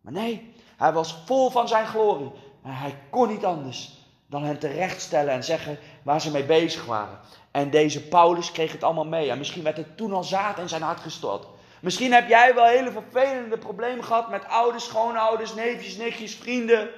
Maar 0.00 0.12
nee, 0.12 0.54
hij 0.76 0.92
was 0.92 1.22
vol 1.26 1.50
van 1.50 1.68
zijn 1.68 1.86
glorie. 1.86 2.30
En 2.62 2.74
hij 2.74 2.98
kon 3.10 3.28
niet 3.28 3.44
anders 3.44 4.04
dan 4.26 4.42
hen 4.42 4.58
terechtstellen 4.58 5.32
en 5.32 5.44
zeggen 5.44 5.78
waar 6.02 6.20
ze 6.20 6.30
mee 6.30 6.44
bezig 6.44 6.84
waren. 6.84 7.18
En 7.56 7.70
deze 7.70 8.08
Paulus 8.08 8.52
kreeg 8.52 8.72
het 8.72 8.82
allemaal 8.82 9.06
mee. 9.06 9.30
En 9.30 9.38
misschien 9.38 9.62
werd 9.62 9.76
het 9.76 9.96
toen 9.96 10.12
al 10.12 10.24
zaad 10.24 10.58
in 10.58 10.68
zijn 10.68 10.82
hart 10.82 11.00
gestort. 11.00 11.46
Misschien 11.80 12.12
heb 12.12 12.28
jij 12.28 12.54
wel 12.54 12.64
hele 12.64 12.90
vervelende 12.90 13.58
problemen 13.58 14.04
gehad 14.04 14.30
met 14.30 14.48
ouders, 14.48 14.84
schoonouders, 14.84 15.54
neefjes, 15.54 15.96
nichtjes, 15.96 16.34
vrienden. 16.34 16.88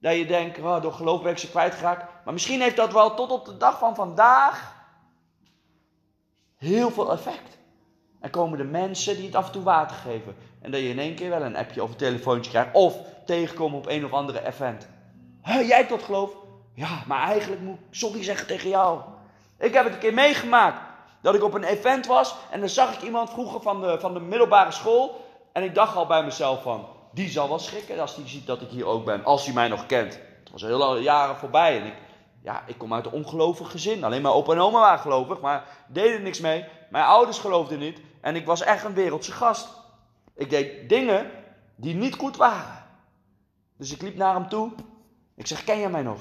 Dat 0.00 0.16
je 0.16 0.26
denkt, 0.26 0.58
oh, 0.58 0.82
door 0.82 0.92
geloof 0.92 1.22
ben 1.22 1.30
ik 1.30 1.38
ze 1.38 1.50
kwijtgeraakt. 1.50 2.24
Maar 2.24 2.32
misschien 2.32 2.60
heeft 2.60 2.76
dat 2.76 2.92
wel 2.92 3.14
tot 3.14 3.30
op 3.30 3.44
de 3.44 3.56
dag 3.56 3.78
van 3.78 3.94
vandaag 3.94 4.74
heel 6.56 6.90
veel 6.90 7.12
effect. 7.12 7.58
En 8.20 8.30
komen 8.30 8.58
de 8.58 8.64
mensen 8.64 9.16
die 9.16 9.26
het 9.26 9.34
af 9.34 9.46
en 9.46 9.52
toe 9.52 9.62
water 9.62 9.96
geven. 9.96 10.36
En 10.60 10.70
dat 10.70 10.80
je 10.80 10.88
in 10.88 10.98
één 10.98 11.14
keer 11.14 11.30
wel 11.30 11.42
een 11.42 11.56
appje 11.56 11.82
of 11.82 11.90
een 11.90 11.96
telefoontje 11.96 12.50
krijgt. 12.50 12.74
Of 12.74 12.96
tegenkomen 13.24 13.78
op 13.78 13.86
een 13.86 14.04
of 14.04 14.12
andere 14.12 14.46
event. 14.46 14.88
Huh, 15.42 15.68
jij 15.68 15.84
tot 15.84 16.02
geloof? 16.02 16.30
Ja, 16.74 17.02
maar 17.06 17.22
eigenlijk 17.28 17.62
moet 17.62 17.78
sorry 17.90 18.22
zeggen 18.22 18.46
tegen 18.46 18.68
jou. 18.68 19.00
Ik 19.58 19.72
heb 19.72 19.84
het 19.84 19.92
een 19.92 19.98
keer 19.98 20.14
meegemaakt. 20.14 20.80
Dat 21.20 21.34
ik 21.34 21.42
op 21.42 21.54
een 21.54 21.64
event 21.64 22.06
was 22.06 22.34
en 22.50 22.60
dan 22.60 22.68
zag 22.68 22.94
ik 22.94 23.02
iemand 23.02 23.30
vroeger 23.30 23.60
van 23.60 23.80
de, 23.80 24.00
van 24.00 24.14
de 24.14 24.20
middelbare 24.20 24.70
school. 24.70 25.24
En 25.52 25.62
ik 25.62 25.74
dacht 25.74 25.96
al 25.96 26.06
bij 26.06 26.24
mezelf 26.24 26.62
van, 26.62 26.86
die 27.12 27.28
zal 27.28 27.48
wel 27.48 27.58
schrikken 27.58 28.00
als 28.00 28.16
die 28.16 28.28
ziet 28.28 28.46
dat 28.46 28.60
ik 28.60 28.68
hier 28.68 28.86
ook 28.86 29.04
ben. 29.04 29.24
Als 29.24 29.44
hij 29.44 29.54
mij 29.54 29.68
nog 29.68 29.86
kent. 29.86 30.14
Het 30.40 30.50
was 30.52 30.62
heel 30.62 30.78
lang 30.78 31.02
jaren 31.02 31.36
voorbij 31.36 31.80
en 31.80 31.86
ik, 31.86 31.94
ja, 32.42 32.62
ik 32.66 32.78
kom 32.78 32.94
uit 32.94 33.06
een 33.06 33.12
ongelovig 33.12 33.70
gezin. 33.70 34.04
Alleen 34.04 34.22
mijn 34.22 34.34
opa 34.34 34.52
en 34.52 34.58
oma 34.58 34.80
waren 34.80 34.98
gelovig, 34.98 35.40
maar 35.40 35.64
deden 35.86 36.22
niks 36.22 36.40
mee. 36.40 36.64
Mijn 36.90 37.04
ouders 37.04 37.38
geloofden 37.38 37.78
niet 37.78 38.00
en 38.20 38.36
ik 38.36 38.46
was 38.46 38.62
echt 38.62 38.84
een 38.84 38.94
wereldse 38.94 39.32
gast. 39.32 39.68
Ik 40.34 40.50
deed 40.50 40.88
dingen 40.88 41.30
die 41.76 41.94
niet 41.94 42.14
goed 42.14 42.36
waren. 42.36 42.84
Dus 43.76 43.92
ik 43.92 44.02
liep 44.02 44.16
naar 44.16 44.34
hem 44.34 44.48
toe. 44.48 44.72
Ik 45.34 45.46
zeg, 45.46 45.64
ken 45.64 45.78
je 45.78 45.88
mij 45.88 46.02
nog? 46.02 46.18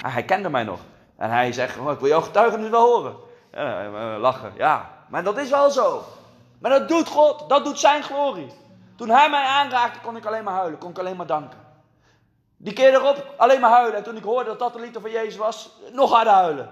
Ah, 0.00 0.12
hij 0.12 0.24
kende 0.24 0.48
mij 0.48 0.64
nog. 0.64 0.80
En 1.16 1.30
hij 1.30 1.52
zegt, 1.52 1.78
oh, 1.78 1.92
ik 1.92 1.98
wil 1.98 2.08
jouw 2.08 2.20
getuigenis 2.20 2.68
wel 2.68 2.86
horen. 2.86 3.16
Ja, 3.52 4.18
lachen, 4.18 4.52
ja. 4.56 4.90
Maar 5.08 5.24
dat 5.24 5.38
is 5.38 5.50
wel 5.50 5.70
zo. 5.70 6.04
Maar 6.58 6.70
dat 6.70 6.88
doet 6.88 7.08
God, 7.08 7.48
dat 7.48 7.64
doet 7.64 7.78
zijn 7.78 8.02
glorie. 8.02 8.50
Toen 8.96 9.08
hij 9.08 9.30
mij 9.30 9.44
aanraakte, 9.44 10.00
kon 10.00 10.16
ik 10.16 10.24
alleen 10.24 10.44
maar 10.44 10.54
huilen, 10.54 10.78
kon 10.78 10.90
ik 10.90 10.98
alleen 10.98 11.16
maar 11.16 11.26
danken. 11.26 11.58
Die 12.56 12.72
keer 12.72 12.94
erop, 12.94 13.34
alleen 13.36 13.60
maar 13.60 13.70
huilen. 13.70 13.96
En 13.96 14.02
toen 14.02 14.16
ik 14.16 14.24
hoorde 14.24 14.50
dat 14.50 14.58
dat 14.58 14.72
de 14.72 14.80
liefde 14.80 15.00
van 15.00 15.10
Jezus 15.10 15.36
was, 15.36 15.70
nog 15.92 16.10
harder 16.10 16.32
huilen. 16.32 16.70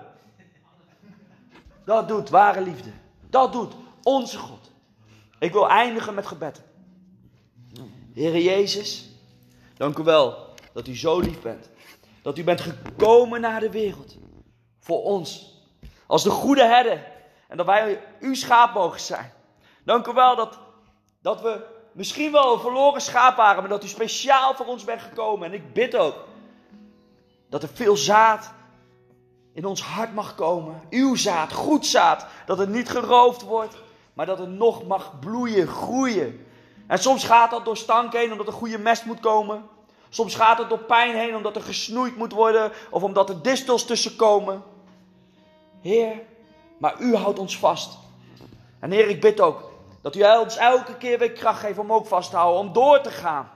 Dat 1.84 2.08
doet 2.08 2.30
ware 2.30 2.60
liefde. 2.60 2.90
Dat 3.30 3.52
doet 3.52 3.74
onze 4.02 4.38
God. 4.38 4.70
Ik 5.38 5.52
wil 5.52 5.68
eindigen 5.68 6.14
met 6.14 6.26
gebed. 6.26 6.62
Heere 8.14 8.42
Jezus, 8.42 9.10
dank 9.76 9.98
u 9.98 10.02
wel 10.02 10.36
dat 10.72 10.86
u 10.86 10.96
zo 10.96 11.20
lief 11.20 11.40
bent. 11.40 11.68
Dat 12.22 12.38
u 12.38 12.44
bent 12.44 12.60
gekomen 12.60 13.40
naar 13.40 13.60
de 13.60 13.70
wereld 13.70 14.16
voor 14.82 15.02
ons. 15.02 15.54
Als 16.06 16.22
de 16.22 16.30
goede 16.30 16.64
herder. 16.64 17.06
En 17.48 17.56
dat 17.56 17.66
wij 17.66 18.00
uw 18.20 18.34
schaap 18.34 18.74
mogen 18.74 19.00
zijn. 19.00 19.32
Dank 19.84 20.06
u 20.06 20.12
wel 20.12 20.36
dat, 20.36 20.58
dat 21.22 21.40
we 21.40 21.64
misschien 21.92 22.32
wel 22.32 22.52
een 22.52 22.60
verloren 22.60 23.00
schaap 23.00 23.36
waren, 23.36 23.60
maar 23.60 23.70
dat 23.70 23.84
u 23.84 23.88
speciaal 23.88 24.54
voor 24.54 24.66
ons 24.66 24.84
bent 24.84 25.00
gekomen. 25.00 25.48
En 25.48 25.54
ik 25.54 25.72
bid 25.72 25.96
ook 25.96 26.14
dat 27.48 27.62
er 27.62 27.68
veel 27.68 27.96
zaad 27.96 28.52
in 29.52 29.64
ons 29.64 29.82
hart 29.82 30.14
mag 30.14 30.34
komen. 30.34 30.82
Uw 30.90 31.14
zaad, 31.14 31.52
goed 31.52 31.86
zaad. 31.86 32.26
Dat 32.46 32.58
het 32.58 32.68
niet 32.68 32.88
geroofd 32.88 33.42
wordt, 33.42 33.74
maar 34.12 34.26
dat 34.26 34.38
het 34.38 34.50
nog 34.50 34.86
mag 34.86 35.18
bloeien, 35.18 35.66
groeien. 35.66 36.46
En 36.86 36.98
soms 36.98 37.24
gaat 37.24 37.50
dat 37.50 37.64
door 37.64 37.76
stank 37.76 38.12
heen, 38.12 38.32
omdat 38.32 38.46
er 38.46 38.52
goede 38.52 38.78
mest 38.78 39.04
moet 39.04 39.20
komen. 39.20 39.68
Soms 40.08 40.34
gaat 40.34 40.58
het 40.58 40.68
door 40.68 40.78
pijn 40.78 41.16
heen, 41.16 41.36
omdat 41.36 41.56
er 41.56 41.62
gesnoeid 41.62 42.16
moet 42.16 42.32
worden, 42.32 42.72
of 42.90 43.02
omdat 43.02 43.28
er 43.28 43.42
distels 43.42 43.84
tussen 43.84 44.16
komen. 44.16 44.62
Heer, 45.82 46.22
maar 46.78 47.00
u 47.00 47.16
houdt 47.16 47.38
ons 47.38 47.58
vast. 47.58 47.98
En 48.80 48.90
Heer, 48.90 49.08
ik 49.08 49.20
bid 49.20 49.40
ook 49.40 49.70
dat 50.02 50.16
u 50.16 50.22
ons 50.22 50.56
elke 50.56 50.96
keer 50.96 51.18
weer 51.18 51.32
kracht 51.32 51.60
geeft 51.60 51.78
om 51.78 51.92
ook 51.92 52.06
vast 52.06 52.30
te 52.30 52.36
houden, 52.36 52.60
om 52.60 52.72
door 52.72 53.00
te 53.00 53.10
gaan. 53.10 53.50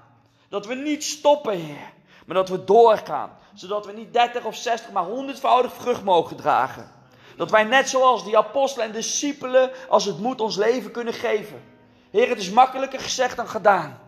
Dat 0.49 0.67
we 0.67 0.75
niet 0.75 1.05
stoppen, 1.05 1.53
Heer, 1.53 1.93
maar 2.27 2.37
dat 2.37 2.49
we 2.49 2.65
doorgaan. 2.65 3.31
Zodat 3.55 3.87
we 3.87 3.93
niet 3.93 4.13
30 4.13 4.45
of 4.45 4.57
60, 4.57 4.93
maar 4.93 5.05
honderdvoudig 5.05 5.73
vrucht 5.73 6.05
mogen 6.05 6.37
dragen. 6.37 6.91
Dat 7.37 7.51
wij 7.51 7.65
net 7.65 7.89
zoals 7.89 8.25
die 8.25 8.39
apostelen 8.39 8.87
en 8.87 8.93
discipelen, 8.93 9.71
als 9.89 10.05
het 10.05 10.19
moet, 10.19 10.41
ons 10.41 10.57
leven 10.57 10.91
kunnen 10.91 11.15
geven. 11.15 11.63
Heer, 12.11 12.29
het 12.29 12.39
is 12.39 12.51
makkelijker 12.51 13.01
gezegd 13.01 13.37
dan 13.37 13.49
gedaan. 13.49 13.99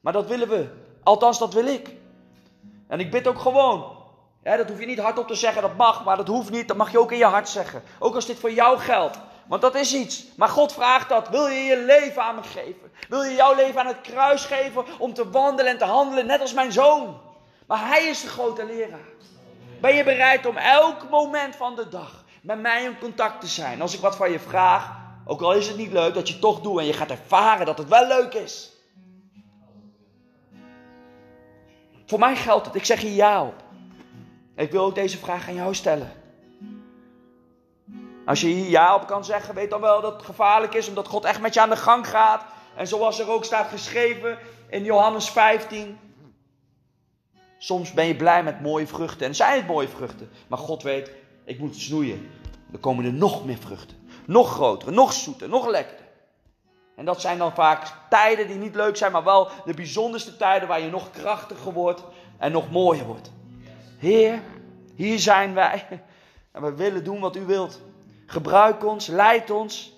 Maar 0.00 0.12
dat 0.12 0.26
willen 0.26 0.48
we. 0.48 0.68
Althans, 1.02 1.38
dat 1.38 1.54
wil 1.54 1.66
ik. 1.66 1.94
En 2.86 3.00
ik 3.00 3.10
bid 3.10 3.26
ook 3.26 3.38
gewoon 3.38 3.97
dat 4.56 4.68
hoef 4.68 4.80
je 4.80 4.86
niet 4.86 4.98
hardop 4.98 5.28
te 5.28 5.34
zeggen, 5.34 5.62
dat 5.62 5.76
mag, 5.76 6.04
maar 6.04 6.16
dat 6.16 6.28
hoeft 6.28 6.50
niet. 6.50 6.68
Dat 6.68 6.76
mag 6.76 6.90
je 6.90 7.00
ook 7.00 7.12
in 7.12 7.18
je 7.18 7.24
hart 7.24 7.48
zeggen. 7.48 7.82
Ook 7.98 8.14
als 8.14 8.26
dit 8.26 8.38
voor 8.38 8.52
jou 8.52 8.78
geldt. 8.78 9.18
Want 9.46 9.62
dat 9.62 9.74
is 9.74 9.94
iets. 9.94 10.24
Maar 10.36 10.48
God 10.48 10.72
vraagt 10.72 11.08
dat. 11.08 11.28
Wil 11.28 11.46
je 11.46 11.60
je 11.60 11.76
leven 11.76 12.22
aan 12.22 12.34
me 12.34 12.42
geven? 12.42 12.92
Wil 13.08 13.22
je 13.22 13.34
jouw 13.34 13.54
leven 13.54 13.80
aan 13.80 13.86
het 13.86 14.00
kruis 14.00 14.44
geven 14.44 14.84
om 14.98 15.14
te 15.14 15.30
wandelen 15.30 15.72
en 15.72 15.78
te 15.78 15.84
handelen, 15.84 16.26
net 16.26 16.40
als 16.40 16.52
mijn 16.52 16.72
zoon? 16.72 17.20
Maar 17.66 17.88
hij 17.88 18.04
is 18.04 18.20
de 18.20 18.28
grote 18.28 18.64
leraar. 18.64 19.16
Ben 19.80 19.94
je 19.94 20.04
bereid 20.04 20.46
om 20.46 20.56
elk 20.56 21.10
moment 21.10 21.56
van 21.56 21.76
de 21.76 21.88
dag 21.88 22.24
met 22.42 22.60
mij 22.60 22.84
in 22.84 22.98
contact 22.98 23.40
te 23.40 23.46
zijn? 23.46 23.82
Als 23.82 23.94
ik 23.94 24.00
wat 24.00 24.16
van 24.16 24.30
je 24.30 24.40
vraag, 24.40 24.90
ook 25.24 25.40
al 25.40 25.52
is 25.52 25.68
het 25.68 25.76
niet 25.76 25.92
leuk, 25.92 26.14
dat 26.14 26.26
je 26.26 26.32
het 26.32 26.42
toch 26.42 26.60
doet 26.60 26.78
en 26.78 26.86
je 26.86 26.92
gaat 26.92 27.10
ervaren 27.10 27.66
dat 27.66 27.78
het 27.78 27.88
wel 27.88 28.06
leuk 28.06 28.34
is. 28.34 28.72
Voor 32.06 32.18
mij 32.18 32.36
geldt 32.36 32.66
het. 32.66 32.74
Ik 32.74 32.84
zeg 32.84 33.00
hier 33.00 33.14
ja 33.14 33.44
op. 33.44 33.62
Ik 34.58 34.70
wil 34.70 34.84
ook 34.84 34.94
deze 34.94 35.18
vraag 35.18 35.48
aan 35.48 35.54
jou 35.54 35.74
stellen. 35.74 36.12
Als 38.26 38.40
je 38.40 38.46
hier 38.46 38.70
ja 38.70 38.94
op 38.94 39.06
kan 39.06 39.24
zeggen, 39.24 39.54
weet 39.54 39.70
dan 39.70 39.80
wel 39.80 40.00
dat 40.00 40.12
het 40.12 40.24
gevaarlijk 40.24 40.74
is, 40.74 40.88
omdat 40.88 41.08
God 41.08 41.24
echt 41.24 41.40
met 41.40 41.54
je 41.54 41.60
aan 41.60 41.68
de 41.68 41.76
gang 41.76 42.08
gaat. 42.08 42.44
En 42.76 42.86
zoals 42.86 43.18
er 43.18 43.30
ook 43.30 43.44
staat 43.44 43.68
geschreven 43.68 44.38
in 44.68 44.84
Johannes 44.84 45.30
15. 45.30 45.98
Soms 47.58 47.92
ben 47.92 48.06
je 48.06 48.16
blij 48.16 48.42
met 48.42 48.60
mooie 48.60 48.86
vruchten. 48.86 49.26
En 49.26 49.34
zijn 49.34 49.56
het 49.56 49.66
mooie 49.66 49.88
vruchten. 49.88 50.30
Maar 50.46 50.58
God 50.58 50.82
weet, 50.82 51.10
ik 51.44 51.58
moet 51.58 51.76
snoeien. 51.76 52.30
Er 52.72 52.78
komen 52.78 53.04
er 53.04 53.12
nog 53.12 53.44
meer 53.44 53.58
vruchten. 53.58 53.96
Nog 54.26 54.50
grotere, 54.52 54.90
nog 54.90 55.12
zoeter, 55.12 55.48
nog 55.48 55.68
lekkerder. 55.68 56.06
En 56.96 57.04
dat 57.04 57.20
zijn 57.20 57.38
dan 57.38 57.54
vaak 57.54 57.92
tijden 58.10 58.46
die 58.46 58.56
niet 58.56 58.74
leuk 58.74 58.96
zijn, 58.96 59.12
maar 59.12 59.24
wel 59.24 59.48
de 59.64 59.74
bijzonderste 59.74 60.36
tijden 60.36 60.68
waar 60.68 60.80
je 60.80 60.90
nog 60.90 61.10
krachtiger 61.10 61.72
wordt 61.72 62.02
en 62.38 62.52
nog 62.52 62.70
mooier 62.70 63.04
wordt. 63.04 63.36
Heer, 63.98 64.40
hier 64.94 65.18
zijn 65.18 65.54
wij. 65.54 66.02
En 66.52 66.62
we 66.62 66.74
willen 66.74 67.04
doen 67.04 67.20
wat 67.20 67.36
u 67.36 67.44
wilt. 67.46 67.80
Gebruik 68.26 68.84
ons, 68.84 69.06
leid 69.06 69.50
ons 69.50 69.96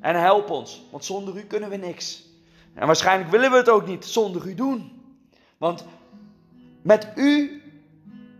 en 0.00 0.20
help 0.20 0.50
ons. 0.50 0.82
Want 0.90 1.04
zonder 1.04 1.36
u 1.36 1.42
kunnen 1.42 1.70
we 1.70 1.76
niks. 1.76 2.26
En 2.74 2.86
waarschijnlijk 2.86 3.30
willen 3.30 3.50
we 3.50 3.56
het 3.56 3.68
ook 3.68 3.86
niet 3.86 4.04
zonder 4.04 4.46
u 4.46 4.54
doen. 4.54 5.02
Want 5.58 5.84
met 6.82 7.08
u, 7.14 7.62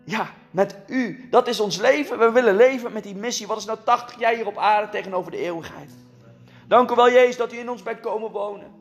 ja, 0.04 0.30
met 0.50 0.76
u, 0.86 1.28
dat 1.30 1.48
is 1.48 1.60
ons 1.60 1.76
leven. 1.76 2.18
We 2.18 2.30
willen 2.30 2.56
leven 2.56 2.92
met 2.92 3.02
die 3.02 3.14
missie. 3.14 3.46
Wat 3.46 3.58
is 3.58 3.64
nou 3.64 3.78
80 3.84 4.18
jaar 4.18 4.34
hier 4.34 4.46
op 4.46 4.58
aarde 4.58 4.88
tegenover 4.88 5.30
de 5.30 5.38
eeuwigheid? 5.38 5.90
Dank 6.66 6.90
u 6.90 6.94
wel, 6.94 7.10
Jezus, 7.10 7.36
dat 7.36 7.52
u 7.52 7.58
in 7.58 7.70
ons 7.70 7.82
bent 7.82 8.00
komen 8.00 8.30
wonen. 8.30 8.72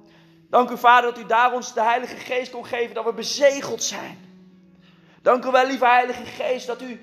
Dank 0.49 0.69
u, 0.69 0.77
Vader, 0.77 1.13
dat 1.13 1.23
u 1.23 1.25
daar 1.25 1.53
ons 1.53 1.73
de 1.73 1.81
Heilige 1.81 2.15
Geest 2.15 2.51
kon 2.51 2.65
geven, 2.65 2.95
dat 2.95 3.05
we 3.05 3.13
bezegeld 3.13 3.83
zijn. 3.83 4.26
Dank 5.21 5.45
u 5.45 5.51
wel, 5.51 5.67
lieve 5.67 5.85
Heilige 5.85 6.25
Geest, 6.25 6.67
dat 6.67 6.81
u 6.81 6.99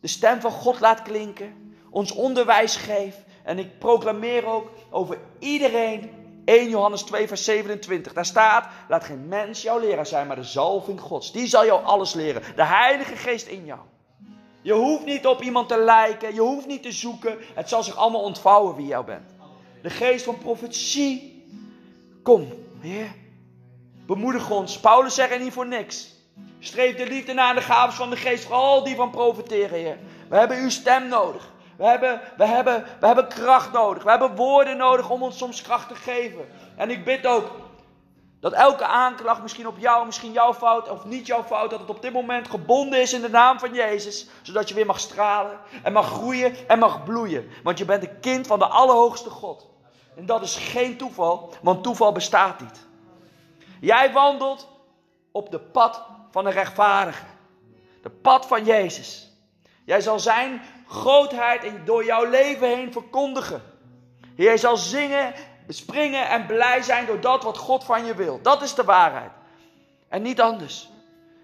de 0.00 0.08
stem 0.08 0.40
van 0.40 0.50
God 0.50 0.80
laat 0.80 1.02
klinken, 1.02 1.76
ons 1.90 2.12
onderwijs 2.12 2.76
geeft. 2.76 3.18
En 3.44 3.58
ik 3.58 3.78
proclameer 3.78 4.46
ook 4.46 4.70
over 4.90 5.18
iedereen 5.38 6.10
1 6.44 6.68
Johannes 6.68 7.02
2, 7.02 7.28
vers 7.28 7.44
27. 7.44 8.12
Daar 8.12 8.26
staat: 8.26 8.68
Laat 8.88 9.04
geen 9.04 9.28
mens 9.28 9.62
jouw 9.62 9.78
leraar 9.78 10.06
zijn, 10.06 10.26
maar 10.26 10.36
de 10.36 10.42
zalving 10.42 11.00
Gods. 11.00 11.32
Die 11.32 11.46
zal 11.46 11.64
jou 11.64 11.84
alles 11.84 12.14
leren. 12.14 12.42
De 12.56 12.64
Heilige 12.64 13.16
Geest 13.16 13.46
in 13.46 13.64
jou. 13.64 13.80
Je 14.62 14.72
hoeft 14.72 15.04
niet 15.04 15.26
op 15.26 15.42
iemand 15.42 15.68
te 15.68 15.78
lijken. 15.78 16.34
Je 16.34 16.40
hoeft 16.40 16.66
niet 16.66 16.82
te 16.82 16.92
zoeken. 16.92 17.36
Het 17.54 17.68
zal 17.68 17.82
zich 17.82 17.96
allemaal 17.96 18.22
ontvouwen 18.22 18.76
wie 18.76 18.86
jou 18.86 19.04
bent. 19.04 19.34
De 19.82 19.90
geest 19.90 20.24
van 20.24 20.38
profetie. 20.38 21.44
Kom, 22.22 22.48
Heer. 22.80 23.14
Bemoedig 24.06 24.50
ons. 24.50 24.80
Paulus 24.80 25.14
zegt 25.14 25.30
er 25.30 25.40
niet 25.40 25.52
voor 25.52 25.66
niks. 25.66 26.14
Streef 26.58 26.96
de 26.96 27.06
liefde 27.06 27.32
naar 27.32 27.54
de 27.54 27.60
gaven 27.60 27.92
van 27.92 28.10
de 28.10 28.16
geest, 28.16 28.44
vooral 28.44 28.84
die 28.84 28.96
van 28.96 29.10
profiteren, 29.10 29.78
Heer. 29.78 29.98
We 30.28 30.36
hebben 30.36 30.56
uw 30.56 30.70
stem 30.70 31.08
nodig. 31.08 31.50
We 31.76 31.84
hebben, 31.84 32.20
we, 32.36 32.44
hebben, 32.44 32.84
we 33.00 33.06
hebben 33.06 33.28
kracht 33.28 33.72
nodig. 33.72 34.02
We 34.02 34.10
hebben 34.10 34.36
woorden 34.36 34.76
nodig 34.76 35.10
om 35.10 35.22
ons 35.22 35.38
soms 35.38 35.62
kracht 35.62 35.88
te 35.88 35.94
geven. 35.94 36.48
En 36.76 36.90
ik 36.90 37.04
bid 37.04 37.26
ook 37.26 37.50
dat 38.40 38.52
elke 38.52 38.84
aanklacht, 38.84 39.42
misschien 39.42 39.66
op 39.66 39.78
jou, 39.78 40.06
misschien 40.06 40.32
jouw 40.32 40.54
fout 40.54 40.90
of 40.90 41.04
niet 41.04 41.26
jouw 41.26 41.42
fout, 41.42 41.70
dat 41.70 41.80
het 41.80 41.90
op 41.90 42.02
dit 42.02 42.12
moment 42.12 42.48
gebonden 42.48 43.00
is 43.00 43.12
in 43.12 43.20
de 43.20 43.28
naam 43.28 43.58
van 43.58 43.74
Jezus. 43.74 44.28
Zodat 44.42 44.68
je 44.68 44.74
weer 44.74 44.86
mag 44.86 45.00
stralen 45.00 45.58
en 45.82 45.92
mag 45.92 46.06
groeien 46.06 46.68
en 46.68 46.78
mag 46.78 47.04
bloeien. 47.04 47.48
Want 47.62 47.78
je 47.78 47.84
bent 47.84 48.02
een 48.02 48.20
kind 48.20 48.46
van 48.46 48.58
de 48.58 48.66
Allerhoogste 48.66 49.30
God. 49.30 49.66
En 50.16 50.26
dat 50.26 50.42
is 50.42 50.56
geen 50.56 50.96
toeval, 50.96 51.54
want 51.62 51.82
toeval 51.82 52.12
bestaat 52.12 52.60
niet. 52.60 52.86
Jij 53.80 54.12
wandelt 54.12 54.68
op 55.32 55.50
de 55.50 55.58
pad 55.58 56.02
van 56.32 56.46
een 56.46 56.52
rechtvaardige. 56.52 57.24
De 58.02 58.10
pad 58.10 58.46
van 58.46 58.64
Jezus. 58.64 59.30
Jij 59.84 60.00
zal 60.00 60.20
zijn 60.20 60.62
grootheid 60.88 61.62
door 61.84 62.04
jouw 62.04 62.24
leven 62.24 62.68
heen 62.68 62.92
verkondigen. 62.92 63.62
Jij 64.36 64.56
zal 64.56 64.76
zingen, 64.76 65.34
springen 65.68 66.28
en 66.28 66.46
blij 66.46 66.82
zijn 66.82 67.06
door 67.06 67.20
dat 67.20 67.42
wat 67.42 67.58
God 67.58 67.84
van 67.84 68.04
je 68.04 68.14
wil. 68.14 68.42
Dat 68.42 68.62
is 68.62 68.74
de 68.74 68.84
waarheid. 68.84 69.30
En 70.08 70.22
niet 70.22 70.40
anders. 70.40 70.90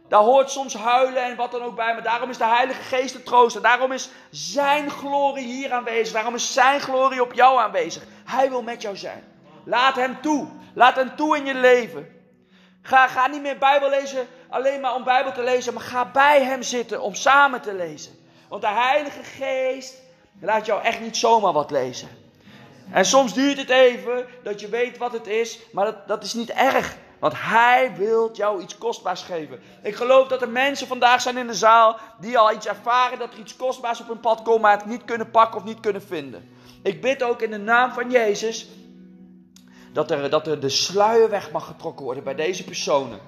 Daar 0.09 0.21
hoort 0.21 0.51
soms 0.51 0.75
huilen 0.75 1.25
en 1.25 1.37
wat 1.37 1.51
dan 1.51 1.63
ook 1.63 1.77
bij. 1.77 1.93
Maar 1.93 2.03
daarom 2.03 2.31
is 2.31 2.39
de 2.39 2.45
Heilige 2.45 2.83
Geest 2.83 3.13
de 3.13 3.23
troost. 3.23 3.57
En 3.57 3.63
daarom 3.63 3.93
is 3.93 4.11
zijn 4.31 4.91
glorie 4.91 5.47
hier 5.47 5.73
aanwezig. 5.73 6.13
Daarom 6.13 6.35
is 6.35 6.53
zijn 6.53 6.81
glorie 6.81 7.23
op 7.23 7.33
jou 7.33 7.59
aanwezig. 7.59 8.03
Hij 8.25 8.49
wil 8.49 8.63
met 8.63 8.83
jou 8.83 8.97
zijn. 8.97 9.25
Laat 9.65 9.97
hem 9.97 10.21
toe. 10.21 10.49
Laat 10.75 10.97
hem 10.97 11.17
toe 11.17 11.37
in 11.37 11.45
je 11.45 11.55
leven. 11.55 12.17
Ga, 12.83 13.07
ga 13.07 13.27
niet 13.27 13.43
meer 13.43 13.59
Bijbel 13.59 13.91
lezen 13.91 14.29
alleen 14.49 14.81
maar 14.81 14.95
om 14.95 15.05
Bijbel 15.05 15.33
te 15.33 15.43
lezen. 15.43 15.75
Maar 15.75 15.83
ga 15.83 16.11
bij 16.11 16.45
hem 16.45 16.63
zitten 16.63 17.01
om 17.03 17.15
samen 17.15 17.61
te 17.61 17.75
lezen. 17.75 18.13
Want 18.49 18.63
de 18.63 18.69
Heilige 18.69 19.23
Geest 19.23 19.95
laat 20.41 20.67
jou 20.67 20.83
echt 20.83 21.01
niet 21.01 21.17
zomaar 21.17 21.53
wat 21.53 21.71
lezen. 21.71 22.09
En 22.93 23.05
soms 23.05 23.35
duurt 23.35 23.59
het 23.59 23.71
even 23.71 24.27
dat 24.43 24.61
je 24.61 24.69
weet 24.69 24.99
wat 24.99 25.13
het 25.13 25.27
is. 25.27 25.59
Maar 25.73 25.85
dat, 25.85 26.09
dat 26.09 26.23
is 26.23 26.35
niet 26.35 26.51
erg. 26.51 26.97
Want 27.19 27.33
hij 27.37 27.93
wil 27.97 28.31
jou 28.33 28.63
iets 28.63 28.79
kostbaars 28.79 29.23
geven. 29.23 29.61
Ik 29.83 29.95
geloof 29.95 30.29
dat 30.29 30.43
er 30.43 30.49
mensen 30.49 30.87
vandaag 30.87 31.21
zijn 31.21 31.37
in 31.37 31.47
de 31.47 31.55
zaal 31.55 31.97
die 32.21 32.39
al 32.39 32.53
iets 32.53 32.67
ervaren 32.67 33.19
dat 33.19 33.33
er 33.33 33.39
iets 33.39 33.57
kostbaars 33.57 34.01
op 34.01 34.09
hun 34.09 34.21
pad 34.21 34.43
komt, 34.43 34.61
maar 34.61 34.77
het 34.77 34.87
niet 34.87 35.05
kunnen 35.05 35.31
pakken 35.31 35.61
of 35.61 35.65
niet 35.65 35.81
kunnen 35.81 36.03
vinden. 36.03 36.57
Ik 36.83 37.01
bid 37.01 37.23
ook 37.23 37.43
in 37.43 37.51
de 37.51 37.59
naam 37.59 37.93
van 37.93 38.11
Jezus 38.11 38.69
dat 39.93 40.11
er, 40.11 40.31
dat 40.31 40.47
er 40.47 40.61
de 40.61 40.69
sluier 40.69 41.31
weg 41.31 41.51
mag 41.51 41.67
getrokken 41.67 42.05
worden 42.05 42.25
bij 42.25 42.35
deze 42.35 42.65
personen. 42.65 43.21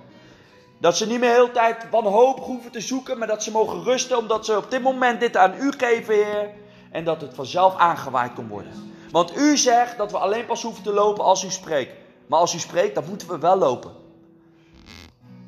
Dat 0.80 0.96
ze 0.96 1.06
niet 1.06 1.20
meer 1.20 1.32
heel 1.32 1.52
tijd 1.52 1.90
wanhopig 1.90 2.44
hoeven 2.44 2.70
te 2.70 2.80
zoeken, 2.80 3.18
maar 3.18 3.26
dat 3.26 3.42
ze 3.42 3.50
mogen 3.50 3.82
rusten 3.82 4.18
omdat 4.18 4.44
ze 4.44 4.56
op 4.56 4.70
dit 4.70 4.82
moment 4.82 5.20
dit 5.20 5.36
aan 5.36 5.54
u 5.60 5.72
geven, 5.76 6.14
Heer. 6.14 6.50
En 6.90 7.04
dat 7.04 7.20
het 7.20 7.34
vanzelf 7.34 7.76
aangewaaid 7.76 8.32
kan 8.32 8.48
worden. 8.48 8.72
Want 9.10 9.36
u 9.36 9.56
zegt 9.56 9.96
dat 9.96 10.10
we 10.10 10.18
alleen 10.18 10.46
pas 10.46 10.62
hoeven 10.62 10.82
te 10.82 10.92
lopen 10.92 11.24
als 11.24 11.44
u 11.44 11.50
spreekt. 11.50 11.92
Maar 12.26 12.38
als 12.38 12.54
u 12.54 12.58
spreekt, 12.58 12.94
dan 12.94 13.04
moeten 13.08 13.28
we 13.28 13.38
wel 13.38 13.56
lopen. 13.56 13.92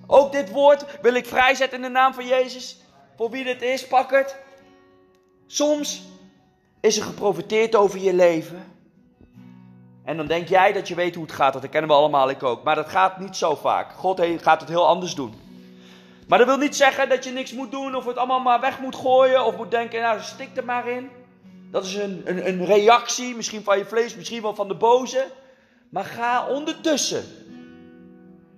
Ook 0.07 0.33
dit 0.33 0.51
woord 0.51 0.85
wil 1.03 1.15
ik 1.15 1.27
vrijzetten 1.27 1.79
in 1.79 1.85
de 1.85 1.91
naam 1.91 2.15
van 2.15 2.27
Jezus. 2.27 2.81
Voor 3.17 3.31
wie 3.31 3.45
dit 3.45 3.63
is, 3.63 3.87
pak 3.87 4.11
het. 4.11 4.37
Soms 5.47 6.03
is 6.81 6.97
er 6.97 7.03
geprofiteerd 7.03 7.75
over 7.75 7.99
je 7.99 8.15
leven. 8.15 8.73
En 10.05 10.17
dan 10.17 10.27
denk 10.27 10.49
jij 10.49 10.73
dat 10.73 10.89
je 10.89 10.95
weet 10.95 11.15
hoe 11.15 11.25
het 11.25 11.33
gaat. 11.33 11.53
Dat 11.53 11.69
kennen 11.69 11.91
we 11.91 11.97
allemaal, 11.97 12.31
ik 12.31 12.43
ook. 12.43 12.63
Maar 12.63 12.75
dat 12.75 12.89
gaat 12.89 13.19
niet 13.19 13.37
zo 13.37 13.55
vaak. 13.55 13.93
God 13.93 14.21
gaat 14.41 14.61
het 14.61 14.69
heel 14.69 14.87
anders 14.87 15.15
doen. 15.15 15.35
Maar 16.29 16.39
dat 16.39 16.47
wil 16.47 16.57
niet 16.57 16.77
zeggen 16.77 17.09
dat 17.09 17.25
je 17.25 17.31
niks 17.31 17.53
moet 17.53 17.71
doen 17.71 17.95
of 17.95 18.05
het 18.05 18.17
allemaal 18.17 18.41
maar 18.41 18.61
weg 18.61 18.81
moet 18.81 18.97
gooien. 18.97 19.45
Of 19.45 19.57
moet 19.57 19.71
denken, 19.71 20.01
nou 20.01 20.21
stik 20.21 20.57
er 20.57 20.65
maar 20.65 20.89
in. 20.89 21.11
Dat 21.71 21.85
is 21.85 21.95
een, 21.95 22.23
een, 22.25 22.49
een 22.49 22.65
reactie, 22.65 23.37
misschien 23.37 23.63
van 23.63 23.79
je 23.79 23.85
vlees, 23.85 24.17
misschien 24.17 24.43
wel 24.43 24.55
van 24.55 24.69
de 24.69 24.75
boze. 24.75 25.27
Maar 25.89 26.05
ga 26.05 26.47
ondertussen. 26.47 27.25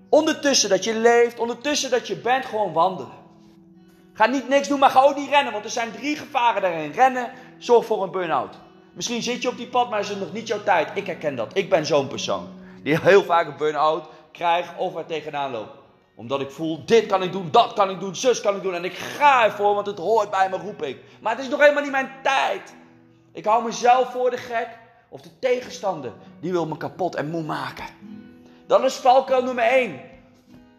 Ondertussen 0.08 0.68
dat 0.68 0.84
je 0.84 0.94
leeft, 0.94 1.38
ondertussen 1.38 1.90
dat 1.90 2.06
je 2.06 2.16
bent, 2.16 2.44
gewoon 2.44 2.72
wandelen. 2.72 3.22
Ga 4.12 4.26
niet 4.26 4.48
niks 4.48 4.68
doen, 4.68 4.78
maar 4.78 4.90
ga 4.90 5.02
ook 5.02 5.16
niet 5.16 5.30
rennen. 5.30 5.52
Want 5.52 5.64
er 5.64 5.70
zijn 5.70 5.92
drie 5.92 6.16
gevaren 6.16 6.62
daarin. 6.62 6.92
Rennen, 6.92 7.32
zorg 7.58 7.86
voor 7.86 8.02
een 8.02 8.10
burn-out. 8.10 8.56
Misschien 8.94 9.22
zit 9.22 9.42
je 9.42 9.48
op 9.48 9.56
die 9.56 9.66
pad, 9.66 9.90
maar 9.90 10.00
is 10.00 10.08
het 10.08 10.20
nog 10.20 10.32
niet 10.32 10.46
jouw 10.46 10.62
tijd. 10.62 10.88
Ik 10.94 11.06
herken 11.06 11.36
dat. 11.36 11.56
Ik 11.56 11.70
ben 11.70 11.86
zo'n 11.86 12.08
persoon. 12.08 12.48
Die 12.82 13.00
heel 13.00 13.22
vaak 13.22 13.46
een 13.46 13.56
burn-out 13.56 14.08
krijgt 14.32 14.76
of 14.76 14.96
er 14.96 15.06
tegenaan 15.06 15.50
loopt. 15.50 15.76
Omdat 16.14 16.40
ik 16.40 16.50
voel, 16.50 16.84
dit 16.84 17.06
kan 17.06 17.22
ik 17.22 17.32
doen, 17.32 17.48
dat 17.50 17.72
kan 17.72 17.90
ik 17.90 18.00
doen, 18.00 18.16
zus 18.16 18.40
kan 18.40 18.56
ik 18.56 18.62
doen. 18.62 18.74
En 18.74 18.84
ik 18.84 18.94
ga 18.94 19.44
ervoor, 19.44 19.74
want 19.74 19.86
het 19.86 19.98
hoort 19.98 20.30
bij 20.30 20.48
me, 20.50 20.56
roep 20.56 20.82
ik. 20.82 20.98
Maar 21.20 21.34
het 21.34 21.44
is 21.44 21.50
nog 21.50 21.60
helemaal 21.60 21.82
niet 21.82 21.90
mijn 21.90 22.12
tijd. 22.22 22.74
Ik 23.32 23.44
hou 23.44 23.64
mezelf 23.64 24.12
voor 24.12 24.30
de 24.30 24.36
gek. 24.36 24.68
Of 25.08 25.20
de 25.20 25.38
tegenstander, 25.38 26.12
die 26.40 26.52
wil 26.52 26.66
me 26.66 26.76
kapot 26.76 27.14
en 27.14 27.30
moe 27.30 27.42
maken. 27.42 27.84
Dan 28.66 28.84
is 28.84 28.94
valkuil 28.94 29.42
nummer 29.42 29.64
1. 29.64 30.00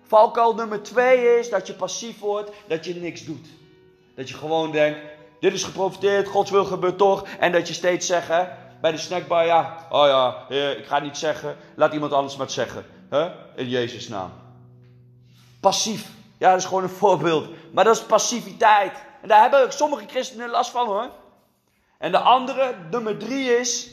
Valkuil 0.02 0.56
nummer 0.56 0.84
2 0.84 1.40
is 1.40 1.50
dat 1.50 1.68
je 1.68 1.74
passief 1.74 2.20
wordt, 2.20 2.52
dat 2.68 2.86
je 2.86 2.96
niks 2.96 3.26
doet. 3.26 3.48
Dat 4.16 4.30
je 4.30 4.36
gewoon 4.36 4.72
denkt, 4.72 5.00
dit 5.46 5.54
is 5.54 5.64
geprofiteerd, 5.64 6.28
Gods 6.28 6.52
wil 6.52 6.66
gebeurt 6.66 6.98
toch. 6.98 7.28
En 7.40 7.52
dat 7.52 7.68
je 7.68 7.74
steeds 7.74 8.08
zegt, 8.08 8.28
hè, 8.28 8.44
bij 8.82 8.92
de 8.92 8.98
snackbar, 8.98 9.46
ja, 9.46 9.88
oh 9.90 10.08
ja, 10.08 10.56
ik 10.72 10.86
ga 10.86 11.00
niet 11.00 11.18
zeggen, 11.18 11.58
laat 11.76 11.94
iemand 11.94 12.12
anders 12.12 12.36
maar 12.36 12.50
zeggen. 12.50 12.86
Hè? 13.10 13.30
In 13.56 13.70
Jezus' 13.70 14.08
naam. 14.08 14.32
Passief. 15.60 16.10
Ja, 16.38 16.50
dat 16.50 16.60
is 16.60 16.66
gewoon 16.66 16.84
een 16.84 16.90
voorbeeld. 16.90 17.48
Maar 17.72 17.84
dat 17.84 17.96
is 17.96 18.04
passiviteit. 18.04 18.92
En 19.22 19.28
daar 19.28 19.42
hebben 19.42 19.74
sommige 19.74 20.06
christenen 20.08 20.50
last 20.50 20.72
van 20.72 20.88
hoor. 20.88 21.10
En 21.98 22.12
de 22.12 22.20
andere, 22.20 22.76
nummer 22.92 23.18
drie 23.18 23.58
is, 23.58 23.90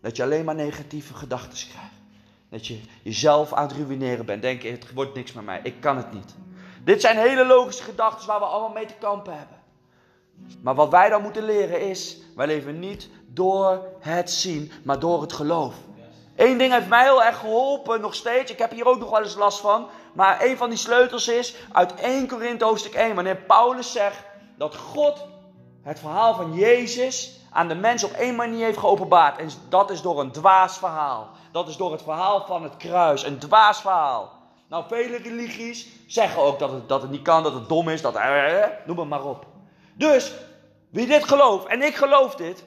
dat 0.00 0.16
je 0.16 0.22
alleen 0.22 0.44
maar 0.44 0.54
negatieve 0.54 1.14
gedachten 1.14 1.68
krijgt. 1.68 1.94
Dat 2.50 2.66
je 2.66 2.80
jezelf 3.02 3.52
aan 3.52 3.68
het 3.68 3.76
ruïneren 3.76 4.26
bent. 4.26 4.42
Denk, 4.42 4.62
het 4.62 4.92
wordt 4.92 5.14
niks 5.14 5.32
met 5.32 5.44
mij, 5.44 5.60
ik 5.62 5.80
kan 5.80 5.96
het 5.96 6.12
niet. 6.12 6.34
Dit 6.84 7.00
zijn 7.00 7.16
hele 7.16 7.46
logische 7.46 7.82
gedachten 7.82 8.26
waar 8.26 8.38
we 8.38 8.44
allemaal 8.44 8.72
mee 8.72 8.86
te 8.86 8.94
kampen 9.00 9.38
hebben. 9.38 9.61
Maar 10.62 10.74
wat 10.74 10.90
wij 10.90 11.08
dan 11.08 11.22
moeten 11.22 11.44
leren 11.44 11.80
is, 11.80 12.18
wij 12.36 12.46
leven 12.46 12.78
niet 12.78 13.08
door 13.26 13.88
het 14.00 14.30
zien, 14.30 14.72
maar 14.84 14.98
door 14.98 15.20
het 15.20 15.32
geloof. 15.32 15.74
Eén 16.36 16.58
ding 16.58 16.72
heeft 16.72 16.88
mij 16.88 17.02
heel 17.02 17.22
erg 17.22 17.38
geholpen, 17.38 18.00
nog 18.00 18.14
steeds. 18.14 18.50
Ik 18.50 18.58
heb 18.58 18.70
hier 18.70 18.86
ook 18.86 18.98
nog 18.98 19.10
wel 19.10 19.22
eens 19.22 19.34
last 19.34 19.60
van. 19.60 19.86
Maar 20.12 20.44
een 20.44 20.56
van 20.56 20.68
die 20.68 20.78
sleutels 20.78 21.28
is 21.28 21.54
uit 21.72 21.94
1 21.94 22.28
Korinthe 22.28 22.64
hoofdstuk 22.64 22.94
1. 22.94 23.14
Wanneer 23.14 23.36
Paulus 23.36 23.92
zegt 23.92 24.24
dat 24.56 24.76
God 24.76 25.26
het 25.82 25.98
verhaal 25.98 26.34
van 26.34 26.54
Jezus 26.54 27.40
aan 27.50 27.68
de 27.68 27.74
mens 27.74 28.04
op 28.04 28.12
één 28.12 28.36
manier 28.36 28.64
heeft 28.64 28.78
geopenbaard. 28.78 29.38
En 29.38 29.48
dat 29.68 29.90
is 29.90 30.02
door 30.02 30.20
een 30.20 30.32
dwaas 30.32 30.78
verhaal. 30.78 31.28
Dat 31.52 31.68
is 31.68 31.76
door 31.76 31.92
het 31.92 32.02
verhaal 32.02 32.46
van 32.46 32.62
het 32.62 32.76
kruis. 32.76 33.24
Een 33.24 33.38
dwaas 33.38 33.80
verhaal. 33.80 34.32
Nou, 34.68 34.84
vele 34.88 35.16
religies 35.16 35.88
zeggen 36.06 36.42
ook 36.42 36.58
dat 36.58 36.70
het, 36.70 36.88
dat 36.88 37.02
het 37.02 37.10
niet 37.10 37.22
kan, 37.22 37.42
dat 37.42 37.54
het 37.54 37.68
dom 37.68 37.88
is, 37.88 38.02
dat... 38.02 38.14
Noem 38.86 38.98
het 38.98 39.08
maar 39.08 39.24
op. 39.24 39.46
Dus, 39.94 40.32
wie 40.90 41.06
dit 41.06 41.24
gelooft, 41.24 41.66
en 41.66 41.82
ik 41.82 41.96
geloof 41.96 42.34
dit, 42.34 42.64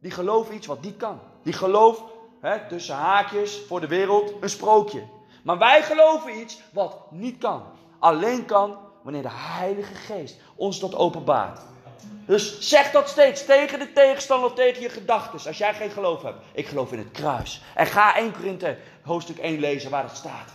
die 0.00 0.10
gelooft 0.10 0.50
iets 0.50 0.66
wat 0.66 0.82
niet 0.82 0.96
kan. 0.96 1.20
Die 1.42 1.52
gelooft, 1.52 2.02
hè, 2.40 2.68
tussen 2.68 2.94
haakjes, 2.94 3.60
voor 3.68 3.80
de 3.80 3.86
wereld, 3.86 4.32
een 4.40 4.50
sprookje. 4.50 5.02
Maar 5.42 5.58
wij 5.58 5.82
geloven 5.82 6.40
iets 6.40 6.60
wat 6.72 7.10
niet 7.10 7.38
kan. 7.38 7.62
Alleen 7.98 8.44
kan 8.44 8.78
wanneer 9.02 9.22
de 9.22 9.30
Heilige 9.30 9.94
Geest 9.94 10.36
ons 10.54 10.80
dat 10.80 10.94
openbaart. 10.94 11.60
Dus 12.26 12.60
zeg 12.60 12.90
dat 12.90 13.08
steeds 13.08 13.44
tegen 13.44 13.78
de 13.78 13.92
tegenstander 13.92 14.48
of 14.48 14.54
tegen 14.54 14.82
je 14.82 14.88
gedachten. 14.88 15.46
Als 15.46 15.58
jij 15.58 15.74
geen 15.74 15.90
geloof 15.90 16.22
hebt. 16.22 16.44
Ik 16.52 16.66
geloof 16.66 16.92
in 16.92 16.98
het 16.98 17.10
kruis. 17.10 17.62
En 17.74 17.86
ga 17.86 18.16
1 18.16 18.32
Korinthe 18.32 18.78
hoofdstuk 19.02 19.38
1 19.38 19.60
lezen 19.60 19.90
waar 19.90 20.02
het 20.02 20.16
staat. 20.16 20.48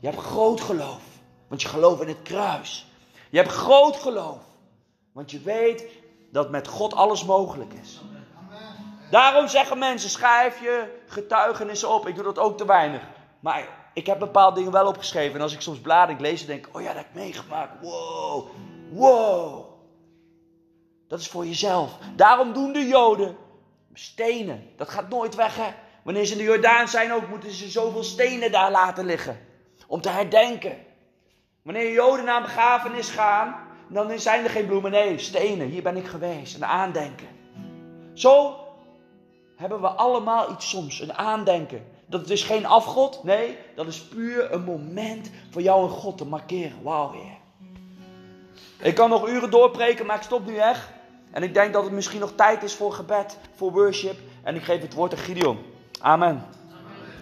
Je 0.00 0.06
hebt 0.06 0.20
groot 0.20 0.60
geloof. 0.60 1.02
Want 1.48 1.62
je 1.62 1.68
gelooft 1.68 2.02
in 2.02 2.08
het 2.08 2.22
kruis. 2.22 2.86
Je 3.30 3.36
hebt 3.36 3.50
groot 3.50 3.96
geloof. 3.96 4.38
Want 5.14 5.30
je 5.30 5.40
weet 5.40 5.84
dat 6.30 6.50
met 6.50 6.68
God 6.68 6.94
alles 6.94 7.24
mogelijk 7.24 7.72
is. 7.72 8.00
Daarom 9.10 9.48
zeggen 9.48 9.78
mensen, 9.78 10.10
schrijf 10.10 10.60
je 10.60 11.02
getuigenissen 11.06 11.88
op. 11.88 12.08
Ik 12.08 12.14
doe 12.14 12.24
dat 12.24 12.38
ook 12.38 12.58
te 12.58 12.66
weinig. 12.66 13.02
Maar 13.40 13.68
ik 13.92 14.06
heb 14.06 14.18
bepaalde 14.18 14.56
dingen 14.56 14.72
wel 14.72 14.86
opgeschreven. 14.86 15.34
En 15.34 15.42
als 15.42 15.52
ik 15.52 15.60
soms 15.60 15.78
blader 15.78 16.14
ik 16.14 16.20
lees, 16.20 16.38
dan 16.38 16.48
denk 16.48 16.68
oh 16.72 16.80
ja, 16.80 16.86
dat 16.86 16.96
heb 16.96 17.06
ik 17.06 17.14
meegemaakt. 17.14 17.82
Wow, 17.82 18.48
wow. 18.90 19.64
Dat 21.08 21.20
is 21.20 21.28
voor 21.28 21.46
jezelf. 21.46 21.98
Daarom 22.16 22.52
doen 22.52 22.72
de 22.72 22.86
Joden 22.86 23.36
stenen. 23.92 24.70
Dat 24.76 24.88
gaat 24.88 25.08
nooit 25.08 25.34
weg, 25.34 25.56
hè. 25.56 25.72
Wanneer 26.02 26.24
ze 26.24 26.32
in 26.32 26.38
de 26.38 26.44
Jordaan 26.44 26.88
zijn 26.88 27.12
ook, 27.12 27.28
moeten 27.28 27.50
ze 27.50 27.68
zoveel 27.68 28.04
stenen 28.04 28.52
daar 28.52 28.70
laten 28.70 29.04
liggen. 29.04 29.38
Om 29.86 30.00
te 30.00 30.08
herdenken. 30.08 30.76
Wanneer 31.62 31.92
Joden 31.92 32.24
naar 32.24 32.36
een 32.36 32.42
begrafenis 32.42 33.10
gaan, 33.10 33.63
dan 33.88 34.18
zijn 34.18 34.44
er 34.44 34.50
geen 34.50 34.66
bloemen. 34.66 34.90
Nee, 34.90 35.18
stenen. 35.18 35.68
Hier 35.68 35.82
ben 35.82 35.96
ik 35.96 36.06
geweest. 36.06 36.54
Een 36.54 36.64
aandenken. 36.64 37.26
Zo 38.12 38.56
hebben 39.56 39.80
we 39.80 39.88
allemaal 39.88 40.50
iets 40.50 40.68
soms. 40.68 41.00
Een 41.00 41.14
aandenken. 41.14 41.86
Dat 42.06 42.30
is 42.30 42.42
geen 42.42 42.66
afgod. 42.66 43.24
Nee, 43.24 43.56
dat 43.74 43.86
is 43.86 44.02
puur 44.02 44.52
een 44.52 44.64
moment 44.64 45.30
voor 45.50 45.62
jou 45.62 45.84
en 45.84 45.90
God 45.90 46.18
te 46.18 46.26
markeren. 46.26 46.82
Wauw, 46.82 47.12
Heer. 47.12 47.42
Ik 48.80 48.94
kan 48.94 49.10
nog 49.10 49.28
uren 49.28 49.50
doorpreken, 49.50 50.06
maar 50.06 50.16
ik 50.16 50.22
stop 50.22 50.46
nu 50.46 50.56
echt. 50.56 50.88
En 51.30 51.42
ik 51.42 51.54
denk 51.54 51.72
dat 51.72 51.84
het 51.84 51.92
misschien 51.92 52.20
nog 52.20 52.32
tijd 52.34 52.62
is 52.62 52.74
voor 52.74 52.92
gebed, 52.92 53.38
voor 53.54 53.72
worship. 53.72 54.16
En 54.42 54.54
ik 54.54 54.62
geef 54.62 54.80
het 54.80 54.94
woord 54.94 55.12
aan 55.12 55.18
Gideon. 55.18 55.58
Amen. 56.00 56.46